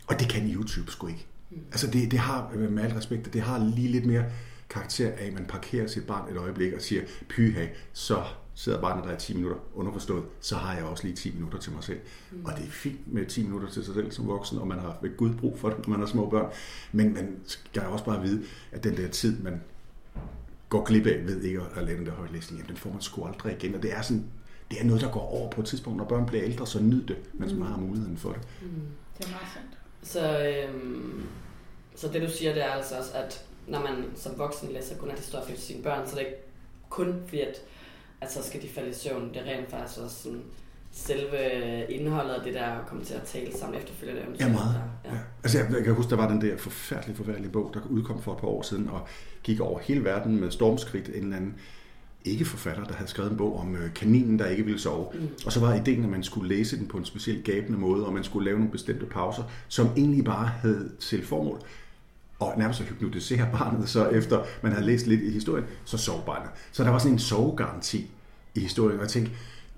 Og 0.08 0.20
det 0.20 0.30
kan 0.30 0.52
YouTube 0.52 0.92
sgu 0.92 1.08
ikke. 1.08 1.26
Mm. 1.50 1.58
Altså 1.72 1.88
det, 1.88 2.12
det 2.12 2.20
har, 2.20 2.52
med 2.70 2.84
al 2.84 2.94
respekt, 2.94 3.34
det 3.34 3.42
har 3.42 3.72
lige 3.76 3.88
lidt 3.88 4.06
mere 4.06 4.24
karakter 4.70 5.12
af, 5.12 5.26
at 5.26 5.34
man 5.34 5.46
parkerer 5.46 5.88
sit 5.88 6.08
barn 6.08 6.32
et 6.32 6.38
øjeblik 6.38 6.74
og 6.74 6.82
siger, 6.82 7.02
pyha, 7.30 7.68
så 7.94 8.24
sidder 8.62 8.82
barnet 8.82 9.04
der 9.04 9.16
i 9.16 9.20
10 9.20 9.34
minutter 9.34 9.58
underforstået, 9.76 10.24
så 10.40 10.56
har 10.56 10.76
jeg 10.76 10.84
også 10.84 11.04
lige 11.04 11.16
10 11.16 11.32
minutter 11.32 11.60
til 11.60 11.72
mig 11.72 11.84
selv. 11.84 12.00
Mm. 12.32 12.46
Og 12.46 12.52
det 12.58 12.68
er 12.68 12.72
fint 12.72 13.14
med 13.14 13.26
10 13.26 13.44
minutter 13.44 13.70
til 13.70 13.86
sig 13.86 13.94
selv 13.94 14.12
som 14.12 14.28
voksen, 14.28 14.58
og 14.58 14.68
man 14.68 14.80
har 14.80 14.98
ved 15.02 15.18
Gud 15.18 15.34
brug 15.34 15.60
for 15.60 15.70
det, 15.70 15.78
når 15.78 15.90
man 15.90 16.00
har 16.00 16.08
små 16.08 16.30
børn. 16.30 16.52
Men 16.92 17.14
man 17.14 17.40
skal 17.46 17.82
også 17.82 18.06
bare 18.06 18.22
vide, 18.22 18.44
at 18.72 18.84
den 18.84 18.98
der 18.98 19.08
tid, 19.08 19.40
man 19.40 19.62
går 20.70 20.84
glip 20.84 21.08
af 21.08 21.26
ved 21.26 21.42
ikke 21.42 21.62
at 21.76 21.84
lave 21.84 21.98
den 21.98 22.06
der 22.06 22.12
højlæsning, 22.12 22.68
den 22.68 22.78
får 22.78 22.92
man 22.92 23.02
sgu 23.02 23.26
aldrig 23.26 23.54
igen. 23.54 23.76
Og 23.76 23.84
det 23.84 23.94
er 23.94 24.02
sådan 24.02 24.26
det 24.72 24.82
er 24.82 24.86
noget, 24.86 25.02
der 25.02 25.12
går 25.12 25.22
over 25.22 25.50
på 25.50 25.62
et 25.62 25.68
tidspunkt, 25.68 25.98
når 25.98 26.06
børn 26.06 26.26
bliver 26.26 26.44
ældre, 26.44 26.68
så 26.68 26.80
nyd 26.80 27.06
det, 27.06 27.18
mens 27.34 27.54
mm. 27.54 27.60
man 27.60 27.68
har 27.68 27.78
muligheden 27.78 28.18
for 28.18 28.32
det. 28.32 28.42
Mm. 28.62 28.68
Det 29.18 29.26
er 29.26 29.30
meget 29.30 29.48
sandt. 29.54 29.78
Så, 30.04 30.48
øhm, 30.48 31.24
så 31.96 32.08
det 32.08 32.22
du 32.22 32.30
siger, 32.30 32.54
det 32.54 32.64
er 32.64 32.70
altså 32.70 32.98
også, 32.98 33.12
at 33.14 33.46
når 33.68 33.80
man 33.80 34.06
som 34.16 34.38
voksen 34.38 34.72
læser 34.72 34.98
godnathistorier 34.98 35.46
for 35.46 35.56
sine 35.56 35.84
børn, 35.84 36.08
så 36.08 36.14
er 36.16 36.20
det 36.20 36.28
ikke 36.28 36.42
kun 36.90 37.22
fordi, 37.26 37.42
at, 37.42 37.62
at 38.22 38.32
så 38.32 38.44
skal 38.44 38.62
de 38.62 38.68
falde 38.68 38.90
i 38.90 38.94
søvn. 38.94 39.30
Det 39.30 39.38
er 39.38 39.58
rent 39.58 39.70
faktisk 39.70 40.00
også 40.00 40.24
sådan, 40.24 40.42
selve 40.92 41.38
indholdet 41.90 42.34
af 42.34 42.44
det 42.44 42.54
der 42.54 42.86
kommer 42.88 43.06
til 43.06 43.14
at 43.14 43.24
tale 43.24 43.58
sammen 43.58 43.80
efterfølgende. 43.80 44.22
Ja, 44.40 44.48
meget. 44.48 44.76
Ja. 45.06 45.12
Ja. 45.12 45.18
Altså, 45.44 45.58
jeg, 45.58 45.72
jeg 45.72 45.84
kan 45.84 45.94
huske, 45.94 46.10
der 46.10 46.16
var 46.16 46.28
den 46.28 46.42
der 46.42 46.58
forfærdelige, 46.58 47.18
forfærdelige 47.18 47.52
bog, 47.52 47.72
der 47.74 47.80
udkom 47.90 48.22
for 48.22 48.34
et 48.34 48.38
par 48.38 48.48
år 48.48 48.62
siden, 48.62 48.90
og 48.90 49.08
gik 49.44 49.60
over 49.60 49.80
hele 49.80 50.04
verden 50.04 50.40
med 50.40 50.52
stormskridt 50.52 51.08
en 51.08 51.24
eller 51.24 51.38
anden 51.38 51.56
ikke 52.26 52.46
forfatter, 52.46 52.84
der 52.84 52.94
havde 52.94 53.10
skrevet 53.10 53.32
en 53.32 53.38
bog 53.38 53.60
om 53.60 53.76
øh, 53.76 53.94
kaninen, 53.94 54.40
der 54.40 54.48
ikke 54.48 54.66
ville 54.66 54.80
sove. 54.80 55.08
Mm. 55.14 55.28
Og 55.46 55.52
så 55.52 55.60
var 55.60 55.74
ideen, 55.74 56.04
at 56.04 56.10
man 56.10 56.24
skulle 56.24 56.56
læse 56.56 56.78
den 56.78 56.88
på 56.88 56.98
en 56.98 57.06
speciel 57.06 57.44
gabende 57.44 57.80
måde, 57.80 58.06
og 58.06 58.14
man 58.14 58.24
skulle 58.24 58.46
lave 58.46 58.58
nogle 58.58 58.72
bestemte 58.72 59.06
pauser, 59.06 59.44
som 59.68 59.88
egentlig 59.98 60.26
bare 60.26 60.46
havde 60.46 60.92
til 61.00 61.26
formål 61.26 61.62
og 62.42 62.54
nærmest 62.58 62.82
at 62.82 62.88
hypnotisere 62.88 63.50
barnet, 63.52 63.90
så 63.90 64.08
efter 64.08 64.44
man 64.62 64.72
havde 64.72 64.86
læst 64.86 65.08
lidt 65.08 65.22
i 65.22 65.32
historien, 65.32 65.66
så 65.86 65.98
sov 65.98 66.26
barnet. 66.26 66.50
Så 66.72 66.84
der 66.84 66.90
var 66.90 67.00
sådan 67.00 67.14
en 67.14 67.20
sovegaranti 67.20 68.12
i 68.56 68.60
historien, 68.60 68.98
og 68.98 69.04
jeg 69.04 69.10
tænkte, 69.10 69.32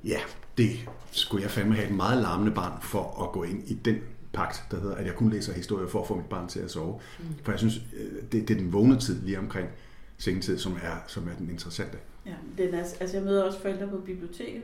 ja, 0.03 0.19
det 0.57 0.69
skulle 1.11 1.43
jeg 1.43 1.51
fandme 1.51 1.75
have 1.75 1.87
et 1.87 1.95
meget 1.95 2.21
larmende 2.21 2.51
barn 2.51 2.81
for 2.81 3.23
at 3.23 3.31
gå 3.31 3.43
ind 3.43 3.63
i 3.67 3.73
den 3.73 3.95
pagt, 4.33 4.63
der 4.71 4.79
hedder, 4.79 4.95
at 4.95 5.05
jeg 5.05 5.15
kun 5.15 5.29
læser 5.29 5.53
historier 5.53 5.87
for 5.87 6.01
at 6.01 6.07
få 6.07 6.15
mit 6.15 6.25
barn 6.25 6.47
til 6.47 6.59
at 6.59 6.71
sove. 6.71 6.99
Mm. 7.19 7.25
For 7.43 7.51
jeg 7.51 7.59
synes, 7.59 7.75
øh, 7.99 8.21
det, 8.31 8.47
det 8.47 8.51
er 8.51 8.59
den 8.59 8.73
vågne 8.73 8.99
tid 8.99 9.21
lige 9.21 9.39
omkring 9.39 9.69
sengetid, 10.17 10.57
som 10.57 10.73
er, 10.73 10.95
som 11.07 11.27
er 11.27 11.33
den 11.39 11.49
interessante. 11.49 11.97
Ja, 12.25 12.33
den 12.57 12.73
er, 12.73 12.79
altså 12.99 13.17
jeg 13.17 13.25
møder 13.25 13.43
også 13.43 13.61
forældre 13.61 13.87
på 13.87 13.97
biblioteket, 13.97 14.63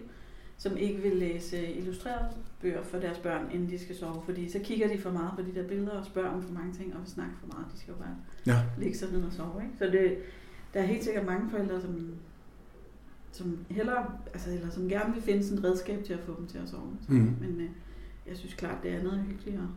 som 0.60 0.78
ikke 0.78 1.02
vil 1.02 1.16
læse 1.16 1.74
illustrerede 1.74 2.30
bøger 2.62 2.84
for 2.84 2.98
deres 2.98 3.18
børn, 3.18 3.52
inden 3.52 3.70
de 3.70 3.80
skal 3.80 3.96
sove, 3.96 4.22
fordi 4.26 4.50
så 4.50 4.60
kigger 4.64 4.88
de 4.88 4.98
for 5.02 5.12
meget 5.12 5.32
på 5.36 5.42
de 5.42 5.60
der 5.60 5.68
billeder 5.68 5.92
og 5.92 6.06
spørger 6.06 6.30
om 6.30 6.44
for 6.44 6.54
mange 6.54 6.74
ting, 6.74 6.94
og 6.94 7.02
vil 7.02 7.10
snakke 7.10 7.34
for 7.40 7.48
meget. 7.48 7.66
De 7.74 7.80
skal 7.80 7.92
jo 7.92 7.98
bare 7.98 8.16
ja. 8.46 8.62
ligge 8.78 8.98
sig 8.98 9.12
ned 9.12 9.24
og 9.24 9.34
sove. 9.34 9.64
Ikke? 9.64 9.78
Så 9.78 9.86
det, 9.86 10.18
der 10.74 10.80
er 10.80 10.86
helt 10.86 11.04
sikkert 11.04 11.26
mange 11.26 11.50
forældre, 11.50 11.82
som, 11.82 12.14
som 13.32 13.58
hellere, 13.70 14.12
altså, 14.34 14.52
eller 14.52 14.70
som 14.70 14.90
gerne 14.90 15.14
vil 15.14 15.24
finde 15.24 15.44
sådan 15.44 15.58
et 15.58 15.64
redskab 15.64 16.04
til 16.04 16.14
at 16.14 16.20
få 16.20 16.36
dem 16.40 16.48
til 16.48 16.58
at 16.58 16.70
sove. 16.70 16.98
Så, 17.02 17.12
mm. 17.12 17.36
Men 17.42 17.62
øh, 17.62 17.70
jeg 18.28 18.38
synes 18.38 18.54
klart, 18.54 18.84
det 18.84 18.92
er 18.92 19.04
noget 19.04 19.20
hyggeligere. 19.20 19.70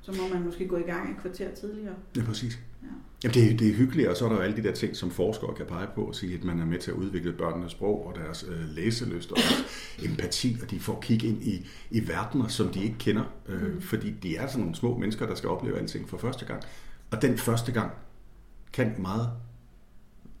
Så 0.00 0.12
må 0.12 0.34
man 0.34 0.44
måske 0.44 0.68
gå 0.68 0.76
i 0.76 0.82
gang 0.82 1.10
et 1.10 1.20
kvarter 1.20 1.54
tidligere. 1.54 1.94
Ja, 2.16 2.24
præcis. 2.24 2.58
Ja. 2.82 2.88
Jamen, 3.24 3.34
det, 3.34 3.52
er, 3.52 3.56
det 3.56 3.68
er 3.68 3.74
hyggeligt, 3.74 4.08
og 4.08 4.16
så 4.16 4.24
er 4.24 4.28
der 4.28 4.36
jo 4.36 4.42
alle 4.42 4.56
de 4.56 4.62
der 4.62 4.72
ting, 4.72 4.96
som 4.96 5.10
forskere 5.10 5.54
kan 5.54 5.66
pege 5.66 5.86
på 5.94 6.04
og 6.04 6.14
sige, 6.14 6.34
at 6.34 6.44
man 6.44 6.60
er 6.60 6.64
med 6.66 6.78
til 6.78 6.90
at 6.90 6.96
udvikle 6.96 7.32
børnenes 7.32 7.72
sprog 7.72 8.06
og 8.06 8.14
deres 8.14 8.46
øh, 8.48 8.68
læselyst 8.68 9.30
og 9.30 9.36
deres 9.36 9.64
empati, 10.10 10.56
og 10.62 10.70
de 10.70 10.80
får 10.80 11.00
kig 11.00 11.24
ind 11.24 11.42
i, 11.42 11.66
i 11.90 12.08
verdener, 12.08 12.48
som 12.48 12.68
de 12.68 12.82
ikke 12.82 12.98
kender, 12.98 13.24
øh, 13.48 13.74
mm. 13.74 13.80
fordi 13.80 14.10
de 14.10 14.36
er 14.36 14.46
sådan 14.46 14.60
nogle 14.60 14.74
små 14.74 14.98
mennesker, 14.98 15.26
der 15.26 15.34
skal 15.34 15.48
opleve 15.48 15.78
alting 15.78 16.08
for 16.08 16.18
første 16.18 16.44
gang. 16.44 16.62
Og 17.10 17.22
den 17.22 17.38
første 17.38 17.72
gang 17.72 17.92
kan 18.72 18.94
meget 18.98 19.30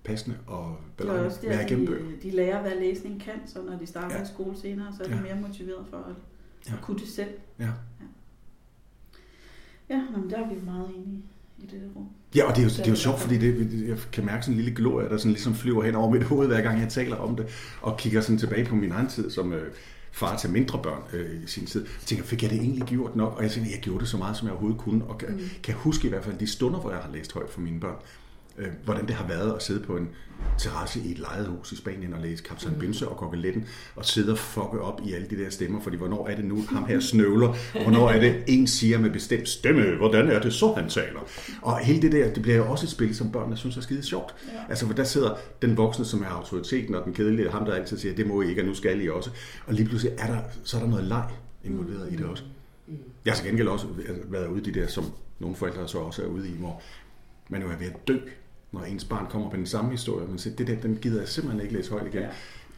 passende 0.04 0.36
og 0.46 0.76
belejende 0.96 1.36
være 1.42 1.64
igennem 1.64 1.86
bøger. 1.86 2.04
De, 2.04 2.16
de 2.22 2.30
lærer, 2.30 2.62
hvad 2.62 2.74
læsning 2.80 3.20
kan, 3.20 3.40
så 3.46 3.62
når 3.62 3.78
de 3.78 3.86
starter 3.86 4.16
ja. 4.16 4.22
i 4.22 4.26
skole 4.26 4.56
senere, 4.56 4.92
så 4.96 5.02
er 5.02 5.08
de 5.08 5.14
ja. 5.14 5.22
mere 5.22 5.40
motiveret 5.48 5.86
for 5.90 5.96
at, 5.96 6.14
ja. 6.68 6.72
at 6.72 6.82
kunne 6.82 6.98
det 6.98 7.08
selv. 7.08 7.30
Ja. 7.58 7.64
ja. 7.64 8.06
Ja, 9.88 10.02
men 10.16 10.30
der 10.30 10.36
er 10.36 10.48
vi 10.48 10.60
meget 10.64 10.88
enige 10.88 11.22
i 11.62 11.66
det 11.66 11.82
rum. 11.96 12.08
Ja, 12.34 12.44
og 12.44 12.56
det 12.56 12.62
er 12.62 12.64
jo, 12.64 12.68
det 12.70 12.86
er 12.86 12.90
jo 12.90 12.96
sjovt, 12.96 13.20
fordi 13.20 13.38
det, 13.38 13.88
jeg 13.88 13.96
kan 14.12 14.24
mærke 14.26 14.42
sådan 14.42 14.54
en 14.54 14.64
lille 14.64 14.76
glorie, 14.76 15.08
der 15.08 15.16
sådan 15.16 15.32
ligesom 15.32 15.54
flyver 15.54 15.82
hen 15.82 15.94
over 15.94 16.10
mit 16.10 16.22
hoved, 16.22 16.46
hver 16.46 16.60
gang 16.60 16.80
jeg 16.80 16.88
taler 16.88 17.16
om 17.16 17.36
det, 17.36 17.46
og 17.82 17.96
kigger 17.96 18.20
sådan 18.20 18.38
tilbage 18.38 18.64
på 18.64 18.74
min 18.74 18.92
egen 18.92 19.08
tid 19.08 19.30
som 19.30 19.52
øh, 19.52 19.72
far 20.12 20.36
til 20.36 20.50
mindre 20.50 20.78
børn 20.82 21.02
øh, 21.12 21.42
i 21.44 21.46
sin 21.46 21.66
tid. 21.66 21.80
Jeg 21.80 22.06
tænker, 22.06 22.24
fik 22.24 22.42
jeg 22.42 22.50
det 22.50 22.58
egentlig 22.58 22.82
gjort 22.82 23.16
nok? 23.16 23.36
Og 23.36 23.42
jeg 23.42 23.50
tænker, 23.50 23.70
jeg 23.70 23.80
gjorde 23.80 24.00
det 24.00 24.08
så 24.08 24.16
meget, 24.16 24.36
som 24.36 24.46
jeg 24.46 24.52
overhovedet 24.52 24.80
kunne, 24.80 25.04
og 25.04 25.18
kan, 25.18 25.28
mm. 25.28 25.40
kan 25.62 25.74
huske 25.74 26.06
i 26.06 26.10
hvert 26.10 26.24
fald 26.24 26.38
de 26.38 26.46
stunder, 26.46 26.78
hvor 26.80 26.90
jeg 26.90 27.00
har 27.00 27.12
læst 27.12 27.32
højt 27.32 27.50
for 27.50 27.60
mine 27.60 27.80
børn 27.80 27.96
øh, 28.58 28.68
hvordan 28.84 29.06
det 29.06 29.14
har 29.14 29.26
været 29.26 29.54
at 29.54 29.62
sidde 29.62 29.80
på 29.80 29.96
en 29.96 30.08
terrasse 30.58 31.00
i 31.00 31.10
et 31.10 31.18
lejehus 31.18 31.72
i 31.72 31.76
Spanien 31.76 32.14
og 32.14 32.20
læse 32.20 32.42
Kaptajn 32.44 32.74
mm. 32.74 32.80
Binse 32.80 33.08
og 33.08 33.16
Kokkeletten 33.16 33.66
og 33.96 34.04
sidde 34.04 34.32
og 34.32 34.38
fucke 34.38 34.80
op 34.80 35.00
i 35.04 35.12
alle 35.12 35.26
de 35.30 35.36
der 35.36 35.50
stemmer, 35.50 35.80
fordi 35.80 35.96
hvornår 35.96 36.28
er 36.28 36.36
det 36.36 36.44
nu, 36.44 36.64
ham 36.68 36.84
her 36.84 37.00
snøvler, 37.00 37.48
og 37.48 37.82
hvornår 37.82 38.10
er 38.10 38.20
det, 38.20 38.44
en 38.46 38.66
siger 38.66 38.98
med 38.98 39.10
bestemt 39.10 39.48
stemme, 39.48 39.96
hvordan 39.96 40.28
er 40.28 40.40
det 40.40 40.52
så, 40.52 40.72
han 40.72 40.88
taler. 40.88 41.20
Og 41.62 41.78
hele 41.78 42.02
det 42.02 42.12
der, 42.12 42.32
det 42.34 42.42
bliver 42.42 42.56
jo 42.56 42.70
også 42.70 42.86
et 42.86 42.90
spil, 42.90 43.16
som 43.16 43.32
børnene 43.32 43.56
synes 43.56 43.76
er 43.76 43.80
skide 43.80 44.02
sjovt. 44.02 44.34
Ja. 44.46 44.58
Altså, 44.68 44.86
for 44.86 44.94
der 44.94 45.04
sidder 45.04 45.34
den 45.62 45.76
voksne, 45.76 46.04
som 46.04 46.22
er 46.22 46.28
autoriteten, 46.28 46.94
og 46.94 47.04
den 47.04 47.14
kedelige, 47.14 47.50
ham 47.50 47.64
der 47.64 47.74
altid 47.74 47.98
siger, 47.98 48.14
det 48.14 48.26
må 48.26 48.42
I 48.42 48.48
ikke, 48.48 48.62
og 48.62 48.66
nu 48.66 48.74
skal 48.74 49.04
I 49.04 49.08
også. 49.08 49.30
Og 49.66 49.74
lige 49.74 49.88
pludselig 49.88 50.14
er 50.18 50.26
der, 50.26 50.38
så 50.64 50.76
er 50.76 50.80
der 50.80 50.88
noget 50.88 51.04
leg 51.04 51.28
involveret 51.64 52.08
mm. 52.08 52.14
i 52.14 52.16
det 52.16 52.26
også. 52.26 52.44
Mm. 52.86 52.98
Jeg 53.24 53.32
har 53.32 53.36
til 53.36 53.46
gengæld 53.46 53.68
også 53.68 53.86
været 54.24 54.46
ude 54.46 54.60
i 54.60 54.72
de 54.72 54.80
der, 54.80 54.86
som 54.86 55.04
nogle 55.38 55.56
forældre 55.56 55.88
så 55.88 55.98
også 55.98 56.22
er 56.22 56.26
ude 56.26 56.48
i, 56.48 56.52
hvor 56.58 56.82
man 57.48 57.62
jo 57.62 57.68
er 57.68 57.76
ved 57.76 57.86
at 57.86 58.08
dø 58.08 58.18
når 58.72 58.82
ens 58.82 59.04
barn 59.04 59.26
kommer 59.30 59.50
på 59.50 59.56
den 59.56 59.66
samme 59.66 59.90
historie, 59.90 60.26
men 60.26 60.38
siger, 60.38 60.56
det 60.56 60.66
der, 60.66 60.76
den 60.76 60.96
gider 60.96 61.20
jeg 61.20 61.28
simpelthen 61.28 61.62
ikke 61.62 61.74
læse 61.74 61.90
højt 61.90 62.06
igen. 62.06 62.22
Ja. 62.22 62.28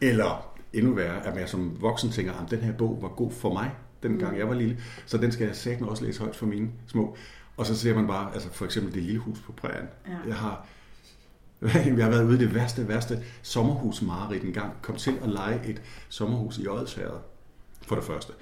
Eller 0.01 0.55
endnu 0.73 0.93
værre, 0.93 1.25
at 1.27 1.35
man 1.35 1.47
som 1.47 1.77
voksen 1.81 2.09
tænker, 2.09 2.33
at 2.33 2.51
den 2.51 2.59
her 2.59 2.73
bog 2.73 2.97
var 3.01 3.07
god 3.07 3.31
for 3.31 3.53
mig, 3.53 3.71
den 4.03 4.19
gang 4.19 4.31
mm. 4.31 4.39
jeg 4.39 4.49
var 4.49 4.53
lille, 4.53 4.77
så 5.05 5.17
den 5.17 5.31
skal 5.31 5.47
jeg 5.47 5.55
sætte 5.55 5.83
også 5.83 6.05
læse 6.05 6.19
højt 6.19 6.35
for 6.35 6.45
mine 6.45 6.69
små. 6.87 7.15
Og 7.57 7.65
så 7.65 7.77
ser 7.77 7.95
man 7.95 8.07
bare, 8.07 8.33
altså 8.33 8.49
for 8.51 8.65
eksempel 8.65 8.93
det 8.93 9.03
lille 9.03 9.19
hus 9.19 9.39
på 9.39 9.51
prærien. 9.51 9.87
Ja. 10.07 10.13
Jeg 10.27 10.35
har 10.35 10.67
jeg 11.97 12.03
har 12.03 12.09
været 12.09 12.23
ude 12.23 12.35
i 12.35 12.39
det 12.39 12.55
værste, 12.55 12.87
værste 12.87 13.23
sommerhus 13.41 14.01
Marit 14.01 14.43
en 14.43 14.53
gang. 14.53 14.73
Kom 14.81 14.95
til 14.95 15.13
at 15.23 15.29
lege 15.29 15.61
et 15.65 15.81
sommerhus 16.09 16.57
i 16.57 16.67
Odsherred, 16.67 17.19
for 17.87 17.95
det 17.95 18.03
første. 18.03 18.33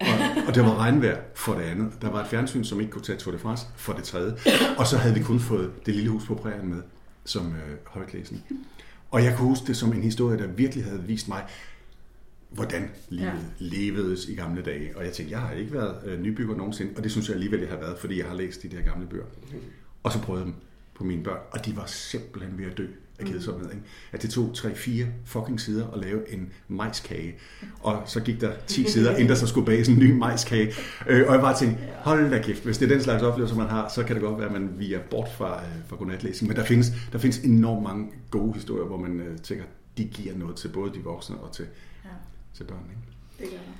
Og, 0.00 0.46
og 0.48 0.54
det 0.54 0.62
var 0.64 0.78
regnvejr 0.78 1.20
for 1.34 1.54
det 1.54 1.62
andet. 1.62 1.92
Der 2.02 2.10
var 2.10 2.20
et 2.20 2.26
fjernsyn, 2.26 2.64
som 2.64 2.80
ikke 2.80 2.92
kunne 2.92 3.02
tage 3.02 3.18
Tour 3.18 3.32
de 3.32 3.38
France 3.38 3.66
for 3.76 3.92
det 3.92 4.04
tredje. 4.04 4.36
Og 4.78 4.86
så 4.86 4.96
havde 4.96 5.14
vi 5.14 5.22
kun 5.22 5.40
fået 5.40 5.86
det 5.86 5.94
lille 5.94 6.10
hus 6.10 6.26
på 6.26 6.34
prærien 6.34 6.68
med 6.68 6.82
som 7.28 7.46
øh, 7.46 7.76
højtlæsning. 7.84 8.44
Og 9.10 9.24
jeg 9.24 9.36
kan 9.36 9.46
huske 9.46 9.66
det 9.66 9.76
som 9.76 9.92
en 9.92 10.02
historie, 10.02 10.38
der 10.38 10.46
virkelig 10.46 10.84
havde 10.84 11.02
vist 11.04 11.28
mig, 11.28 11.44
hvordan 12.50 12.90
livet 13.08 13.26
ja. 13.26 13.34
levedes 13.58 14.28
i 14.28 14.34
gamle 14.34 14.62
dage. 14.62 14.96
Og 14.96 15.04
jeg 15.04 15.12
tænkte, 15.12 15.32
jeg 15.32 15.40
har 15.40 15.52
ikke 15.52 15.72
været 15.72 15.96
øh, 16.04 16.20
nybygger 16.20 16.56
nogensinde, 16.56 16.92
og 16.96 17.04
det 17.04 17.12
synes 17.12 17.28
jeg 17.28 17.34
alligevel, 17.34 17.60
jeg 17.60 17.68
har 17.68 17.76
været, 17.76 17.98
fordi 17.98 18.18
jeg 18.18 18.26
har 18.26 18.34
læst 18.34 18.62
de 18.62 18.68
der 18.68 18.82
gamle 18.82 19.06
bøger. 19.06 19.24
Og 20.02 20.12
så 20.12 20.22
prøvede 20.22 20.44
jeg 20.44 20.46
dem 20.46 20.54
på 20.94 21.04
mine 21.04 21.22
børn, 21.22 21.40
og 21.50 21.66
de 21.66 21.76
var 21.76 21.86
simpelthen 21.86 22.58
ved 22.58 22.66
at 22.66 22.78
dø 22.78 22.86
af 23.18 23.26
kedsomhed. 23.26 23.70
Ikke? 23.70 23.82
At 24.12 24.22
det 24.22 24.30
tog 24.30 24.50
3-4 24.56 25.04
fucking 25.24 25.60
sider 25.60 25.90
at 25.90 25.98
lave 26.00 26.32
en 26.32 26.52
majskage, 26.68 27.34
og 27.80 28.02
så 28.06 28.20
gik 28.20 28.40
der 28.40 28.52
10 28.66 28.84
sider, 28.90 29.10
inden 29.16 29.28
der 29.28 29.34
så 29.34 29.46
skulle 29.46 29.66
bages 29.66 29.88
en 29.88 29.98
ny 29.98 30.10
majskage. 30.12 30.72
Øh, 31.06 31.26
og 31.28 31.32
jeg 31.34 31.40
bare 31.40 31.56
tænkte, 31.56 31.82
hold 31.94 32.30
da 32.30 32.42
kæft, 32.42 32.64
hvis 32.64 32.78
det 32.78 32.90
er 32.90 32.94
den 32.94 33.02
slags 33.02 33.22
oplevelse, 33.22 33.56
man 33.56 33.66
har, 33.66 33.88
så 33.88 34.04
kan 34.04 34.16
det 34.16 34.22
godt 34.22 34.38
være, 34.38 34.46
at 34.46 34.52
man 34.52 34.70
viger 34.78 35.00
bort 35.10 35.28
fra, 35.36 35.60
øh, 35.62 35.68
fra 35.88 35.96
godnatlæsning. 35.96 36.48
Men 36.48 36.56
der 36.56 36.64
findes, 36.64 36.92
der 37.12 37.18
findes 37.18 37.38
enormt 37.38 37.82
mange 37.82 38.06
gode 38.30 38.52
historier, 38.54 38.84
hvor 38.84 38.96
man 38.96 39.20
øh, 39.20 39.38
tænker, 39.38 39.64
de 39.98 40.04
giver 40.04 40.34
noget 40.36 40.56
til 40.56 40.68
både 40.68 40.92
de 40.94 40.98
voksne 41.04 41.36
og 41.36 41.52
til, 41.52 41.66
Ja, 42.04 42.10
til 42.54 42.64
børn. 42.64 42.78
Ikke? 42.90 43.50
det 43.50 43.58
gør 43.58 43.64
det. 43.64 43.74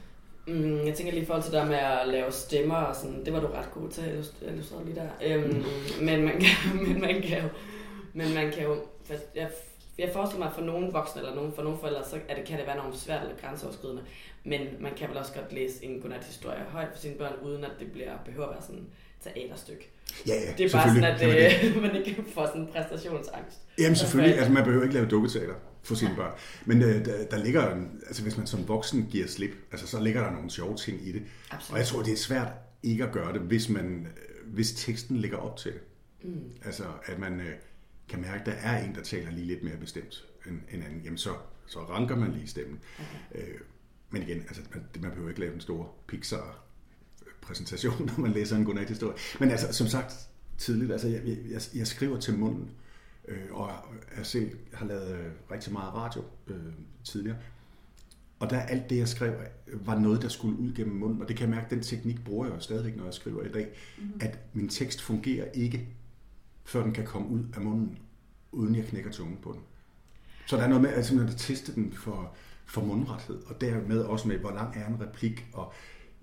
Mm, 0.81 0.87
jeg 0.87 0.95
tænker 0.95 1.13
lige 1.13 1.23
i 1.23 1.27
forhold 1.27 1.43
til 1.45 1.53
det 1.53 1.61
der 1.61 1.67
med 1.67 1.75
at 1.75 2.09
lave 2.09 2.33
stemmer 2.33 2.75
og 2.75 2.97
sådan, 2.97 3.25
det 3.25 3.33
var 3.33 3.41
du 3.41 3.47
ret 3.47 3.71
god 3.75 3.89
til 3.89 4.01
at 4.01 4.09
illust- 4.19 4.51
illustrere 4.53 4.85
lige 4.85 4.95
der. 4.97 5.37
Øhm, 5.37 5.63
men, 6.03 6.25
man 6.25 6.33
kan, 6.41 6.77
men 6.89 7.01
man 7.01 7.23
kan 7.23 7.43
jo, 7.43 7.49
men 8.15 8.35
man 8.35 8.53
kan 8.53 8.63
jo, 8.63 8.77
jeg, 9.35 9.51
jeg 9.99 10.11
forestiller 10.13 10.39
mig, 10.45 10.49
at 10.49 10.55
for 10.55 10.65
nogle 10.65 10.93
voksne 10.93 11.21
eller 11.21 11.35
nogen, 11.35 11.53
for 11.53 11.63
nogle 11.63 11.79
forældre, 11.79 12.05
så 12.11 12.19
er 12.29 12.35
det, 12.35 12.45
kan 12.45 12.59
det 12.59 12.67
være 12.67 12.77
enormt 12.77 12.97
svært 12.97 13.23
eller 13.23 13.37
grænseoverskridende. 13.37 14.03
Men 14.45 14.61
man 14.81 14.93
kan 14.97 15.09
vel 15.09 15.17
også 15.17 15.33
godt 15.33 15.53
læse 15.53 15.85
en 15.85 16.01
godnathistorie 16.01 16.65
højt 16.69 16.89
for 16.93 16.99
sine 16.99 17.15
børn, 17.15 17.35
uden 17.43 17.65
at 17.65 17.71
det 17.81 17.93
bliver, 17.93 18.13
behøver 18.25 18.47
at 18.47 18.53
være 18.55 18.63
sådan 18.63 18.81
et 18.81 18.87
teaterstykke. 19.25 19.91
Ja, 20.27 20.35
ja, 20.35 20.53
Det 20.59 20.67
er 20.67 20.79
bare 20.79 20.89
sådan, 20.89 21.05
at 21.05 21.21
selvfølgelig 21.21 21.77
øh, 21.77 21.83
man 21.87 21.97
ikke 21.97 22.25
får 22.35 22.47
sådan 22.47 22.61
en 22.61 22.67
præstationsangst. 22.67 23.59
Jamen 23.79 23.97
selvfølgelig, 23.97 24.31
forældre. 24.31 24.39
altså 24.39 24.53
man 24.53 24.65
behøver 24.65 24.83
ikke 24.83 24.95
lave 24.95 25.07
dukketeater 25.07 25.55
for 25.83 25.95
sine 25.95 26.17
børn. 26.17 26.33
Men 26.65 26.83
øh, 26.83 27.05
der, 27.05 27.25
der 27.31 27.45
ligger, 27.45 27.77
altså 28.07 28.23
hvis 28.23 28.37
man 28.37 28.47
som 28.47 28.69
voksen 28.69 29.09
giver 29.11 29.27
slip, 29.27 29.51
altså 29.73 29.87
så 29.87 30.01
ligger 30.01 30.25
der 30.25 30.31
nogle 30.31 30.51
sjove 30.51 30.77
ting 30.77 31.09
i 31.09 31.13
det. 31.13 31.23
Absolut. 31.51 31.73
Og 31.73 31.79
jeg 31.79 31.87
tror, 31.87 32.03
det 32.03 32.13
er 32.13 32.17
svært 32.17 32.49
ikke 32.83 33.05
at 33.05 33.13
gøre 33.13 33.33
det, 33.33 33.41
hvis, 33.41 33.69
man, 33.69 34.07
øh, 34.07 34.55
hvis 34.55 34.73
teksten 34.73 35.17
ligger 35.17 35.37
op 35.37 35.57
til 35.57 35.73
det. 35.73 35.81
Mm. 36.23 36.51
Altså 36.65 36.83
at 37.07 37.19
man 37.19 37.41
øh, 37.41 37.53
kan 38.09 38.21
mærke, 38.21 38.41
at 38.41 38.47
der 38.47 38.53
er 38.53 38.85
en, 38.85 38.95
der 38.95 39.03
taler 39.03 39.31
lige 39.31 39.47
lidt 39.47 39.63
mere 39.63 39.77
bestemt 39.77 40.25
end, 40.47 40.61
end 40.73 40.85
anden. 40.85 41.01
Jamen 41.05 41.19
så, 41.19 41.35
så 41.67 41.79
ranker 41.79 42.17
man 42.17 42.33
lige 42.33 42.47
stemmen. 42.47 42.81
Øh, 43.35 43.43
men 44.11 44.23
igen, 44.23 44.39
altså, 44.39 44.63
man, 44.75 44.85
man 45.01 45.11
behøver 45.11 45.29
ikke 45.29 45.41
lave 45.41 45.55
en 45.55 45.61
stor 45.61 45.95
Pixar-præsentation, 46.07 48.07
når 48.07 48.21
man 48.21 48.33
læser 48.33 48.57
en 48.57 48.65
godnat-historie. 48.65 49.17
Men 49.41 49.51
altså, 49.51 49.73
som 49.73 49.87
sagt 49.87 50.29
tidligt, 50.59 50.93
altså, 50.93 51.09
jeg, 51.09 51.23
jeg, 51.27 51.61
jeg 51.75 51.87
skriver 51.87 52.21
til 52.21 52.39
munden, 52.39 52.71
øh, 53.29 53.39
og 53.51 53.71
jeg 54.17 54.27
selv 54.27 54.51
har 54.73 54.87
lavet 54.87 55.15
øh, 55.15 55.27
rigtig 55.51 55.73
meget 55.73 55.95
radio 55.95 56.23
øh, 56.47 56.73
tidligere. 57.05 57.39
Og 58.39 58.51
der 58.51 58.61
alt 58.61 58.91
det, 58.91 58.99
jeg 58.99 59.09
skrev, 59.09 59.35
var 59.67 59.99
noget, 59.99 60.23
der 60.23 60.29
skulle 60.29 60.59
ud 60.59 60.75
gennem 60.75 60.97
munden. 60.97 61.23
Og 61.23 61.29
det 61.29 61.37
kan 61.37 61.49
jeg 61.49 61.57
mærke, 61.57 61.75
den 61.75 61.83
teknik 61.83 62.25
bruger 62.25 62.47
jeg 62.47 62.55
jo 62.55 62.61
stadigvæk, 62.61 62.97
når 62.97 63.05
jeg 63.05 63.15
skriver 63.15 63.43
i 63.43 63.49
dag. 63.49 63.69
Mm-hmm. 63.99 64.21
At 64.21 64.39
min 64.53 64.69
tekst 64.69 65.03
fungerer 65.03 65.51
ikke, 65.55 65.89
før 66.69 66.83
den 66.83 66.93
kan 66.93 67.05
komme 67.05 67.29
ud 67.29 67.45
af 67.55 67.61
munden, 67.61 67.99
uden 68.53 68.75
jeg 68.75 68.85
knækker 68.85 69.11
tungen 69.11 69.39
på 69.43 69.53
den. 69.53 69.61
Så 70.47 70.57
der 70.57 70.63
er 70.63 70.69
noget 70.69 70.83
med 70.83 70.91
at, 70.91 71.07
simpelthen 71.07 71.35
at 71.35 71.41
teste 71.41 71.75
den 71.75 71.93
for, 71.93 72.35
for 72.67 72.81
mundrethed, 72.81 73.43
og 73.47 73.61
dermed 73.61 74.01
også 74.01 74.29
med, 74.29 74.39
hvor 74.39 74.51
lang 74.51 74.77
er 74.77 74.87
en 74.87 75.01
replik, 75.01 75.47
og 75.53 75.73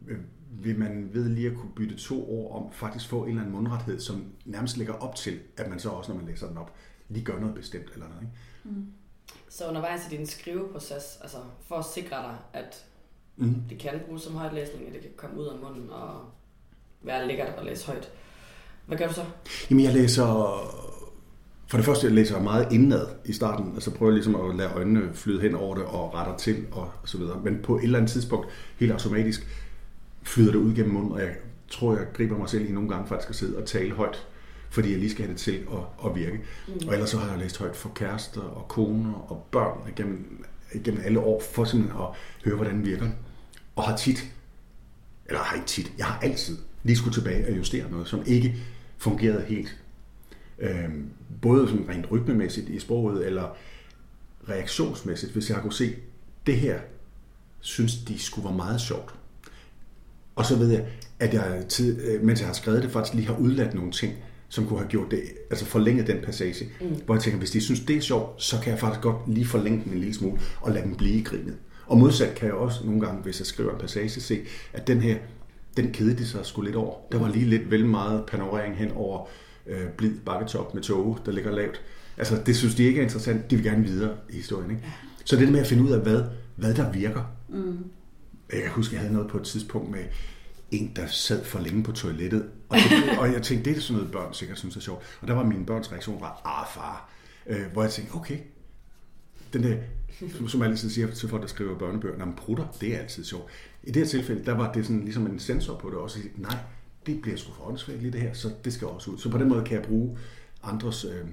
øh, 0.07 0.19
vil 0.51 0.79
man 0.79 1.09
ved 1.13 1.29
lige 1.29 1.51
at 1.51 1.57
kunne 1.57 1.71
bytte 1.75 1.95
to 1.97 2.29
ord 2.29 2.63
om, 2.63 2.71
faktisk 2.73 3.09
få 3.09 3.23
en 3.23 3.29
eller 3.29 3.41
anden 3.41 3.55
mundrethed, 3.55 3.99
som 3.99 4.25
nærmest 4.45 4.77
lægger 4.77 4.93
op 4.93 5.15
til, 5.15 5.39
at 5.57 5.69
man 5.69 5.79
så 5.79 5.89
også, 5.89 6.11
når 6.11 6.19
man 6.19 6.27
læser 6.29 6.47
den 6.47 6.57
op, 6.57 6.75
lige 7.09 7.25
gør 7.25 7.39
noget 7.39 7.55
bestemt 7.55 7.89
eller 7.93 8.07
noget. 8.07 8.21
Ikke? 8.21 8.81
Så 9.49 9.67
undervejs 9.69 10.07
i 10.11 10.17
din 10.17 10.27
skriveproces, 10.27 11.17
altså 11.21 11.37
for 11.67 11.75
at 11.75 11.85
sikre 11.85 12.15
dig, 12.17 12.37
at 12.53 12.85
Mm. 13.37 13.61
det 13.69 13.79
kan 13.79 14.01
bruges 14.05 14.21
som 14.21 14.35
højtlæsning, 14.35 14.87
at 14.87 14.93
det 14.93 15.01
kan 15.01 15.11
komme 15.15 15.39
ud 15.41 15.47
af 15.47 15.59
munden 15.59 15.89
og 15.89 16.25
være 17.01 17.27
lækkert 17.27 17.47
at 17.47 17.65
læse 17.65 17.87
højt. 17.87 18.11
Hvad 18.87 18.97
gør 18.97 19.07
du 19.07 19.13
så? 19.13 19.23
Jamen 19.69 19.85
jeg 19.85 19.93
læser, 19.93 20.25
for 21.67 21.77
det 21.77 21.85
første 21.85 22.07
jeg 22.07 22.15
læser 22.15 22.41
meget 22.41 22.67
indad 22.71 23.07
i 23.25 23.33
starten, 23.33 23.73
og 23.75 23.81
så 23.81 23.91
prøver 23.91 24.11
jeg 24.11 24.15
ligesom 24.15 24.35
at 24.35 24.55
lade 24.55 24.69
øjnene 24.69 25.09
flyde 25.13 25.41
hen 25.41 25.55
over 25.55 25.75
det 25.75 25.83
og 25.85 26.13
retter 26.13 26.37
til 26.37 26.65
og 26.71 26.91
så 27.05 27.17
videre. 27.17 27.41
Men 27.43 27.59
på 27.63 27.77
et 27.77 27.83
eller 27.83 27.97
andet 27.97 28.11
tidspunkt, 28.11 28.47
helt 28.79 28.91
automatisk, 28.91 29.47
flyder 30.23 30.51
det 30.51 30.59
ud 30.59 30.75
gennem 30.75 30.93
munden, 30.93 31.11
og 31.11 31.19
jeg 31.19 31.35
tror, 31.69 31.97
jeg 31.97 32.07
griber 32.13 32.37
mig 32.37 32.49
selv 32.49 32.69
i 32.69 32.71
nogle 32.71 32.89
gange 32.89 33.07
faktisk 33.07 33.29
at 33.29 33.35
sidde 33.35 33.57
og 33.57 33.65
tale 33.65 33.91
højt, 33.91 34.27
fordi 34.69 34.91
jeg 34.91 34.99
lige 34.99 35.11
skal 35.11 35.25
have 35.25 35.33
det 35.33 35.41
til 35.41 35.51
at, 35.51 36.05
at 36.09 36.15
virke. 36.15 36.41
Mm. 36.67 36.87
Og 36.87 36.93
ellers 36.93 37.09
så 37.09 37.17
har 37.17 37.29
jeg 37.29 37.39
læst 37.39 37.57
højt 37.57 37.75
for 37.75 37.89
kærester 37.89 38.41
og 38.41 38.67
koner 38.67 39.13
og 39.13 39.47
børn 39.51 39.89
igennem, 39.89 40.45
igennem 40.73 41.01
alle 41.05 41.19
år, 41.19 41.43
for 41.53 41.63
simpelthen 41.63 42.01
at 42.01 42.07
høre, 42.45 42.55
hvordan 42.55 42.77
det 42.77 42.85
virker. 42.85 43.07
Og 43.75 43.83
har 43.83 43.97
tit, 43.97 44.31
eller 45.25 45.39
har 45.39 45.55
ikke 45.55 45.67
tit, 45.67 45.93
jeg 45.97 46.05
har 46.05 46.19
altid 46.19 46.57
lige 46.83 46.97
skulle 46.97 47.13
tilbage 47.13 47.47
og 47.47 47.57
justere 47.57 47.91
noget, 47.91 48.07
som 48.07 48.23
ikke 48.25 48.55
fungerede 49.05 49.45
helt. 49.47 49.77
Øhm, 50.59 51.09
både 51.41 51.67
sådan 51.67 51.89
rent 51.89 52.11
rytmemæssigt 52.11 52.69
i 52.69 52.79
sproget, 52.79 53.25
eller 53.25 53.55
reaktionsmæssigt, 54.49 55.31
hvis 55.31 55.49
jeg 55.49 55.57
kunne 55.61 55.73
se, 55.73 55.95
det 56.45 56.57
her 56.57 56.79
synes 57.59 57.95
de 57.95 58.19
skulle 58.19 58.45
være 58.45 58.55
meget 58.55 58.81
sjovt. 58.81 59.13
Og 60.35 60.45
så 60.45 60.55
ved 60.55 60.69
jeg, 60.69 60.85
at 61.19 61.33
jeg, 61.33 61.65
tid, 61.69 62.01
øh, 62.01 62.23
mens 62.23 62.39
jeg 62.39 62.47
har 62.47 62.53
skrevet 62.53 62.83
det, 62.83 62.91
faktisk 62.91 63.13
lige 63.13 63.27
har 63.27 63.37
udladt 63.37 63.73
nogle 63.73 63.91
ting, 63.91 64.13
som 64.49 64.67
kunne 64.67 64.79
have 64.79 64.89
gjort 64.89 65.11
det, 65.11 65.21
altså 65.49 65.65
forlænget 65.65 66.07
den 66.07 66.17
passage. 66.23 66.65
Mm. 66.81 66.87
Hvor 67.05 67.15
jeg 67.15 67.23
tænker, 67.23 67.39
hvis 67.39 67.51
de 67.51 67.61
synes, 67.61 67.79
det 67.79 67.95
er 67.97 68.01
sjovt, 68.01 68.43
så 68.43 68.59
kan 68.63 68.71
jeg 68.71 68.79
faktisk 68.79 69.01
godt 69.01 69.17
lige 69.27 69.45
forlænge 69.45 69.83
den 69.83 69.93
en 69.93 69.99
lille 69.99 70.13
smule, 70.13 70.39
og 70.61 70.71
lade 70.71 70.83
dem 70.83 70.95
blive 70.95 71.15
i 71.15 71.23
grinet. 71.23 71.57
Og 71.87 71.97
modsat 71.97 72.35
kan 72.35 72.47
jeg 72.47 72.55
også 72.55 72.85
nogle 72.85 73.01
gange, 73.01 73.21
hvis 73.21 73.39
jeg 73.39 73.47
skriver 73.47 73.71
en 73.71 73.79
passage, 73.79 74.09
se, 74.21 74.39
at 74.73 74.87
den 74.87 75.01
her, 75.01 75.17
den 75.77 75.91
kede 75.91 76.17
de 76.17 76.27
sig 76.27 76.45
sgu 76.45 76.61
lidt 76.61 76.75
over. 76.75 76.95
Der 77.11 77.19
var 77.19 77.29
lige 77.29 77.45
lidt 77.45 77.71
vel 77.71 77.85
meget 77.85 78.25
panorering 78.25 78.77
hen 78.77 78.91
over 78.91 79.27
øh, 79.67 79.89
blid 79.97 80.13
bakketop 80.25 80.73
med 80.73 80.83
tåge, 80.83 81.17
der 81.25 81.31
ligger 81.31 81.51
lavt. 81.51 81.81
Altså, 82.17 82.41
det 82.45 82.55
synes 82.55 82.75
de 82.75 82.83
ikke 82.83 82.99
er 82.99 83.03
interessant. 83.03 83.51
De 83.51 83.55
vil 83.55 83.65
gerne 83.65 83.83
videre 83.83 84.17
i 84.29 84.35
historien. 84.35 84.71
Ikke? 84.71 84.83
Så 85.25 85.35
det 85.35 85.51
med 85.51 85.59
at 85.59 85.67
finde 85.67 85.83
ud 85.83 85.91
af, 85.91 86.01
hvad, 86.01 86.23
hvad 86.55 86.73
der 86.73 86.91
virker. 86.91 87.23
Mm. 87.49 87.77
Jeg 88.53 88.61
kan 88.61 88.71
huske, 88.71 88.93
jeg 88.93 89.01
havde 89.01 89.13
noget 89.13 89.29
på 89.29 89.37
et 89.37 89.43
tidspunkt 89.43 89.91
med 89.91 90.03
en, 90.71 90.91
der 90.95 91.07
sad 91.07 91.43
for 91.43 91.59
længe 91.59 91.83
på 91.83 91.91
toilettet. 91.91 92.49
Og, 92.69 92.77
det, 92.89 93.19
og 93.19 93.33
jeg 93.33 93.41
tænkte, 93.41 93.69
det 93.69 93.77
er 93.77 93.81
sådan 93.81 93.97
noget, 93.97 94.11
børn 94.11 94.33
sikkert 94.33 94.57
synes 94.57 94.75
er 94.75 94.79
sjovt. 94.79 95.03
Og 95.21 95.27
der 95.27 95.33
var 95.33 95.43
mine 95.43 95.65
børns 95.65 95.91
reaktion 95.91 96.21
var, 96.21 96.41
ah 96.45 96.75
far. 96.75 97.09
Øh, 97.47 97.71
hvor 97.73 97.81
jeg 97.81 97.91
tænkte, 97.91 98.15
okay, 98.15 98.37
den 99.53 99.63
der, 99.63 99.75
som, 100.37 100.47
som 100.47 100.61
jeg 100.61 100.69
altid 100.69 100.89
siger 100.89 101.11
til 101.11 101.29
folk, 101.29 101.41
der 101.41 101.47
skriver 101.47 101.77
børnebøger, 101.77 102.17
når 102.17 102.25
man 102.25 102.35
prutter, 102.35 102.65
det 102.81 102.95
er 102.95 102.99
altid 102.99 103.25
sjovt. 103.25 103.51
I 103.85 103.91
det 103.91 103.95
her 104.01 104.05
tilfælde, 104.09 104.45
der 104.45 104.51
var 104.53 104.71
det 104.73 104.85
sådan 104.85 105.03
ligesom 105.03 105.25
en 105.27 105.39
sensor 105.39 105.75
på 105.77 105.89
det 105.89 105.97
også. 105.97 106.19
Nej, 106.35 106.57
det 107.05 107.21
bliver 107.21 107.37
sgu 107.37 107.51
for 107.53 107.67
åndssvagt 107.67 108.01
lige 108.01 108.11
det 108.11 108.21
her, 108.21 108.33
så 108.33 108.51
det 108.65 108.73
skal 108.73 108.87
også 108.87 109.11
ud. 109.11 109.17
Så 109.17 109.29
på 109.29 109.37
den 109.37 109.49
måde 109.49 109.63
kan 109.63 109.75
jeg 109.77 109.83
bruge 109.83 110.17
andres, 110.63 111.05
øh, 111.05 111.25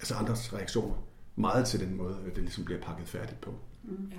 altså 0.00 0.14
andres 0.14 0.52
reaktioner 0.52 0.94
meget 1.36 1.66
til 1.66 1.80
den 1.80 1.96
måde, 1.96 2.16
det 2.34 2.42
ligesom 2.42 2.64
bliver 2.64 2.80
pakket 2.80 3.08
færdigt 3.08 3.40
på. 3.40 3.54
Ja. 4.10 4.16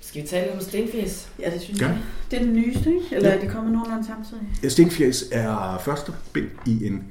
Skal 0.00 0.22
vi 0.22 0.26
tale 0.26 0.52
om 0.52 0.60
stenfjes? 0.60 1.32
Ja, 1.38 1.50
det 1.50 1.60
synes 1.60 1.80
Ja. 1.80 1.86
jeg. 1.86 2.02
Det 2.30 2.40
er 2.40 2.44
den 2.44 2.52
nyeste, 2.54 2.94
ikke? 2.94 3.06
Eller 3.16 3.28
Ja. 3.28 3.36
er 3.36 3.40
de 3.40 3.46
kommer 3.48 3.70
nogenlunde 3.72 4.06
samtidig? 4.06 4.42
Ja, 4.62 4.68
Stenfjæs 4.68 5.24
er 5.32 5.78
første 5.78 6.12
bind 6.32 6.48
i 6.66 6.86
en, 6.86 7.04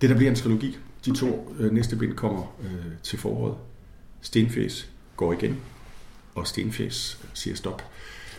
det 0.00 0.10
der 0.10 0.16
bliver 0.16 0.30
en 0.30 0.36
trilogi. 0.36 0.76
De 1.04 1.16
to 1.16 1.54
øh, 1.58 1.72
næste 1.72 1.96
bind 1.96 2.14
kommer 2.14 2.56
øh, 2.62 2.92
til 3.02 3.18
foråret. 3.18 3.56
Stenfjæs 4.20 4.90
går 5.16 5.32
igen, 5.32 5.56
og 6.34 6.46
Stenfjæs 6.46 7.20
siger 7.34 7.56
stop. 7.56 7.82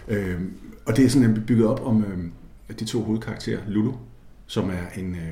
Øh, 0.07 0.41
og 0.85 0.97
det 0.97 1.05
er 1.05 1.09
sådan 1.09 1.43
bygget 1.47 1.67
op 1.67 1.85
om 1.85 2.03
øh, 2.03 2.75
de 2.79 2.85
to 2.85 3.03
hovedkarakterer, 3.03 3.59
Lulu, 3.67 3.93
som 4.47 4.69
er 4.69 4.99
en, 4.99 5.15
øh, 5.15 5.31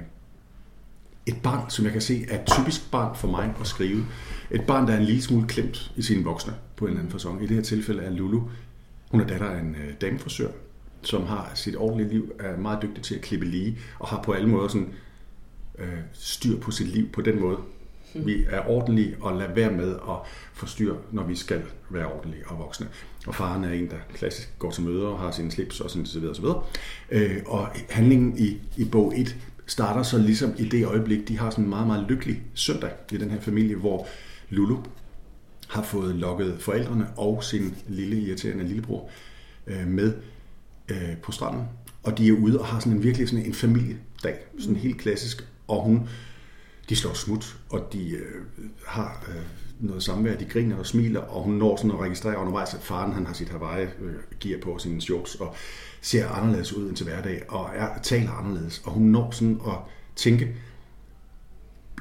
et 1.26 1.42
barn, 1.44 1.70
som 1.70 1.86
jeg 1.86 1.92
kan 1.92 2.02
se 2.02 2.26
er 2.30 2.40
et 2.40 2.48
typisk 2.48 2.92
barn 2.92 3.16
for 3.16 3.28
mig 3.28 3.54
at 3.60 3.68
skrive. 3.68 4.06
Et 4.52 4.62
barn, 4.68 4.88
der 4.88 4.94
er 4.94 4.98
en 4.98 5.06
lille 5.06 5.22
smule 5.22 5.48
klemt 5.48 5.92
i 5.96 6.02
sine 6.02 6.24
voksne 6.24 6.54
på 6.76 6.86
en 6.86 6.90
eller 6.90 7.00
anden 7.00 7.12
fasong. 7.12 7.44
I 7.44 7.48
det 7.48 7.56
her 7.56 7.64
tilfælde 7.64 8.04
er 8.04 8.10
Lulu, 8.10 8.42
hun 9.12 9.22
er 9.22 9.28
datter 9.28 9.50
af 9.50 9.60
en 9.60 9.76
øh, 9.76 9.94
damefrisør, 10.02 10.50
som 11.02 11.24
har 11.24 11.52
sit 11.56 11.76
ordentlige 11.76 12.10
liv, 12.10 12.32
er 12.40 12.58
meget 12.58 12.82
dygtig 12.82 13.04
til 13.04 13.16
at 13.16 13.22
klippe 13.22 13.46
lige, 13.46 13.78
og 14.00 14.08
har 14.08 14.22
på 14.24 14.32
alle 14.32 14.50
måder 14.50 14.68
sådan, 14.68 14.94
øh, 15.80 16.00
styr 16.14 16.60
på 16.60 16.72
sit 16.72 16.88
liv 16.88 17.10
på 17.10 17.22
den 17.22 17.40
måde. 17.40 17.58
Vi 18.16 18.46
er 18.50 18.70
ordentlige 18.70 19.16
og 19.22 19.38
lader 19.38 19.54
være 19.54 19.72
med 19.72 19.96
at 19.96 20.16
forstyrre, 20.54 20.98
når 21.12 21.24
vi 21.24 21.36
skal 21.36 21.62
være 21.90 22.06
ordentlige 22.06 22.48
og 22.48 22.60
voksne. 22.60 22.88
Og 23.28 23.36
faren 23.36 23.64
er 23.64 23.72
en, 23.72 23.90
der 23.90 23.98
klassisk 24.14 24.60
går 24.60 24.72
til 24.72 24.84
møder 24.84 25.08
og 25.08 25.20
har 25.20 25.32
sin 25.32 25.52
slips 25.52 25.82
og 25.82 25.90
sådan 25.90 26.06
så 26.06 26.20
videre 26.20 26.32
og 26.32 26.36
så 26.36 26.42
videre. 26.42 26.64
Øh, 27.12 27.42
og 27.46 27.70
handlingen 27.90 28.38
i, 28.38 28.58
i 28.78 28.86
bog 28.86 29.20
1 29.20 29.36
starter 29.66 30.04
så 30.04 30.18
ligesom 30.18 30.54
i 30.58 30.70
det 30.70 30.86
øjeblik, 30.86 31.28
de 31.28 31.38
har 31.38 31.50
sådan 31.50 31.64
en 31.64 31.70
meget, 31.70 31.88
meget 31.88 32.06
lykkelig 32.10 32.42
søndag 32.54 32.90
i 33.12 33.18
den 33.18 33.32
her 33.32 33.40
familie, 33.42 33.76
hvor 33.76 34.08
Lulu 34.50 34.78
har 35.70 35.84
fået 35.84 36.16
lokket 36.16 36.56
forældrene 36.60 37.08
og 37.18 37.44
sin 37.44 37.76
lille 37.88 38.22
irriterende 38.22 38.64
lillebror 38.64 39.10
øh, 39.68 39.88
med 39.88 40.14
øh, 40.90 41.18
på 41.24 41.32
stranden. 41.32 41.64
Og 42.04 42.18
de 42.18 42.28
er 42.28 42.32
ude 42.32 42.60
og 42.60 42.66
har 42.66 42.80
sådan 42.80 42.94
en 42.94 43.04
virkelig 43.04 43.30
sådan 43.30 43.46
en 43.46 43.54
familiedag, 43.54 44.36
sådan 44.60 44.76
helt 44.76 44.98
klassisk. 44.98 45.48
Og 45.68 45.84
hun, 45.84 46.10
de 46.90 46.96
slår 46.96 47.14
smut, 47.14 47.58
og 47.70 47.94
de 47.94 48.10
øh, 48.10 48.42
har 48.86 49.26
øh, 49.28 49.42
noget 49.80 50.04
samvær, 50.04 50.36
de 50.36 50.46
griner 50.46 50.78
og 50.78 50.86
smiler, 50.86 51.20
og 51.20 51.44
hun 51.44 51.54
når 51.54 51.76
sådan 51.76 51.92
at 51.92 52.00
registrere 52.00 52.38
undervejs, 52.38 52.74
at 52.74 52.82
faren 52.82 53.14
han 53.14 53.26
har 53.26 53.34
sit 53.34 53.50
Hawaii 53.50 53.88
øh, 54.00 54.14
gear 54.40 54.60
på 54.62 54.78
sine 54.78 55.02
shorts, 55.02 55.36
og 55.36 55.56
ser 56.02 56.30
anderledes 56.30 56.74
ud 56.74 56.90
end 56.90 56.96
til 56.96 57.06
hverdag, 57.06 57.44
og 57.48 57.70
er, 57.76 58.02
taler 58.02 58.32
anderledes. 58.32 58.82
Og 58.86 58.92
hun 58.92 59.04
når 59.04 59.32
sådan 59.32 59.62
at 59.68 59.74
tænke, 60.16 60.56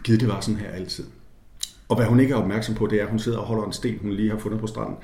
givet 0.04 0.20
det 0.20 0.28
var 0.28 0.40
sådan 0.40 0.60
her 0.60 0.70
altid. 0.70 1.04
Og 1.88 1.96
hvad 1.96 2.06
hun 2.06 2.20
ikke 2.20 2.34
er 2.34 2.38
opmærksom 2.38 2.74
på, 2.74 2.86
det 2.86 3.00
er, 3.00 3.04
at 3.04 3.10
hun 3.10 3.18
sidder 3.18 3.38
og 3.38 3.46
holder 3.46 3.64
en 3.64 3.72
sten, 3.72 3.98
hun 3.98 4.12
lige 4.12 4.30
har 4.30 4.38
fundet 4.38 4.60
på 4.60 4.66
stranden, 4.66 4.96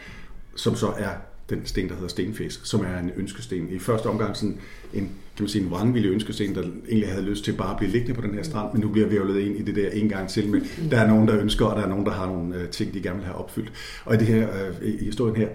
som 0.57 0.77
så 0.77 0.89
er 0.89 1.11
den 1.51 1.61
sten, 1.65 1.89
der 1.89 1.95
hedder 1.95 2.09
stenfisk, 2.09 2.67
som 2.67 2.81
er 2.81 2.99
en 2.99 3.11
ønskesten. 3.17 3.69
I 3.71 3.79
første 3.79 4.07
omgang 4.07 4.37
sådan 4.37 4.59
en, 4.95 5.11
kan 5.37 5.43
man 5.43 5.49
sige, 5.49 5.65
en 5.65 5.71
vrangvillig 5.71 6.11
ønskesten, 6.11 6.55
der 6.55 6.63
egentlig 6.89 7.09
havde 7.09 7.25
lyst 7.25 7.45
til 7.45 7.53
bare 7.53 7.71
at 7.71 7.77
blive 7.77 7.91
liggende 7.91 8.15
på 8.15 8.27
den 8.27 8.35
her 8.35 8.43
strand, 8.43 8.73
men 8.73 8.81
nu 8.81 8.89
bliver 8.89 9.09
vævlet 9.09 9.41
ind 9.41 9.59
i 9.59 9.63
det 9.63 9.77
der 9.77 9.91
en 9.91 10.09
gang 10.09 10.29
til 10.29 10.49
med, 10.49 10.61
der 10.91 11.01
er 11.01 11.09
nogen, 11.09 11.29
der 11.29 11.41
ønsker, 11.41 11.67
og 11.67 11.77
der 11.77 11.83
er 11.83 11.89
nogen, 11.89 12.07
der 12.07 12.13
har 12.13 12.27
nogle 12.27 12.57
øh, 12.57 12.69
ting, 12.69 12.95
de 12.95 13.03
gerne 13.03 13.17
vil 13.17 13.27
have 13.27 13.37
opfyldt. 13.37 13.73
Og 14.05 14.15
i, 14.15 14.19
det 14.19 14.27
her, 14.27 14.49
øh, 14.83 14.89
i 14.89 15.05
historien 15.05 15.37
her, 15.37 15.49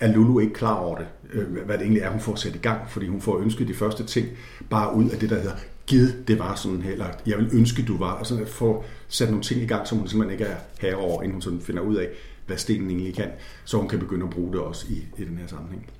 er 0.00 0.12
Lulu 0.12 0.38
ikke 0.38 0.54
klar 0.54 0.74
over 0.74 0.98
det, 0.98 1.06
øh, 1.32 1.46
hvad 1.66 1.78
det 1.78 1.82
egentlig 1.82 2.02
er, 2.02 2.10
hun 2.10 2.20
får 2.20 2.34
sat 2.34 2.54
i 2.54 2.58
gang, 2.58 2.80
fordi 2.90 3.06
hun 3.06 3.20
får 3.20 3.38
ønsket 3.38 3.68
de 3.68 3.74
første 3.74 4.04
ting 4.04 4.28
bare 4.70 4.96
ud 4.96 5.10
af 5.10 5.18
det, 5.18 5.30
der 5.30 5.36
hedder 5.36 5.56
gid 5.90 6.12
det 6.28 6.38
var 6.38 6.54
sådan 6.54 6.82
her, 6.82 6.92
eller 6.92 7.06
jeg 7.26 7.38
vil 7.38 7.48
ønske, 7.52 7.82
du 7.82 7.98
var, 7.98 8.12
og 8.12 8.26
så 8.26 8.44
få 8.46 8.84
sat 9.08 9.28
nogle 9.28 9.42
ting 9.42 9.62
i 9.62 9.66
gang, 9.66 9.86
som 9.86 9.98
hun 9.98 10.08
simpelthen 10.08 10.40
ikke 10.40 10.52
er 10.52 10.56
herover, 10.80 11.12
over, 11.12 11.22
inden 11.22 11.32
hun 11.32 11.42
sådan 11.42 11.60
finder 11.60 11.82
ud 11.82 11.96
af, 11.96 12.08
hvad 12.50 12.58
stenen 12.58 12.90
egentlig 12.90 13.14
kan, 13.14 13.30
så 13.64 13.76
hun 13.76 13.88
kan 13.88 13.98
begynde 13.98 14.24
at 14.24 14.30
bruge 14.30 14.52
det 14.52 14.60
også 14.60 14.86
i, 14.88 15.04
i 15.18 15.24
den 15.24 15.38
her 15.38 15.46
sammenhæng. 15.46 15.90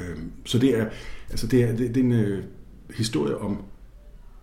Øhm, 0.00 0.32
så 0.44 0.58
det 0.58 0.78
er, 0.78 0.88
altså 1.30 1.46
det 1.46 1.62
er, 1.62 1.76
det, 1.76 1.94
det 1.94 1.96
er 1.96 2.04
en 2.04 2.12
øh, 2.12 2.44
historie 2.94 3.38
om, 3.38 3.62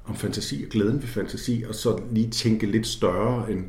om 0.06 0.16
fantasi 0.16 0.64
og 0.64 0.70
glæden 0.70 1.02
ved 1.02 1.08
fantasi, 1.08 1.64
og 1.70 1.76
så 1.76 2.02
lige 2.12 2.30
tænke 2.30 2.66
lidt 2.66 2.88
større 2.88 3.52
end, 3.52 3.66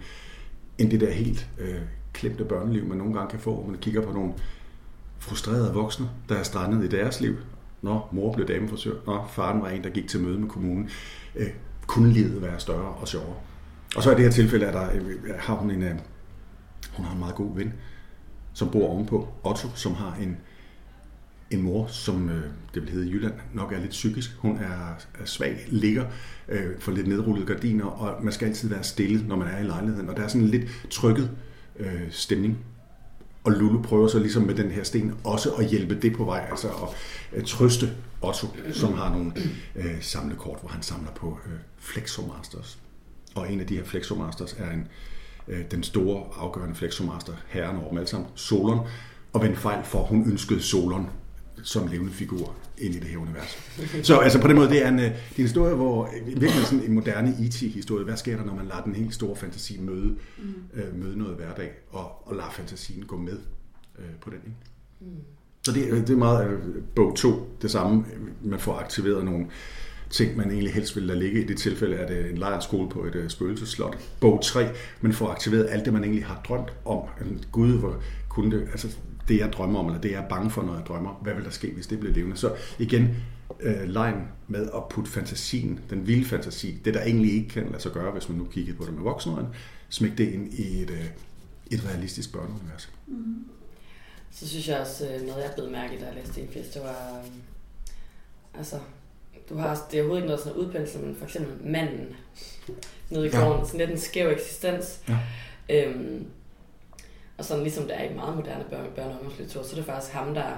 end 0.79 0.91
det 0.91 1.01
der 1.01 1.11
helt 1.11 1.49
øh, 1.59 1.81
klemte 2.13 2.45
børneliv, 2.45 2.87
man 2.87 2.99
nogle 2.99 3.15
gange 3.15 3.31
kan 3.31 3.41
få, 3.41 3.55
hvor 3.55 3.71
man 3.71 3.79
kigger 3.79 4.01
på 4.03 4.13
nogle 4.13 4.33
frustrerede 5.19 5.73
voksne, 5.75 6.09
der 6.29 6.35
er 6.35 6.43
strandet 6.43 6.85
i 6.85 6.89
deres 6.89 7.21
liv. 7.21 7.37
Nå, 7.83 8.01
mor 8.13 8.35
blev 8.35 8.49
damefrisør. 8.49 8.95
Nå, 9.07 9.25
faren 9.31 9.63
var 9.63 9.69
en, 9.69 9.85
der 9.85 9.91
gik 9.91 10.09
til 10.09 10.21
møde 10.21 10.39
med 10.39 10.49
kommunen. 10.49 10.91
Øh, 11.37 11.49
kunne 11.87 12.13
livet 12.13 12.43
være 12.43 12.61
større 12.61 12.95
og 12.95 13.09
sjovere? 13.09 13.37
Og 13.97 14.03
så 14.03 14.13
i 14.13 14.15
det 14.15 14.25
her 14.25 14.31
tilfælde, 14.31 14.67
at 14.67 14.75
der, 14.75 14.89
øh, 14.95 15.35
har 15.39 15.55
hun 15.55 15.71
en, 15.71 15.83
øh, 15.83 15.95
hun 16.93 17.05
har 17.05 17.13
en 17.13 17.19
meget 17.19 17.35
god 17.35 17.57
ven, 17.57 17.73
som 18.53 18.71
bor 18.71 18.89
ovenpå, 18.89 19.29
Otto, 19.45 19.69
som 19.75 19.95
har 19.95 20.17
en, 20.21 20.37
en 21.51 21.63
mor, 21.63 21.87
som 21.87 22.29
øh, 22.31 22.45
det 22.75 22.83
vil 22.83 22.91
hedde 22.91 23.09
i 23.09 23.13
Jylland, 23.13 23.35
nok 23.55 23.73
er 23.73 23.79
lidt 23.79 23.91
psykisk. 23.91 24.37
Hun 24.39 24.59
er, 24.59 24.97
er 25.21 25.25
svag, 25.25 25.67
ligger 25.69 26.05
øh, 26.49 26.79
for 26.79 26.93
lidt 26.93 27.07
nedrullede 27.07 27.47
gardiner, 27.47 27.85
og 27.85 28.25
man 28.25 28.33
skal 28.33 28.47
altid 28.49 28.69
være 28.69 28.83
stille, 28.83 29.29
når 29.29 29.37
man 29.37 29.49
er 29.49 29.59
i 29.59 29.65
lejligheden. 29.65 30.09
Og 30.09 30.17
der 30.17 30.23
er 30.23 30.29
sådan 30.29 30.43
en 30.43 30.49
lidt 30.49 30.71
trykket 30.91 31.31
øh, 31.79 32.11
stemning. 32.11 32.59
Og 33.45 33.53
Lulu 33.53 33.83
prøver 33.83 34.09
så 34.09 34.19
ligesom 34.19 34.43
med 34.43 34.55
den 34.55 34.71
her 34.71 34.83
sten 34.83 35.15
også 35.25 35.51
at 35.51 35.67
hjælpe 35.67 36.01
det 36.01 36.17
på 36.17 36.25
vej, 36.25 36.47
altså 36.51 36.69
at 36.69 36.89
øh, 37.33 37.45
trøste 37.45 37.91
Otto, 38.23 38.47
som 38.73 38.95
har 38.95 39.13
nogle 39.13 39.33
øh, 39.77 40.03
samlekort, 40.03 40.61
hvor 40.61 40.69
han 40.69 40.83
samler 40.83 41.11
på 41.11 41.39
øh, 41.47 41.53
Flexomasters. 41.79 42.79
Og 43.35 43.53
en 43.53 43.61
af 43.61 43.67
de 43.67 43.77
her 43.77 43.85
Flexomasters 43.85 44.53
er 44.53 44.71
en, 44.71 44.89
øh, 45.49 45.61
den 45.71 45.83
store 45.83 46.25
afgørende 46.37 46.75
Flexomaster, 46.75 47.33
herren 47.49 47.77
over 47.77 47.89
dem 47.89 47.99
alle 47.99 48.09
sammen, 48.09 48.29
Solon. 48.35 48.79
Og 49.33 49.43
ved 49.43 49.49
en 49.49 49.57
fejl 49.57 49.85
for, 49.85 50.03
hun 50.03 50.31
ønskede 50.31 50.63
Solon 50.63 51.11
som 51.63 51.87
levende 51.87 52.13
figur 52.13 52.55
ind 52.79 52.95
i 52.95 52.99
det 52.99 53.09
her 53.09 53.19
univers. 53.19 53.59
Så 54.07 54.19
altså 54.19 54.41
på 54.41 54.49
den 54.49 54.57
måde, 54.57 54.69
det 54.69 54.85
er 54.85 54.89
en, 54.89 54.99
øh, 54.99 55.05
det 55.05 55.13
er 55.13 55.37
en 55.37 55.43
historie, 55.43 55.75
hvor 55.75 56.05
øh, 56.05 56.27
virkelig 56.27 56.67
sådan 56.67 56.85
en 56.85 56.93
moderne 56.93 57.37
E.T.-historie. 57.41 58.05
Hvad 58.05 58.17
sker 58.17 58.37
der, 58.37 58.45
når 58.45 58.55
man 58.55 58.67
lader 58.67 58.83
den 58.83 58.95
helt 58.95 59.15
store 59.15 59.37
fantasi 59.37 59.81
møde, 59.81 60.17
mm. 60.39 60.55
øh, 60.75 60.99
møde 60.99 61.19
noget 61.19 61.37
hverdag, 61.37 61.71
og, 61.91 62.29
og 62.29 62.37
lader 62.37 62.51
fantasien 62.51 63.05
gå 63.05 63.17
med 63.17 63.39
øh, 63.99 64.05
på 64.21 64.31
den? 64.31 64.39
Ikke? 64.39 64.57
Mm. 65.01 65.07
Så 65.65 65.73
det, 65.73 66.09
det 66.09 66.11
er 66.11 66.17
meget 66.17 66.51
øh, 66.51 66.83
bog 66.97 67.17
2, 67.17 67.57
det 67.63 67.71
samme. 67.71 68.05
Man 68.43 68.59
får 68.59 68.75
aktiveret 68.75 69.25
nogle 69.25 69.47
ting, 70.11 70.37
man 70.37 70.51
egentlig 70.51 70.75
helst 70.75 70.97
ville 70.97 71.07
lade 71.07 71.19
ligge. 71.19 71.43
I 71.43 71.47
det 71.47 71.59
tilfælde 71.59 71.97
er 71.97 72.07
det 72.07 72.31
en 72.31 72.39
lejrskole 72.39 72.89
på 72.89 73.05
et 73.05 73.15
øh, 73.15 73.25
uh, 73.25 73.31
spøgelseslot. 73.31 73.99
Bog 74.21 74.41
3, 74.43 74.69
man 75.01 75.13
får 75.13 75.29
aktiveret 75.29 75.67
alt 75.71 75.85
det, 75.85 75.93
man 75.93 76.05
egentlig 76.05 76.27
har 76.27 76.41
drømt 76.49 76.73
om. 76.85 77.01
Gud, 77.53 77.79
hvor 77.79 78.03
kunne 78.29 78.59
det, 78.59 78.69
altså 78.71 78.89
det 79.29 79.39
jeg 79.39 79.53
drømmer 79.53 79.79
om, 79.79 79.87
eller 79.87 80.01
det 80.01 80.11
jeg 80.11 80.25
er 80.25 80.29
bange 80.29 80.51
for, 80.51 80.63
når 80.63 80.75
jeg 80.75 80.87
drømmer, 80.87 81.21
hvad 81.23 81.35
vil 81.35 81.45
der 81.45 81.51
ske, 81.51 81.71
hvis 81.71 81.87
det 81.87 82.01
bliver 82.01 82.15
levende? 82.15 82.37
Så 82.37 82.55
igen, 82.79 83.17
øh, 83.61 83.89
lejen 83.89 84.29
med 84.49 84.69
at 84.75 84.83
putte 84.91 85.11
fantasien, 85.11 85.81
den 85.91 86.07
vilde 86.07 86.25
fantasi, 86.25 86.79
det 86.85 86.95
der 86.95 87.03
egentlig 87.03 87.33
ikke 87.33 87.49
kan 87.49 87.67
lade 87.67 87.83
sig 87.83 87.93
gøre, 87.93 88.13
hvis 88.13 88.29
man 88.29 88.39
nu 88.39 88.45
kigger 88.45 88.75
på 88.75 88.85
det 88.85 88.95
med 88.95 89.03
voksenøjne, 89.03 89.49
smæk 89.89 90.19
det 90.19 90.29
ind 90.29 90.55
i 90.55 90.83
et, 90.83 90.91
øh, 90.91 91.05
et 91.71 91.85
realistisk 91.89 92.33
børneunivers. 92.33 92.91
Mm. 93.07 93.45
Så 94.31 94.49
synes 94.49 94.69
jeg 94.69 94.81
også, 94.81 95.05
øh, 95.05 95.27
noget 95.27 95.43
jeg 95.43 95.51
blev 95.57 95.71
mærke, 95.71 95.99
da 96.01 96.07
jeg 96.07 96.15
læste 96.15 96.33
Stenfjæs, 96.33 96.67
det 96.67 96.83
var, 96.83 97.19
øh, 97.19 97.31
altså, 98.55 98.77
du 99.49 99.57
har, 99.57 99.87
det 99.91 99.99
er 99.99 100.03
overhovedet 100.03 100.23
ikke 100.23 100.27
noget 100.27 100.41
sådan 100.41 100.59
udpensel, 100.59 101.01
men 101.01 101.17
for 101.17 101.25
eksempel 101.25 101.71
manden 101.71 102.17
nede 103.11 103.27
i 103.27 103.31
gården, 103.31 103.59
ja. 103.59 103.65
sådan 103.65 103.81
lidt 103.81 103.91
en 103.91 103.99
skæv 103.99 104.29
eksistens. 104.31 105.01
Ja. 105.09 105.19
Øhm, 105.71 106.27
og 107.39 107.45
sådan 107.45 107.63
ligesom 107.63 107.85
det 107.85 108.01
er 108.01 108.11
i 108.11 108.15
meget 108.15 108.37
moderne 108.37 108.65
børne- 108.65 108.99
børne- 108.99 109.05
og 109.05 109.13
ungdomslitteratur, 109.13 109.63
så 109.63 109.73
er 109.73 109.77
det 109.77 109.85
faktisk 109.85 110.13
ham, 110.13 110.35
der 110.35 110.53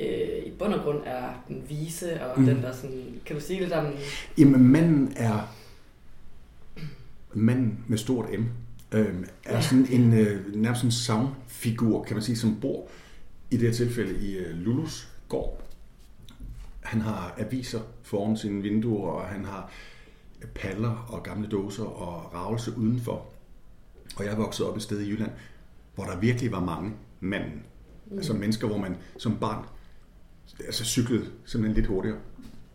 øh, 0.00 0.46
i 0.46 0.50
bund 0.58 0.74
og 0.74 0.84
grund 0.84 1.00
er 1.06 1.44
den 1.48 1.64
vise, 1.68 2.22
og 2.22 2.40
mm. 2.40 2.46
den 2.46 2.62
der 2.62 2.72
sådan, 2.72 3.20
kan 3.26 3.36
du 3.36 3.42
sige 3.42 3.60
lidt 3.60 3.72
om... 3.72 3.86
Jamen, 4.38 4.68
manden 4.68 5.12
er, 5.16 5.54
manden 7.32 7.84
med 7.88 7.98
stort 7.98 8.26
M, 8.38 8.44
øh, 8.92 9.14
er 9.44 9.60
sådan 9.60 9.86
en 9.90 10.12
øh, 10.12 10.56
nærmest 10.56 10.84
en 10.84 10.92
savnfigur, 10.92 12.04
kan 12.04 12.16
man 12.16 12.22
sige, 12.22 12.36
som 12.36 12.60
bor 12.60 12.88
i 13.50 13.56
det 13.56 13.68
her 13.68 13.74
tilfælde 13.74 14.26
i 14.26 14.36
øh, 14.36 14.56
Lulus 14.56 15.08
gård. 15.28 15.62
Han 16.80 17.00
har 17.00 17.34
aviser 17.38 17.80
foran 18.02 18.36
sine 18.36 18.62
vinduer, 18.62 19.10
og 19.10 19.28
han 19.28 19.44
har 19.44 19.70
paller 20.54 21.06
og 21.08 21.22
gamle 21.22 21.48
dåser 21.48 21.84
og 21.84 22.34
ravelse 22.34 22.78
udenfor. 22.78 23.26
Og 24.16 24.24
jeg 24.24 24.38
vokset 24.38 24.66
op 24.66 24.76
et 24.76 24.82
sted 24.82 25.00
i 25.00 25.10
Jylland, 25.10 25.30
hvor 25.94 26.04
der 26.04 26.18
virkelig 26.18 26.52
var 26.52 26.64
mange 26.64 26.92
manden. 27.20 27.62
Mm. 28.06 28.16
Altså 28.16 28.32
mennesker, 28.32 28.66
hvor 28.66 28.78
man 28.78 28.96
som 29.18 29.36
barn 29.36 29.64
altså 30.64 30.84
cyklede 30.84 31.26
simpelthen 31.44 31.74
lidt 31.74 31.86
hurtigere, 31.86 32.18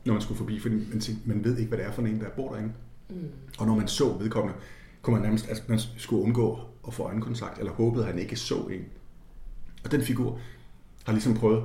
når 0.06 0.14
man 0.14 0.22
skulle 0.22 0.38
forbi, 0.38 0.60
fordi 0.60 0.76
man, 0.76 1.00
tænkte, 1.00 1.30
man 1.30 1.44
ved 1.44 1.58
ikke, 1.58 1.70
hvad 1.70 1.78
det 1.78 1.86
er 1.86 1.92
for 1.92 2.02
en, 2.02 2.20
der 2.20 2.30
bor 2.30 2.54
derinde. 2.54 2.74
Mm. 3.10 3.30
Og 3.58 3.68
når 3.68 3.76
man 3.76 3.88
så 3.88 4.14
vedkommende, 4.14 4.60
kunne 5.02 5.14
man 5.14 5.24
nærmest, 5.24 5.50
altså 5.50 5.64
man 5.68 5.80
skulle 5.98 6.24
undgå 6.24 6.60
at 6.88 6.94
få 6.94 7.04
øjenkontakt, 7.04 7.60
eller 7.60 7.72
håbede, 7.72 8.04
at 8.06 8.12
han 8.12 8.22
ikke 8.22 8.36
så 8.36 8.56
en. 8.56 8.86
Og 9.84 9.92
den 9.92 10.02
figur 10.02 10.40
har 11.06 11.14
ligesom 11.14 11.34
prøvet 11.34 11.64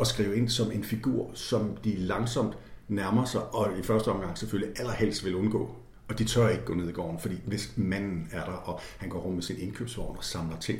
at 0.00 0.06
skrive 0.06 0.36
ind 0.36 0.48
som 0.48 0.72
en 0.72 0.84
figur, 0.84 1.30
som 1.34 1.76
de 1.84 1.96
langsomt 1.96 2.54
nærmer 2.88 3.24
sig, 3.24 3.54
og 3.54 3.78
i 3.78 3.82
første 3.82 4.08
omgang 4.08 4.38
selvfølgelig 4.38 4.80
allerhelst 4.80 5.24
vil 5.24 5.34
undgå. 5.34 5.70
Og 6.08 6.18
de 6.18 6.24
tør 6.24 6.48
ikke 6.48 6.64
gå 6.64 6.74
ned 6.74 6.88
i 6.88 6.92
gården, 6.92 7.18
fordi 7.18 7.34
hvis 7.46 7.72
manden 7.76 8.28
er 8.32 8.44
der, 8.44 8.52
og 8.52 8.80
han 8.98 9.08
går 9.08 9.18
rundt 9.18 9.34
med 9.34 9.42
sin 9.42 9.58
indkøbsvogn 9.58 10.16
og 10.16 10.24
samler 10.24 10.58
ting. 10.58 10.78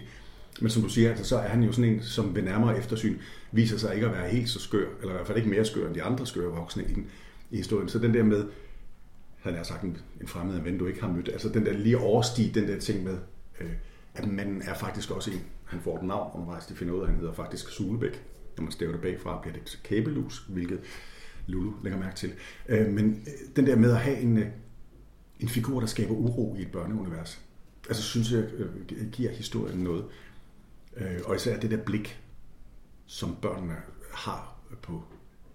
Men 0.60 0.70
som 0.70 0.82
du 0.82 0.88
siger, 0.88 1.08
altså, 1.08 1.24
så 1.24 1.38
er 1.38 1.48
han 1.48 1.62
jo 1.62 1.72
sådan 1.72 1.92
en, 1.92 2.02
som 2.02 2.34
ved 2.34 2.42
nærmere 2.42 2.78
eftersyn 2.78 3.18
viser 3.52 3.78
sig 3.78 3.94
ikke 3.94 4.06
at 4.06 4.12
være 4.12 4.28
helt 4.28 4.48
så 4.48 4.60
skør, 4.60 4.86
eller 5.00 5.12
i 5.12 5.16
hvert 5.16 5.26
fald 5.26 5.38
ikke 5.38 5.50
mere 5.50 5.64
skør 5.64 5.86
end 5.86 5.94
de 5.94 6.02
andre 6.02 6.26
skøre 6.26 6.52
voksne 6.52 6.84
i, 6.84 6.94
den, 6.94 7.06
i 7.50 7.56
historien. 7.56 7.88
Så 7.88 7.98
den 7.98 8.14
der 8.14 8.22
med, 8.22 8.44
han 9.40 9.54
har 9.54 9.62
sagt 9.62 9.82
en, 9.82 9.96
en 10.20 10.28
fremmed 10.28 10.60
ven, 10.60 10.78
du 10.78 10.86
ikke 10.86 11.00
har 11.00 11.08
mødt, 11.08 11.28
altså 11.28 11.48
den 11.48 11.66
der 11.66 11.72
lige 11.72 11.98
overstige, 11.98 12.60
den 12.60 12.68
der 12.68 12.78
ting 12.78 13.04
med, 13.04 13.18
øh, 13.60 13.70
at 14.14 14.28
manden 14.28 14.62
er 14.62 14.74
faktisk 14.74 15.10
også 15.10 15.30
en, 15.30 15.40
han 15.64 15.80
får 15.80 15.96
et 15.96 16.02
navn 16.02 16.30
undervejs, 16.34 16.66
de 16.66 16.74
finder 16.74 16.94
ud 16.94 16.98
af, 16.98 17.02
at 17.02 17.10
han 17.10 17.18
hedder 17.18 17.34
faktisk 17.34 17.68
Sulebæk. 17.68 18.22
Når 18.58 18.64
man 18.64 18.72
stæver 18.72 18.92
det 18.92 19.00
bagfra, 19.00 19.40
bliver 19.40 19.54
det 19.54 19.80
kæbelus, 19.84 20.46
hvilket 20.48 20.80
Lulu 21.46 21.72
lægger 21.82 21.98
mærke 21.98 22.16
til. 22.16 22.32
Øh, 22.68 22.88
men 22.88 23.24
øh, 23.26 23.56
den 23.56 23.66
der 23.66 23.76
med 23.76 23.90
at 23.90 23.98
have 23.98 24.18
en, 24.18 24.38
øh, 24.38 24.46
en 25.40 25.48
figur, 25.48 25.80
der 25.80 25.86
skaber 25.86 26.14
uro 26.14 26.56
i 26.58 26.62
et 26.62 26.72
børneunivers. 26.72 27.40
Altså 27.88 28.02
synes 28.02 28.32
jeg, 28.32 28.48
giver 29.12 29.30
historien 29.30 29.78
noget. 29.78 30.04
Og 31.24 31.36
især 31.36 31.60
det 31.60 31.70
der 31.70 31.76
blik, 31.76 32.20
som 33.06 33.36
børnene 33.42 33.76
har 34.12 34.56
på, 34.82 35.02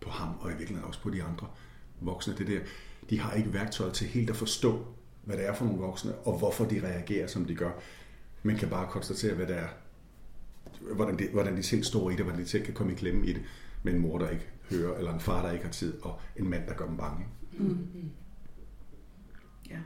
på 0.01 0.09
ham, 0.09 0.29
og 0.39 0.51
i 0.51 0.53
virkeligheden 0.53 0.87
også 0.87 1.01
på 1.01 1.09
de 1.09 1.23
andre 1.23 1.47
voksne. 2.01 2.35
Det 2.37 2.47
der, 2.47 2.59
de 3.09 3.19
har 3.19 3.33
ikke 3.33 3.53
værktøj 3.53 3.91
til 3.91 4.07
helt 4.07 4.29
at 4.29 4.35
forstå, 4.35 4.85
hvad 5.23 5.37
det 5.37 5.47
er 5.47 5.53
for 5.53 5.65
nogle 5.65 5.79
voksne, 5.79 6.15
og 6.15 6.37
hvorfor 6.37 6.65
de 6.65 6.81
reagerer, 6.83 7.27
som 7.27 7.45
de 7.45 7.55
gør. 7.55 7.71
Man 8.43 8.57
kan 8.57 8.69
bare 8.69 8.87
konstatere, 8.91 9.33
hvad 9.33 9.47
det 9.47 9.57
er, 9.57 9.67
hvordan 10.95 11.19
de, 11.19 11.27
hvordan 11.33 11.57
de 11.57 11.63
selv 11.63 11.83
står 11.83 12.09
i 12.09 12.15
det, 12.15 12.25
hvordan 12.25 12.41
de 12.41 12.47
selv 12.47 12.65
kan 12.65 12.73
komme 12.73 12.93
i 12.93 12.95
klemme 12.95 13.27
i 13.27 13.33
det, 13.33 13.41
med 13.83 13.93
en 13.93 13.99
mor, 13.99 14.17
der 14.17 14.29
ikke 14.29 14.47
hører, 14.69 14.97
eller 14.97 15.13
en 15.13 15.19
far, 15.19 15.45
der 15.45 15.51
ikke 15.51 15.65
har 15.65 15.71
tid, 15.71 15.93
og 16.01 16.19
en 16.35 16.49
mand, 16.49 16.67
der 16.67 16.73
gør 16.73 16.85
dem 16.85 16.97
bange. 16.97 17.25
Mm-hmm. 17.57 18.09
Ja, 19.69 19.77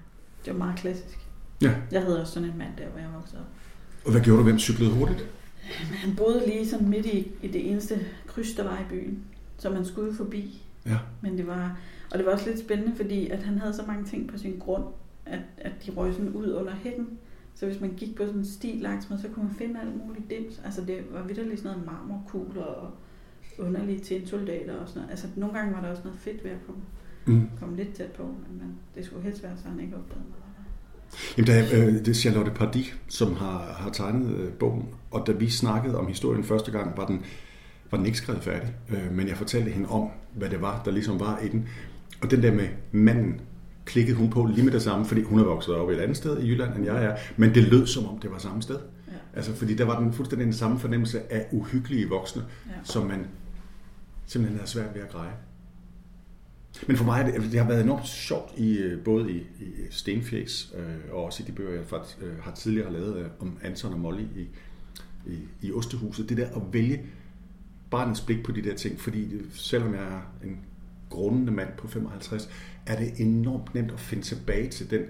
det 0.46 0.54
var 0.54 0.58
meget 0.58 0.80
klassisk. 0.80 1.20
Ja. 1.62 1.76
Jeg 1.92 2.02
havde 2.02 2.22
også 2.22 2.34
sådan 2.34 2.50
en 2.50 2.58
mand 2.58 2.72
der, 2.78 2.90
hvor 2.90 3.00
jeg 3.00 3.10
voksede 3.16 3.42
op. 3.42 3.48
Og 4.06 4.12
hvad 4.12 4.22
gjorde 4.22 4.40
du? 4.40 4.44
Hvem 4.44 4.60
cyklede 4.60 4.92
hurtigt? 4.92 5.30
Han 5.92 6.16
boede 6.16 6.44
lige 6.48 6.70
sådan 6.70 6.90
midt 6.90 7.06
i, 7.06 7.32
i 7.42 7.48
det 7.48 7.72
eneste 7.72 8.06
kryds, 8.28 8.54
der 8.54 8.64
var 8.64 8.80
i 8.80 8.84
byen, 8.90 9.24
så 9.58 9.70
man 9.70 9.86
skulle 9.86 10.14
forbi. 10.14 10.64
Ja. 10.86 10.98
Men 11.22 11.38
det 11.38 11.48
var, 11.48 11.78
og 12.12 12.18
det 12.18 12.26
var 12.26 12.32
også 12.32 12.46
lidt 12.46 12.60
spændende, 12.60 12.96
fordi 12.96 13.30
at 13.30 13.44
han 13.44 13.58
havde 13.58 13.74
så 13.74 13.84
mange 13.88 14.06
ting 14.06 14.30
på 14.30 14.38
sin 14.38 14.60
grund, 14.60 14.84
at, 15.26 15.40
at 15.58 15.72
de 15.86 15.92
røg 15.92 16.14
sådan 16.14 16.30
ud 16.30 16.52
under 16.54 16.76
hækken. 16.76 17.18
Så 17.60 17.66
hvis 17.66 17.82
man 17.82 17.94
gik 17.98 18.16
på 18.16 18.26
sådan 18.26 18.40
en 18.40 18.46
sti 18.46 18.80
langs 18.82 19.10
med, 19.10 19.20
så 19.20 19.28
kunne 19.28 19.46
man 19.46 19.56
finde 19.56 19.80
alt 19.80 20.06
muligt 20.06 20.30
dims. 20.30 20.62
Altså 20.66 20.82
det 20.82 20.98
var 21.12 21.24
vidderligt 21.24 21.60
sådan 21.60 21.78
noget 21.78 21.86
marmorkugler 21.86 22.64
og 22.64 22.92
underlige 23.58 24.00
tinsoldater 24.00 24.76
og 24.76 24.88
sådan 24.88 25.00
noget. 25.02 25.12
Altså 25.12 25.28
nogle 25.36 25.58
gange 25.58 25.74
var 25.74 25.82
der 25.82 25.90
også 25.90 26.04
noget 26.04 26.20
fedt 26.20 26.44
ved 26.44 26.52
at 26.52 26.58
komme, 26.66 26.82
mm. 27.26 27.50
komme 27.60 27.76
lidt 27.76 27.94
tæt 27.94 28.12
på, 28.12 28.24
men, 28.24 28.58
men 28.60 28.76
det 28.96 29.06
skulle 29.06 29.24
helst 29.24 29.44
være, 29.44 29.58
så 29.58 29.70
han 29.70 29.80
ikke 29.80 29.96
opdagede 29.96 30.26
mig. 30.30 30.38
Jamen, 31.38 31.48
der, 31.48 31.88
øh, 31.88 31.94
det 31.94 32.08
er 32.08 32.14
Charlotte 32.14 32.52
Pardy, 32.52 32.94
som 33.08 33.36
har, 33.36 33.60
har 33.60 33.90
tegnet 33.90 34.36
øh, 34.36 34.54
bogen, 34.54 34.86
og 35.12 35.28
da 35.28 35.32
vi 35.32 35.50
snakkede 35.50 35.98
om 35.98 36.08
historien 36.08 36.44
første 36.44 36.72
gang, 36.72 36.98
var 36.98 37.06
den, 37.06 37.26
var 37.92 37.98
den 37.98 38.06
ikke 38.06 38.18
skrevet 38.18 38.44
færdig. 38.44 38.76
Øh, 38.90 39.12
men 39.12 39.28
jeg 39.28 39.38
fortalte 39.38 39.72
hende 39.72 39.90
om, 39.90 40.10
hvad 40.36 40.50
det 40.50 40.62
var, 40.62 40.82
der 40.86 40.92
ligesom 40.92 41.20
var 41.20 41.40
i 41.40 41.48
den. 41.48 41.68
Og 42.22 42.32
den 42.32 42.44
der 42.44 42.54
med 42.54 42.68
manden, 42.92 43.42
klikkede 43.88 44.18
hun 44.18 44.30
på 44.30 44.46
lige 44.46 44.64
med 44.64 44.72
det 44.74 44.82
samme, 44.82 45.06
fordi 45.06 45.22
hun 45.22 45.40
er 45.40 45.44
vokset 45.44 45.76
op 45.76 45.90
et 45.90 46.00
andet 46.00 46.18
sted 46.18 46.40
i 46.40 46.48
Jylland, 46.50 46.76
end 46.76 46.86
jeg 46.86 47.06
er. 47.06 47.18
Men 47.38 47.56
det 47.56 47.64
lød 47.64 47.88
som 47.88 48.06
om, 48.06 48.20
det 48.20 48.32
var 48.32 48.38
samme 48.38 48.62
sted. 48.62 48.80
Ja. 49.08 49.12
Altså, 49.34 49.54
fordi 49.56 49.76
der 49.76 49.86
var 49.86 50.00
den 50.00 50.14
fuldstændig 50.14 50.46
den 50.46 50.54
samme 50.54 50.80
fornemmelse 50.80 51.34
af 51.34 51.46
uhyggelige 51.52 52.10
voksne, 52.10 52.44
Ja. 52.68 52.72
som 52.84 53.08
man 53.08 53.26
simpelthen 54.26 54.58
havde 54.60 54.70
svært 54.70 54.96
ved 54.96 55.02
at 55.02 55.10
greje. 55.10 55.32
Men 56.88 56.98
for 56.98 57.06
mig, 57.06 57.26
det, 57.26 57.52
det 57.52 57.60
har 57.60 57.68
været 57.68 57.84
enormt 57.84 58.08
sjovt, 58.08 58.58
i, 58.58 58.78
øh, 58.78 59.04
både 59.04 59.32
i, 59.32 59.38
i 59.38 59.66
Stenfjæs 59.90 60.74
øh, 60.78 61.14
og 61.14 61.24
også 61.26 61.44
i 61.44 61.46
de 61.46 61.52
bøger, 61.52 61.72
jeg 61.76 61.86
faktisk, 61.86 62.18
øh, 62.22 62.44
har 62.44 62.52
tidligere 62.52 62.94
lavet 62.94 63.18
øh, 63.18 63.26
om 63.40 63.58
Anton 63.64 63.94
og 63.94 64.00
Molly 64.00 64.24
i, 64.36 64.48
i, 65.28 65.38
i 65.62 65.72
Ostehuset. 65.72 66.30
Det 66.30 66.38
der 66.38 66.46
at 66.46 66.62
vælge 66.72 67.02
barnets 67.92 68.22
blik 68.22 68.44
på 68.44 68.52
de 68.52 68.62
der 68.62 68.76
ting, 68.76 69.00
fordi 69.00 69.28
selvom 69.54 69.94
jeg 69.94 70.04
er 70.04 70.48
en 70.48 70.58
grundende 71.10 71.52
mand 71.52 71.70
på 71.78 71.88
55, 71.88 72.50
er 72.86 73.00
det 73.00 73.14
enormt 73.18 73.76
nemt 73.76 73.92
at 73.92 74.00
finde 74.00 74.24
tilbage 74.24 74.70
til 74.70 74.90
den 74.90 75.02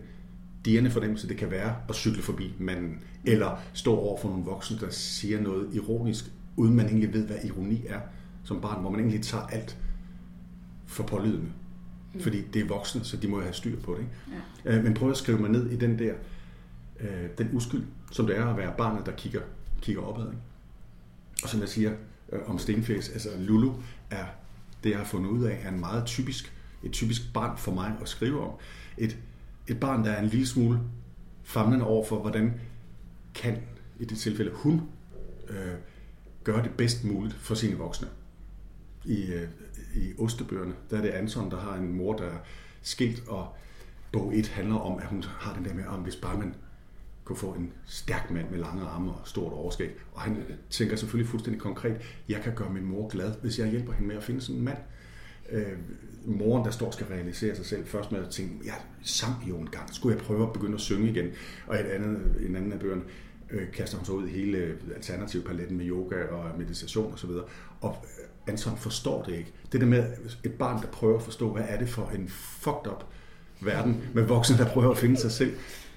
dirrende 0.65 0.91
fornemmelse, 0.91 1.27
det 1.27 1.37
kan 1.37 1.51
være 1.51 1.75
at 1.89 1.95
cykle 1.95 2.23
forbi 2.23 2.53
manden, 2.59 2.99
eller 3.25 3.61
stå 3.73 3.95
over 3.95 4.21
for 4.21 4.29
nogle 4.29 4.45
voksne, 4.45 4.79
der 4.79 4.89
siger 4.89 5.41
noget 5.41 5.69
ironisk, 5.73 6.31
uden 6.55 6.75
man 6.75 6.85
egentlig 6.85 7.13
ved, 7.13 7.27
hvad 7.27 7.37
ironi 7.43 7.85
er 7.87 7.99
som 8.43 8.61
barn, 8.61 8.81
hvor 8.81 8.89
man 8.89 8.99
egentlig 8.99 9.21
tager 9.21 9.47
alt 9.47 9.77
for 10.85 11.03
pålydende. 11.03 11.51
Fordi 12.19 12.41
det 12.53 12.61
er 12.61 12.67
voksne, 12.67 13.03
så 13.03 13.17
de 13.17 13.27
må 13.27 13.37
jo 13.37 13.43
have 13.43 13.53
styr 13.53 13.79
på 13.79 13.93
det. 13.93 13.99
Ikke? 13.99 14.11
Ja. 14.65 14.77
Øh, 14.77 14.83
Men 14.83 14.93
prøv 14.93 15.11
at 15.11 15.17
skrive 15.17 15.39
mig 15.39 15.49
ned 15.49 15.69
i 15.69 15.75
den 15.75 15.99
der, 15.99 16.13
øh, 16.99 17.29
den 17.37 17.49
uskyld, 17.53 17.83
som 18.11 18.27
det 18.27 18.37
er 18.37 18.45
at 18.45 18.57
være 18.57 18.73
barnet, 18.77 19.05
der 19.05 19.11
kigger, 19.11 19.41
kigger 19.81 20.01
opad. 20.01 20.25
Ikke? 20.25 20.37
Og 21.43 21.49
som 21.49 21.59
jeg 21.59 21.69
siger 21.69 21.91
øh, 22.31 22.39
om 22.49 22.57
Stenfæs, 22.57 23.09
altså 23.09 23.29
Lulu 23.39 23.71
er, 24.11 24.25
det 24.83 24.89
jeg 24.89 24.97
har 24.97 25.05
fundet 25.05 25.29
ud 25.29 25.43
af, 25.43 25.59
er 25.63 25.69
en 25.69 25.79
meget 25.79 26.05
typisk, 26.05 26.53
et 26.83 26.91
typisk 26.91 27.33
barn 27.33 27.57
for 27.57 27.71
mig 27.71 27.95
at 28.01 28.09
skrive 28.09 28.41
om. 28.41 28.51
Et, 28.97 29.17
et 29.67 29.79
barn, 29.79 30.05
der 30.05 30.11
er 30.11 30.21
en 30.21 30.27
lille 30.27 30.47
smule 30.47 30.79
famlende 31.43 31.85
over 31.85 32.05
for, 32.05 32.19
hvordan 32.19 32.59
kan, 33.35 33.57
i 33.99 34.05
det 34.05 34.17
tilfælde 34.17 34.51
hun, 34.53 34.81
øh, 35.49 35.73
gøre 36.43 36.63
det 36.63 36.71
bedst 36.71 37.03
muligt 37.03 37.35
for 37.35 37.55
sine 37.55 37.77
voksne. 37.77 38.07
I, 39.05 39.25
øh, 39.33 39.47
i 39.95 40.13
Ostebøgerne, 40.19 40.73
der 40.89 40.97
er 40.97 41.01
det 41.01 41.09
Anton, 41.09 41.51
der 41.51 41.59
har 41.59 41.75
en 41.75 41.97
mor, 41.97 42.13
der 42.13 42.25
er 42.25 42.37
skilt, 42.81 43.27
og 43.27 43.55
bog 44.11 44.37
1 44.37 44.47
handler 44.47 44.75
om, 44.75 44.99
at 44.99 45.05
hun 45.05 45.23
har 45.23 45.53
den 45.53 45.65
der 45.65 45.73
med, 45.73 45.85
om 45.85 45.99
hvis 45.99 46.15
bare 46.15 46.37
man 46.37 46.55
kunne 47.27 47.37
få 47.37 47.51
en 47.51 47.73
stærk 47.85 48.31
mand 48.31 48.49
med 48.49 48.59
lange 48.59 48.83
arme 48.83 49.11
og 49.11 49.21
stort 49.25 49.53
overskæg. 49.53 49.89
Og 50.13 50.21
han 50.21 50.37
øh, 50.37 50.55
tænker 50.69 50.95
selvfølgelig 50.95 51.29
fuldstændig 51.29 51.61
konkret, 51.61 52.01
jeg 52.29 52.41
kan 52.41 52.55
gøre 52.55 52.69
min 52.69 52.85
mor 52.85 53.07
glad, 53.07 53.33
hvis 53.41 53.59
jeg 53.59 53.67
hjælper 53.67 53.93
hende 53.93 54.07
med 54.07 54.15
at 54.15 54.23
finde 54.23 54.41
sådan 54.41 54.55
en 54.55 54.65
mand. 54.65 54.77
Øh, 55.51 55.77
moren, 56.25 56.65
der 56.65 56.71
står 56.71 56.91
skal 56.91 57.05
realisere 57.07 57.55
sig 57.55 57.65
selv, 57.65 57.85
først 57.85 58.11
med 58.11 58.19
at 58.19 58.29
tænke, 58.29 58.55
jeg 58.65 58.73
sang 59.03 59.35
jo 59.49 59.57
en 59.57 59.69
gang, 59.69 59.95
skulle 59.95 60.17
jeg 60.17 60.25
prøve 60.25 60.43
at 60.43 60.53
begynde 60.53 60.73
at 60.73 60.81
synge 60.81 61.09
igen? 61.09 61.29
Og 61.67 61.75
et 61.75 61.85
andet, 61.85 62.35
en 62.47 62.55
anden 62.55 62.73
af 62.73 62.79
bøgerne 62.79 63.03
øh, 63.49 63.71
kaster 63.71 63.97
hun 63.97 64.05
så 64.05 64.11
ud 64.11 64.27
i 64.27 64.31
hele 64.31 64.57
øh, 64.57 64.77
alternativpaletten 64.95 65.77
med 65.77 65.87
yoga 65.87 66.23
og 66.23 66.57
meditation 66.57 67.13
osv. 67.13 67.29
Og, 67.29 67.49
og 67.81 67.95
øh, 68.03 68.53
Anton 68.53 68.77
forstår 68.77 69.23
det 69.23 69.35
ikke. 69.37 69.53
Det 69.71 69.81
der 69.81 69.87
med 69.87 69.99
øh, 69.99 70.31
et 70.43 70.53
barn, 70.53 70.81
der 70.81 70.87
prøver 70.87 71.17
at 71.17 71.23
forstå, 71.23 71.53
hvad 71.53 71.63
er 71.67 71.79
det 71.79 71.89
for 71.89 72.11
en 72.15 72.29
fucked 72.29 72.91
up 72.91 73.05
verden 73.61 74.03
med 74.13 74.23
voksne, 74.23 74.57
der 74.57 74.65
prøver 74.65 74.91
at 74.91 74.97
finde 74.97 75.17
sig 75.17 75.31
selv. 75.31 75.53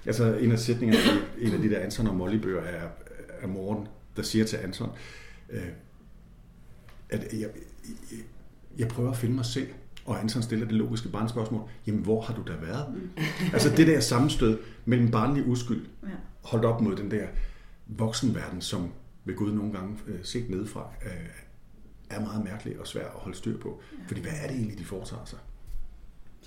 Altså 0.07 0.35
en 0.37 0.53
af 0.53 0.59
sætningerne 0.59 1.21
i 1.39 1.47
en 1.47 1.53
af 1.55 1.59
de 1.61 1.71
der 1.71 1.79
Anton 1.79 2.07
og 2.07 2.15
Molly-bøger 2.17 2.63
er, 2.63 2.89
er 3.41 3.47
moren, 3.47 3.89
der 4.17 4.23
siger 4.23 4.45
til 4.45 4.57
Anton, 4.57 4.91
øh, 5.51 5.63
at 7.11 7.21
jeg, 7.33 7.41
jeg, 7.41 7.49
jeg 8.79 8.89
prøver 8.89 9.11
at 9.11 9.17
finde 9.17 9.35
mig 9.35 9.45
selv. 9.45 9.69
Og 10.05 10.21
Anton 10.21 10.43
stiller 10.43 10.67
det 10.67 10.75
logiske 10.77 11.09
barnspørgsmål, 11.09 11.69
jamen 11.87 12.01
hvor 12.03 12.21
har 12.21 12.35
du 12.35 12.43
da 12.47 12.53
været? 12.67 12.95
Mm. 12.95 13.11
altså 13.53 13.71
det 13.77 13.87
der 13.87 14.01
sammenstød 14.01 14.59
mellem 14.85 15.11
barnlig 15.11 15.47
uskyld, 15.47 15.87
Ja. 16.03 16.09
holdt 16.43 16.65
op 16.65 16.81
mod 16.81 16.97
den 16.97 17.11
der 17.11 17.27
voksenverden, 17.87 18.61
som 18.61 18.91
ved 19.25 19.35
Gud 19.35 19.53
nogle 19.53 19.73
gange 19.73 19.99
øh, 20.07 20.19
set 20.23 20.51
nedefra, 20.51 20.89
øh, 21.07 21.11
er 22.11 22.21
meget 22.21 22.45
mærkelig 22.45 22.81
og 22.81 22.87
svær 22.87 23.05
at 23.05 23.11
holde 23.15 23.37
styr 23.37 23.59
på. 23.59 23.81
Fordi 24.07 24.21
hvad 24.21 24.33
er 24.43 24.47
det 24.47 24.57
egentlig, 24.57 24.79
de 24.79 24.85
foretager 24.85 25.25
sig? 25.25 25.39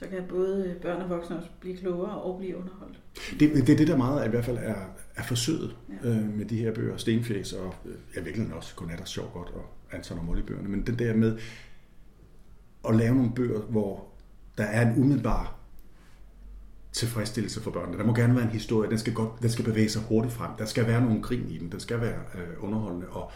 Så 0.03 0.09
kan 0.09 0.23
både 0.29 0.75
børn 0.81 1.01
og 1.01 1.09
voksne 1.09 1.37
også 1.37 1.49
blive 1.59 1.77
klogere 1.77 2.21
og 2.21 2.39
blive 2.39 2.57
underholdt. 2.57 2.99
Det, 3.39 3.67
det 3.67 3.69
er 3.69 3.77
det, 3.77 3.87
der 3.87 3.97
meget 3.97 4.27
i 4.27 4.29
hvert 4.29 4.45
fald 4.45 4.57
er, 4.57 4.75
er 5.15 5.23
forsøget 5.23 5.75
ja. 6.03 6.09
øh, 6.09 6.37
med 6.37 6.45
de 6.45 6.57
her 6.57 6.73
bøger, 6.73 6.97
Stenfjæs 6.97 7.53
og 7.53 7.75
øh, 7.85 7.95
ja, 8.15 8.21
virkelig 8.21 8.53
også 8.53 8.75
Godnat 8.75 9.01
og 9.01 9.07
Sjov 9.07 9.31
Godt 9.33 9.49
og 9.49 9.65
Anton 9.91 10.19
og 10.19 10.25
Molly-bøgerne, 10.25 10.69
men 10.69 10.87
den 10.87 10.99
der 10.99 11.15
med 11.15 11.37
at 12.89 12.95
lave 12.95 13.15
nogle 13.15 13.31
bøger, 13.35 13.59
hvor 13.59 14.07
der 14.57 14.63
er 14.63 14.89
en 14.91 15.01
umiddelbar 15.01 15.55
tilfredsstillelse 16.91 17.61
for 17.61 17.71
børnene. 17.71 17.97
Der 17.97 18.03
må 18.03 18.13
gerne 18.13 18.35
være 18.35 18.43
en 18.43 18.49
historie, 18.49 18.89
den 18.89 18.97
skal, 18.97 19.13
godt, 19.13 19.41
den 19.41 19.49
skal 19.49 19.65
bevæge 19.65 19.89
sig 19.89 20.01
hurtigt 20.01 20.33
frem. 20.33 20.51
Der 20.57 20.65
skal 20.65 20.87
være 20.87 21.01
nogle 21.01 21.21
grin 21.21 21.49
i 21.49 21.57
den, 21.57 21.71
den 21.71 21.79
skal 21.79 22.01
være 22.01 22.19
øh, 22.35 22.63
underholdende 22.63 23.07
og 23.07 23.31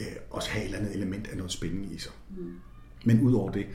øh, 0.00 0.06
også 0.30 0.50
have 0.50 0.62
et 0.62 0.66
eller 0.66 0.78
andet 0.78 0.94
element 0.94 1.28
af 1.28 1.36
noget 1.36 1.52
spænding 1.52 1.92
i 1.92 1.98
sig. 1.98 2.12
Mm. 2.30 2.54
Men 3.04 3.20
udover 3.20 3.52
det, 3.52 3.66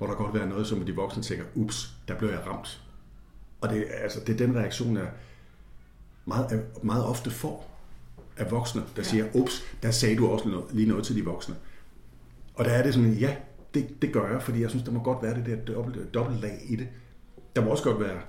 hvor 0.00 0.08
der 0.08 0.14
godt 0.14 0.34
være 0.34 0.48
noget, 0.48 0.66
som 0.66 0.80
de 0.80 0.94
voksne 0.94 1.22
tænker, 1.22 1.44
ups, 1.54 1.94
der 2.08 2.18
blev 2.18 2.30
jeg 2.30 2.46
ramt. 2.46 2.82
Og 3.60 3.68
det, 3.68 3.86
altså, 4.02 4.20
det 4.26 4.32
er 4.32 4.46
den 4.46 4.56
reaktion, 4.56 4.96
jeg 4.96 5.10
meget, 6.24 6.66
meget 6.82 7.04
ofte 7.04 7.30
får 7.30 7.80
af 8.36 8.50
voksne, 8.50 8.80
der 8.80 8.86
ja. 8.96 9.02
siger, 9.02 9.26
ups, 9.34 9.62
der 9.82 9.90
sagde 9.90 10.16
du 10.16 10.28
også 10.28 10.48
noget, 10.48 10.64
lige 10.72 10.88
noget 10.88 11.04
til 11.04 11.16
de 11.16 11.24
voksne. 11.24 11.54
Og 12.54 12.64
der 12.64 12.70
er 12.70 12.82
det 12.82 12.94
sådan, 12.94 13.12
ja, 13.12 13.36
det, 13.74 14.02
det 14.02 14.12
gør 14.12 14.32
jeg, 14.32 14.42
fordi 14.42 14.60
jeg 14.60 14.70
synes, 14.70 14.84
der 14.84 14.92
må 14.92 15.02
godt 15.02 15.22
være 15.22 15.34
det 15.34 15.46
der 15.46 15.74
dobbelt, 15.74 16.14
dobbeltlag 16.14 16.58
i 16.68 16.76
det. 16.76 16.88
Der 17.56 17.64
må 17.64 17.70
også 17.70 17.84
godt 17.84 18.00
være 18.00 18.20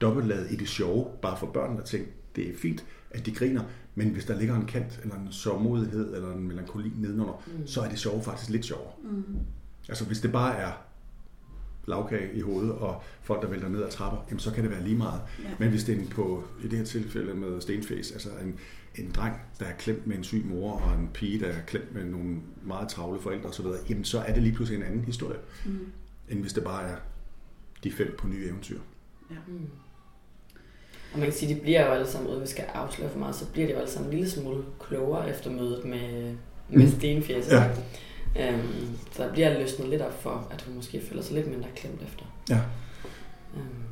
dobbeltlag 0.00 0.52
i 0.52 0.56
det 0.56 0.68
sjove, 0.68 1.06
bare 1.22 1.36
for 1.36 1.46
børn, 1.46 1.76
der 1.76 1.84
tænker, 1.84 2.10
det 2.36 2.50
er 2.50 2.56
fint, 2.62 2.84
at 3.10 3.26
de 3.26 3.34
griner, 3.34 3.62
men 3.94 4.08
hvis 4.08 4.24
der 4.24 4.38
ligger 4.38 4.56
en 4.56 4.66
kant, 4.66 5.00
eller 5.02 5.16
en 5.16 5.32
sørmodighed, 5.32 6.14
eller 6.14 6.32
en 6.32 6.48
melankoli 6.48 6.92
nedenunder, 6.96 7.42
mm. 7.46 7.66
så 7.66 7.80
er 7.80 7.88
det 7.88 7.98
sjove 7.98 8.22
faktisk 8.22 8.50
lidt 8.50 8.64
sjovere. 8.64 8.92
Mm. 9.02 9.38
Altså 9.88 10.04
hvis 10.04 10.20
det 10.20 10.32
bare 10.32 10.56
er 10.56 10.72
lavkage 11.86 12.34
i 12.34 12.40
hovedet, 12.40 12.72
og 12.72 13.02
folk, 13.22 13.42
der 13.42 13.48
vælter 13.48 13.68
ned 13.68 13.82
ad 13.84 13.90
trapper, 13.90 14.24
jamen, 14.28 14.38
så 14.40 14.50
kan 14.50 14.62
det 14.62 14.70
være 14.72 14.82
lige 14.82 14.96
meget. 14.96 15.20
Ja. 15.44 15.48
Men 15.58 15.68
hvis 15.68 15.84
det 15.84 15.94
er 15.94 16.00
en 16.00 16.06
på, 16.08 16.44
i 16.64 16.68
det 16.68 16.78
her 16.78 16.84
tilfælde 16.84 17.34
med 17.34 17.60
Stenface, 17.60 18.14
altså 18.14 18.28
en, 18.42 18.58
en 19.04 19.10
dreng, 19.10 19.36
der 19.60 19.66
er 19.66 19.72
klemt 19.78 20.06
med 20.06 20.16
en 20.16 20.24
syg 20.24 20.44
mor, 20.46 20.72
og 20.72 20.94
en 21.00 21.10
pige, 21.14 21.40
der 21.40 21.46
er 21.46 21.60
klemt 21.66 21.94
med 21.94 22.04
nogle 22.04 22.36
meget 22.62 22.88
travle 22.88 23.20
forældre 23.20 23.48
osv., 23.48 23.66
jamen 23.88 24.04
så 24.04 24.18
er 24.20 24.32
det 24.34 24.42
lige 24.42 24.54
pludselig 24.54 24.78
en 24.80 24.86
anden 24.86 25.04
historie, 25.04 25.38
Mm. 25.64 25.78
end 26.28 26.40
hvis 26.40 26.52
det 26.52 26.64
bare 26.64 26.88
er 26.88 26.96
de 27.84 27.92
fem 27.92 28.14
på 28.18 28.26
nye 28.26 28.46
eventyr. 28.48 28.78
Ja. 29.30 29.36
Mm. 29.48 29.66
Og 31.12 31.18
man 31.18 31.26
kan 31.28 31.32
sige, 31.38 31.50
at 31.50 31.56
de 31.56 31.62
bliver 31.62 31.86
jo 31.86 31.92
alle 31.92 32.06
sammen, 32.06 32.30
uden 32.30 32.42
vi 32.42 32.46
skal 32.46 32.64
afsløre 32.64 33.10
for 33.10 33.18
meget, 33.18 33.34
så 33.34 33.46
bliver 33.52 33.66
de 33.66 33.72
jo 33.72 33.78
alle 33.78 33.90
sammen 33.90 34.10
en 34.12 34.16
lille 34.18 34.30
smule 34.30 34.64
klogere 34.80 35.30
efter 35.30 35.50
mødet 35.50 35.84
med, 35.84 36.34
med 36.68 36.84
Mm. 36.86 36.90
Stenfjæs. 36.90 37.48
Ja. 37.50 37.70
Øhm, 38.40 38.96
så 39.12 39.22
der 39.22 39.32
bliver 39.32 39.58
løsnet 39.58 39.88
lidt 39.88 40.02
op 40.02 40.22
for, 40.22 40.48
at 40.50 40.62
hun 40.62 40.74
måske 40.74 41.02
føler 41.08 41.22
sig 41.22 41.34
lidt 41.34 41.50
mindre 41.50 41.68
klemt 41.76 42.02
efter. 42.02 42.24
Ja. 42.50 42.60
Øhm, 43.56 43.84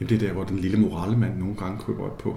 Jamen 0.00 0.08
det 0.08 0.22
er 0.22 0.26
der, 0.26 0.32
hvor 0.32 0.44
den 0.44 0.58
lille 0.58 0.78
morale 0.78 1.16
mand 1.16 1.38
nogle 1.38 1.56
gange 1.56 1.78
kryber 1.78 2.04
op 2.04 2.18
på, 2.18 2.36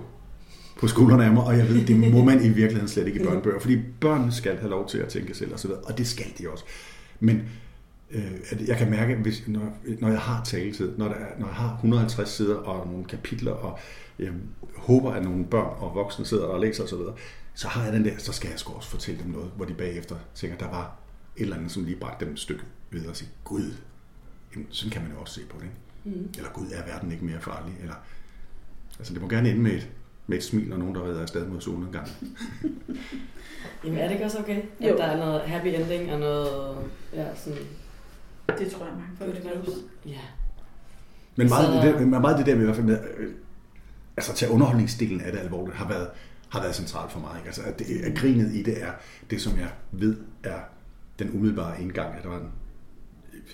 på 0.80 0.88
skuldrene 0.88 1.26
af 1.26 1.32
mig, 1.32 1.44
og 1.44 1.58
jeg 1.58 1.70
ved, 1.70 1.86
det 1.86 2.14
må 2.14 2.24
man 2.24 2.46
i 2.46 2.50
virkeligheden 2.50 2.88
slet 2.88 3.08
ikke 3.08 3.20
i 3.20 3.24
børnebøger, 3.24 3.60
fordi 3.60 3.78
børn 4.02 4.32
skal 4.32 4.58
have 4.58 4.70
lov 4.70 4.88
til 4.88 4.98
at 4.98 5.08
tænke 5.08 5.34
selv 5.34 5.54
og 5.54 5.60
så 5.60 5.68
videre, 5.68 5.82
og 5.84 5.98
det 5.98 6.08
skal 6.08 6.26
de 6.38 6.50
også. 6.50 6.64
Men 7.20 7.44
øh, 8.12 8.32
at 8.50 8.68
jeg 8.68 8.78
kan 8.78 8.90
mærke, 8.90 9.16
hvis, 9.16 9.44
når, 9.48 9.78
når 10.00 10.10
jeg 10.10 10.20
har 10.20 10.44
taletid, 10.44 10.98
når, 10.98 11.08
der 11.08 11.16
er, 11.16 11.40
når 11.40 11.48
jeg 11.48 11.56
har 11.56 11.74
150 11.74 12.30
sider 12.30 12.56
og 12.56 12.88
nogle 12.88 13.06
kapitler, 13.06 13.52
og 13.52 13.80
jeg 14.20 14.30
håber, 14.76 15.12
at 15.12 15.24
nogle 15.24 15.46
børn 15.46 15.74
og 15.78 15.96
voksne 15.96 16.26
sidder 16.26 16.46
og 16.46 16.60
læser 16.60 16.84
osv., 16.84 16.90
så, 16.90 17.12
så 17.56 17.68
har 17.68 17.84
jeg 17.84 17.94
den 17.94 18.06
der, 18.06 18.18
så 18.18 18.34
skal 18.34 18.50
jeg 18.50 18.60
sgu 18.60 18.74
også 18.74 18.90
fortælle 18.90 19.24
dem 19.24 19.32
noget, 19.32 19.52
hvor 19.56 19.66
de 19.66 19.74
bagefter 19.74 20.16
tænker, 20.36 20.58
der 20.58 20.70
var 20.70 20.98
et 21.38 21.42
eller 21.44 21.56
andet, 21.58 21.72
som 21.72 21.84
lige 21.84 21.96
bragte 22.00 22.26
dem 22.26 22.34
et 22.34 22.40
stykke 22.40 22.64
videre 22.92 23.10
og 23.10 23.16
sige, 23.16 23.30
Gud, 23.44 23.74
jamen, 24.54 24.68
sådan 24.72 24.92
kan 24.92 25.02
man 25.02 25.12
jo 25.12 25.20
også 25.22 25.34
se 25.34 25.42
på 25.46 25.58
det. 25.60 25.64
Ikke? 26.06 26.20
mm. 26.20 26.30
Eller 26.38 26.50
Gud, 26.50 26.66
er 26.74 26.86
verden 26.86 27.12
ikke 27.12 27.26
mere 27.26 27.42
farlig? 27.42 27.74
Eller, 27.82 27.96
altså 29.00 29.14
det 29.14 29.22
må 29.22 29.28
gerne 29.30 29.50
ende 29.50 29.62
med 29.62 29.72
et, 29.72 29.90
med 30.28 30.38
et 30.38 30.44
smil 30.44 30.74
og 30.74 30.80
nogen, 30.80 30.96
der 30.96 31.04
redder 31.06 31.22
afsted 31.22 31.48
mod 31.48 31.62
solnedgang. 31.62 32.08
Jamen 33.84 34.00
er 34.00 34.04
det 34.04 34.12
ikke 34.12 34.26
også 34.26 34.40
okay? 34.40 34.62
At 34.80 34.90
Jo. 34.92 34.98
der 34.98 35.04
er 35.04 35.18
noget 35.18 35.42
happy 35.42 35.68
ending 35.68 36.12
og 36.14 36.20
noget, 36.20 36.78
ja, 37.14 37.36
sådan, 37.36 37.60
Det 38.60 38.72
tror 38.72 38.86
jeg, 38.86 38.94
mange 38.96 39.18
folk 39.18 39.44
good 39.44 39.54
vil 39.58 39.62
vibes. 39.62 39.84
Ja. 40.06 40.20
Men 41.36 41.50
meget, 41.50 41.66
Så- 41.66 41.88
det, 41.88 41.94
der, 41.94 42.00
men 42.00 42.10
meget 42.22 42.38
det 42.38 42.46
der 42.46 42.54
med 42.56 42.62
i 42.62 42.66
hvert 42.66 42.76
fald 42.76 42.88
med, 42.88 43.00
øh, 43.18 43.34
altså 44.18 44.34
til 44.34 44.50
underholdningsdelen 44.50 45.22
af 45.22 45.32
det 45.32 45.40
alvorligt, 45.40 45.78
har 45.78 45.88
været, 45.88 46.10
har 46.50 46.62
været 46.62 46.76
centralt 46.76 47.12
for 47.12 47.20
mig. 47.20 47.32
Ikke? 47.38 47.48
Altså, 47.48 47.62
at, 47.64 47.80
det, 47.80 47.86
at 48.04 48.18
grinet 48.18 48.54
i 48.54 48.64
det 48.64 48.84
er 48.84 48.92
det, 49.30 49.42
som 49.42 49.58
jeg 49.60 49.70
ved 49.92 50.18
er 50.44 50.60
den 51.20 51.32
umiddelbare 51.34 51.82
indgang. 51.82 52.16
At 52.18 52.24
der 52.24 52.30
var 52.30 52.38
en, 52.38 52.52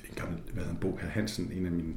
en 0.09 0.15
gammel, 0.15 0.39
hvad 0.53 0.63
hedder 0.63 0.87
en 0.87 0.97
herr 1.01 1.09
Hansen, 1.09 1.51
en 1.53 1.65
af 1.65 1.71
mine 1.71 1.93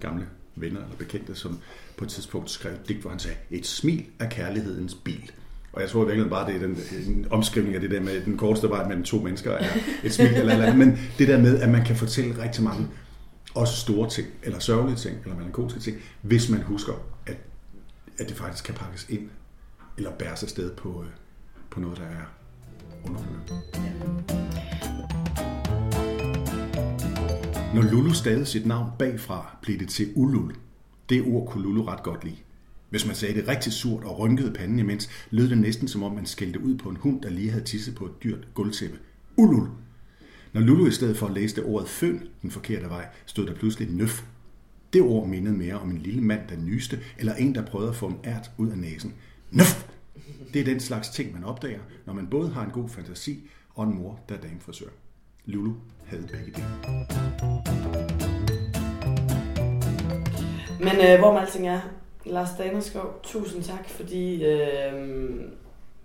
gamle 0.00 0.26
venner 0.56 0.80
eller 0.80 0.96
bekendte, 0.96 1.34
som 1.34 1.58
på 1.96 2.04
et 2.04 2.10
tidspunkt 2.10 2.50
skrev 2.50 2.72
et 2.72 2.88
digt, 2.88 3.00
hvor 3.00 3.10
han 3.10 3.18
sagde, 3.18 3.36
et 3.50 3.66
smil 3.66 4.06
er 4.18 4.28
kærlighedens 4.28 4.94
bil. 4.94 5.32
Og 5.72 5.80
jeg 5.80 5.90
tror 5.90 6.04
virkelig 6.04 6.30
bare, 6.30 6.52
det 6.52 6.56
er 6.56 6.66
den, 6.66 6.78
en 7.06 7.26
omskrivning 7.30 7.74
af 7.74 7.80
det 7.80 7.90
der 7.90 8.00
med 8.00 8.24
den 8.24 8.36
korteste 8.36 8.68
vej 8.68 8.88
mellem 8.88 9.04
to 9.04 9.18
mennesker, 9.18 9.50
er 9.50 9.68
et 10.04 10.12
smil 10.12 10.26
eller 10.26 10.52
eller 10.52 10.66
andet. 10.66 10.78
Men 10.78 10.98
det 11.18 11.28
der 11.28 11.38
med, 11.38 11.60
at 11.60 11.68
man 11.68 11.84
kan 11.84 11.96
fortælle 11.96 12.42
rigtig 12.42 12.64
mange 12.64 12.88
også 13.54 13.76
store 13.76 14.08
ting, 14.08 14.28
eller 14.42 14.58
sørgelige 14.58 14.96
ting, 14.96 15.18
eller 15.22 15.36
melankolske 15.36 15.80
ting, 15.80 15.96
hvis 16.22 16.50
man 16.50 16.62
husker, 16.62 16.92
at, 17.26 17.36
at 18.18 18.28
det 18.28 18.36
faktisk 18.36 18.64
kan 18.64 18.74
pakkes 18.74 19.06
ind, 19.08 19.30
eller 19.96 20.10
bæres 20.10 20.42
afsted 20.42 20.70
på, 20.70 21.04
øh, 21.06 21.10
på 21.70 21.80
noget, 21.80 21.98
der 21.98 22.04
er 22.04 22.24
underholdende. 23.04 24.69
Når 27.74 27.82
Lulu 27.82 28.12
stadig 28.12 28.46
sit 28.46 28.66
navn 28.66 28.90
bagfra, 28.98 29.56
blev 29.62 29.78
det 29.78 29.88
til 29.88 30.12
Ulul. 30.14 30.54
Det 31.08 31.22
ord 31.22 31.48
kunne 31.48 31.62
Lulu 31.62 31.82
ret 31.82 32.02
godt 32.02 32.24
lide. 32.24 32.36
Hvis 32.88 33.06
man 33.06 33.14
sagde 33.14 33.34
det 33.34 33.48
rigtig 33.48 33.72
surt 33.72 34.04
og 34.04 34.18
rynkede 34.18 34.52
panden 34.52 34.78
imens, 34.78 35.10
lød 35.30 35.48
det 35.48 35.58
næsten 35.58 35.88
som 35.88 36.02
om 36.02 36.12
man 36.14 36.26
skældte 36.26 36.60
ud 36.60 36.74
på 36.74 36.88
en 36.88 36.96
hund, 36.96 37.22
der 37.22 37.30
lige 37.30 37.50
havde 37.50 37.64
tisset 37.64 37.94
på 37.94 38.06
et 38.06 38.22
dyrt 38.22 38.48
gulvtæppe. 38.54 38.98
Ulul! 39.36 39.68
Når 40.52 40.60
Lulu 40.60 40.86
i 40.86 40.90
stedet 40.90 41.16
for 41.16 41.26
at 41.26 41.32
læse 41.32 41.64
ordet 41.64 41.88
føn 41.88 42.22
den 42.42 42.50
forkerte 42.50 42.88
vej, 42.88 43.08
stod 43.26 43.46
der 43.46 43.54
pludselig 43.54 43.90
nøf. 43.90 44.24
Det 44.92 45.02
ord 45.02 45.28
mindede 45.28 45.56
mere 45.56 45.74
om 45.74 45.90
en 45.90 45.98
lille 45.98 46.22
mand, 46.22 46.48
der 46.48 46.56
nyste, 46.56 47.00
eller 47.18 47.34
en, 47.34 47.54
der 47.54 47.66
prøvede 47.66 47.90
at 47.90 47.96
få 47.96 48.06
en 48.06 48.18
ært 48.24 48.50
ud 48.58 48.68
af 48.68 48.78
næsen. 48.78 49.14
Nøf! 49.50 49.86
Det 50.52 50.60
er 50.60 50.64
den 50.64 50.80
slags 50.80 51.08
ting, 51.08 51.32
man 51.32 51.44
opdager, 51.44 51.80
når 52.06 52.12
man 52.12 52.26
både 52.26 52.50
har 52.50 52.64
en 52.64 52.70
god 52.70 52.88
fantasi 52.88 53.50
og 53.74 53.84
en 53.84 53.94
mor, 53.94 54.20
der 54.28 54.34
er 54.34 54.40
damefrisør. 54.40 54.88
Lulu 55.50 55.72
havde 56.06 56.22
begge 56.22 56.52
dele. 56.52 56.66
Men 60.80 60.92
øh, 61.12 61.18
hvor 61.18 61.32
med 61.32 61.40
alting 61.40 61.68
er, 61.68 61.80
Lars 62.26 62.48
Danerskov, 62.58 63.20
tusind 63.22 63.62
tak, 63.62 63.88
fordi 63.88 64.44
øh, 64.44 65.40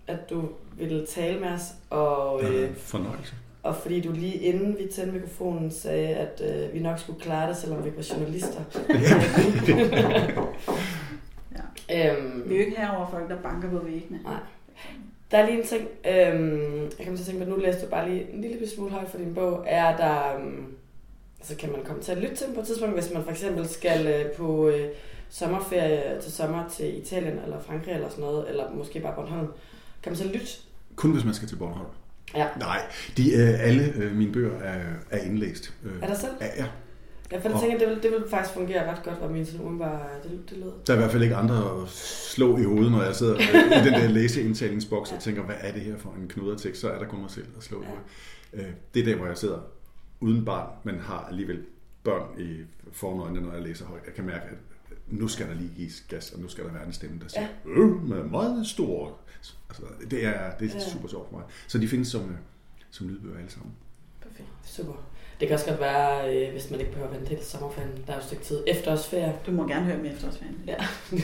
at 0.06 0.30
du 0.30 0.48
ville 0.76 1.06
tale 1.06 1.40
med 1.40 1.48
os, 1.48 1.62
og, 1.90 2.42
øh, 2.44 2.76
fornøjelse. 2.76 3.34
og 3.62 3.76
fordi 3.76 4.00
du 4.00 4.12
lige 4.12 4.34
inden 4.34 4.76
vi 4.78 4.86
tændte 4.94 5.12
mikrofonen 5.12 5.70
sagde, 5.70 6.08
at 6.08 6.42
øh, 6.44 6.74
vi 6.74 6.78
nok 6.78 6.98
skulle 6.98 7.20
klare 7.20 7.48
det, 7.48 7.56
selvom 7.56 7.82
vi 7.84 7.88
ikke 7.88 7.98
var 7.98 8.06
journalister. 8.14 8.60
Ja. 11.88 12.16
øhm, 12.16 12.42
Vi 12.46 12.54
er 12.54 12.58
jo 12.58 12.64
ikke 12.66 12.76
herover 12.80 13.10
folk, 13.10 13.28
der 13.30 13.36
banker 13.42 13.70
på 13.70 13.78
væggene. 13.78 14.20
Nej. 14.24 14.34
Der 15.30 15.38
er 15.38 15.46
lige 15.46 15.58
en 15.58 15.66
ting, 15.66 15.82
øhm, 15.82 16.82
jeg 16.98 17.06
kan 17.06 17.16
til 17.16 17.22
at 17.22 17.26
tænke 17.26 17.44
på, 17.44 17.50
nu 17.50 17.56
læste 17.56 17.82
du 17.86 17.90
bare 17.90 18.08
lige 18.10 18.30
en 18.32 18.40
lille 18.40 18.68
smule 18.68 18.90
højt 18.90 19.08
for 19.08 19.18
din 19.18 19.34
bog, 19.34 19.64
er 19.66 19.96
der, 19.96 20.36
øhm, 20.36 20.66
altså 21.38 21.56
kan 21.56 21.72
man 21.72 21.80
komme 21.84 22.02
til 22.02 22.12
at 22.12 22.18
lytte 22.18 22.36
til 22.36 22.46
den 22.46 22.54
på 22.54 22.60
et 22.60 22.66
tidspunkt, 22.66 22.94
hvis 22.94 23.12
man 23.14 23.24
for 23.24 23.30
eksempel 23.30 23.68
skal 23.68 24.06
øh, 24.06 24.32
på 24.32 24.68
øh, 24.68 24.88
sommerferie 25.30 26.20
til 26.22 26.32
sommer 26.32 26.68
til 26.68 26.98
Italien 27.02 27.38
eller 27.44 27.60
Frankrig 27.60 27.94
eller 27.94 28.08
sådan 28.08 28.24
noget, 28.24 28.48
eller 28.50 28.72
måske 28.74 29.00
bare 29.00 29.14
Bornholm, 29.14 29.48
kan 30.02 30.12
man 30.12 30.16
så 30.16 30.24
lytte? 30.24 30.46
Kun 30.96 31.12
hvis 31.12 31.24
man 31.24 31.34
skal 31.34 31.48
til 31.48 31.56
Bornholm. 31.56 31.88
Ja. 32.34 32.46
Nej, 32.58 32.80
de, 33.16 33.32
øh, 33.34 33.66
alle 33.66 33.92
øh, 33.96 34.12
mine 34.16 34.32
bøger 34.32 34.60
er, 34.60 34.80
er 35.10 35.18
indlæst. 35.18 35.74
Øh, 35.84 36.02
Er 36.02 36.06
der 36.06 36.14
selv? 36.14 36.32
Ja, 36.40 36.46
ja. 36.56 36.64
Jeg 37.32 37.42
for 37.42 37.48
jeg 37.48 37.60
tænker, 37.60 37.78
det 37.78 37.88
vil, 37.88 38.02
det 38.02 38.10
vil 38.10 38.24
faktisk 38.30 38.54
fungere 38.54 38.90
ret 38.94 39.02
godt, 39.04 39.16
hvor 39.18 39.28
min 39.28 39.46
sådan 39.46 39.60
umiddelbart, 39.60 40.22
det, 40.22 40.50
det 40.50 40.58
lød. 40.58 40.72
Der 40.86 40.92
er 40.92 40.96
i 40.96 41.00
hvert 41.00 41.10
fald 41.10 41.22
ikke 41.22 41.36
andre 41.36 41.82
at 41.82 41.88
slå 41.88 42.58
i 42.58 42.62
hovedet, 42.64 42.92
når 42.92 43.02
jeg 43.02 43.14
sidder 43.16 43.34
i 43.80 43.84
den 43.84 43.92
der 43.92 44.08
læseindtalingsboks 44.08 45.12
og 45.12 45.20
tænker, 45.20 45.42
hvad 45.42 45.54
er 45.60 45.72
det 45.72 45.82
her 45.82 45.98
for 45.98 46.10
en 46.22 46.28
knudertekst? 46.28 46.80
Så 46.80 46.90
er 46.90 46.98
der 46.98 47.06
kun 47.06 47.20
mig 47.20 47.30
selv 47.30 47.46
at 47.56 47.62
slå 47.64 47.80
i 47.80 47.84
Ja. 47.84 47.88
hovedet. 47.88 48.04
Øh, 48.68 48.74
Det 48.94 49.00
er 49.00 49.04
der, 49.04 49.16
hvor 49.16 49.26
jeg 49.26 49.38
sidder 49.38 49.58
uden 50.20 50.44
barn, 50.44 50.68
men 50.84 51.00
har 51.00 51.26
alligevel 51.30 51.62
børn 52.04 52.40
i 52.40 52.56
foran 52.92 53.32
når 53.42 53.52
jeg 53.52 53.62
læser 53.62 53.84
højt. 53.86 54.02
Jeg 54.06 54.14
kan 54.14 54.24
mærke, 54.24 54.44
at 54.44 54.56
nu 55.08 55.28
skal 55.28 55.48
der 55.48 55.54
lige 55.54 55.70
gives 55.76 56.04
gas, 56.08 56.30
og 56.32 56.40
nu 56.40 56.48
skal 56.48 56.64
der 56.64 56.72
være 56.72 56.86
en 56.86 56.92
stemme, 56.92 57.20
der 57.22 57.28
siger, 57.28 57.42
ja. 57.66 57.70
øh, 57.70 58.08
med 58.08 58.22
meget 58.22 58.66
stor. 58.66 59.18
Altså, 59.68 59.82
det 60.10 60.24
er, 60.26 60.50
det 60.60 60.70
er 60.70 60.74
Ja. 60.74 60.80
super 60.92 61.08
sjovt 61.08 61.28
for 61.30 61.36
mig. 61.36 61.44
Så 61.68 61.78
de 61.78 61.88
findes 61.88 62.08
som, 62.08 62.20
øh, 62.22 62.36
som 62.90 63.08
lydbøger 63.08 63.36
alle 63.38 63.50
sammen. 63.50 63.72
Perfekt. 64.22 64.48
Super. 64.64 64.92
Det 65.40 65.48
kan 65.48 65.54
også 65.54 65.66
godt 65.66 65.80
være, 65.80 66.34
øh, 66.36 66.52
hvis 66.52 66.70
man 66.70 66.80
ikke 66.80 66.92
behøver 66.92 67.10
at 67.10 67.16
vente 67.20 67.36
til 67.36 67.44
sommerferien, 67.46 67.90
der 68.06 68.12
er 68.12 68.16
jo 68.16 68.20
et 68.20 68.24
stykke 68.26 68.44
tid 68.44 68.62
efter 68.66 68.92
os 68.92 69.06
ferie. 69.08 69.34
Du 69.46 69.50
må 69.50 69.68
gerne 69.68 69.84
høre 69.84 69.96
dem 69.96 70.06
efter 70.06 70.28
os, 70.28 70.40
Ja. 70.66 70.76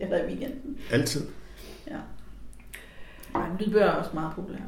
Eller 0.00 0.24
i 0.24 0.26
weekenden. 0.26 0.78
Altid. 0.90 1.26
Ja. 1.90 1.96
Nej, 3.34 3.48
men 3.48 3.56
lydbøger 3.58 3.86
er 3.86 3.90
også 3.92 4.10
meget 4.14 4.32
populære. 4.34 4.62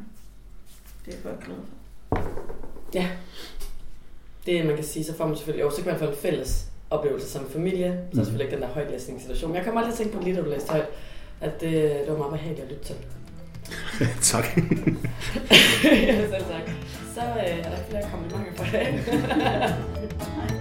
Det 1.07 1.15
er 1.15 1.19
jeg 1.19 1.25
godt 1.25 1.45
glad 1.45 1.57
for. 1.57 2.21
Ja. 2.95 3.09
Det 4.47 4.67
man 4.67 4.75
kan 4.75 4.85
sige, 4.85 5.05
så 5.05 5.15
får 5.17 5.27
man 5.27 5.37
selvfølgelig, 5.37 5.63
jo, 5.63 5.71
så 5.71 5.83
kan 5.83 5.87
man 5.93 5.99
få 5.99 6.05
en 6.07 6.17
fælles 6.17 6.67
oplevelse 6.91 7.31
som 7.31 7.51
familie. 7.51 7.87
Så 7.89 7.93
er 7.93 8.05
Mhm. 8.13 8.25
selvfølgelig 8.25 8.45
ikke 8.47 8.55
den 8.57 8.63
der 8.63 8.69
højtlæsningssituation. 8.69 9.51
Men 9.51 9.57
jeg 9.57 9.65
kommer 9.65 9.81
aldrig 9.81 9.97
til 9.97 10.03
at 10.05 10.11
tænke 10.11 10.19
på 10.19 10.25
lige, 10.25 10.37
da 10.37 10.43
du 10.43 10.51
læste 10.51 10.71
højt, 10.73 10.87
at 11.41 11.61
det, 11.61 11.73
det 11.73 12.09
var 12.09 12.17
meget 12.19 12.33
behageligt 12.33 12.65
at 12.65 12.71
lytte 12.73 12.85
til. 12.85 12.97
tak. 14.33 14.45
ja, 15.85 16.29
selv 16.29 16.45
tak. 16.45 16.71
Så 17.15 17.21
øh, 17.21 17.59
er 17.59 17.63
der 17.63 17.77
ikke 17.77 17.91
flere 17.91 18.03
komplimenter 18.11 18.53
for 18.57 18.65
det 18.65 20.55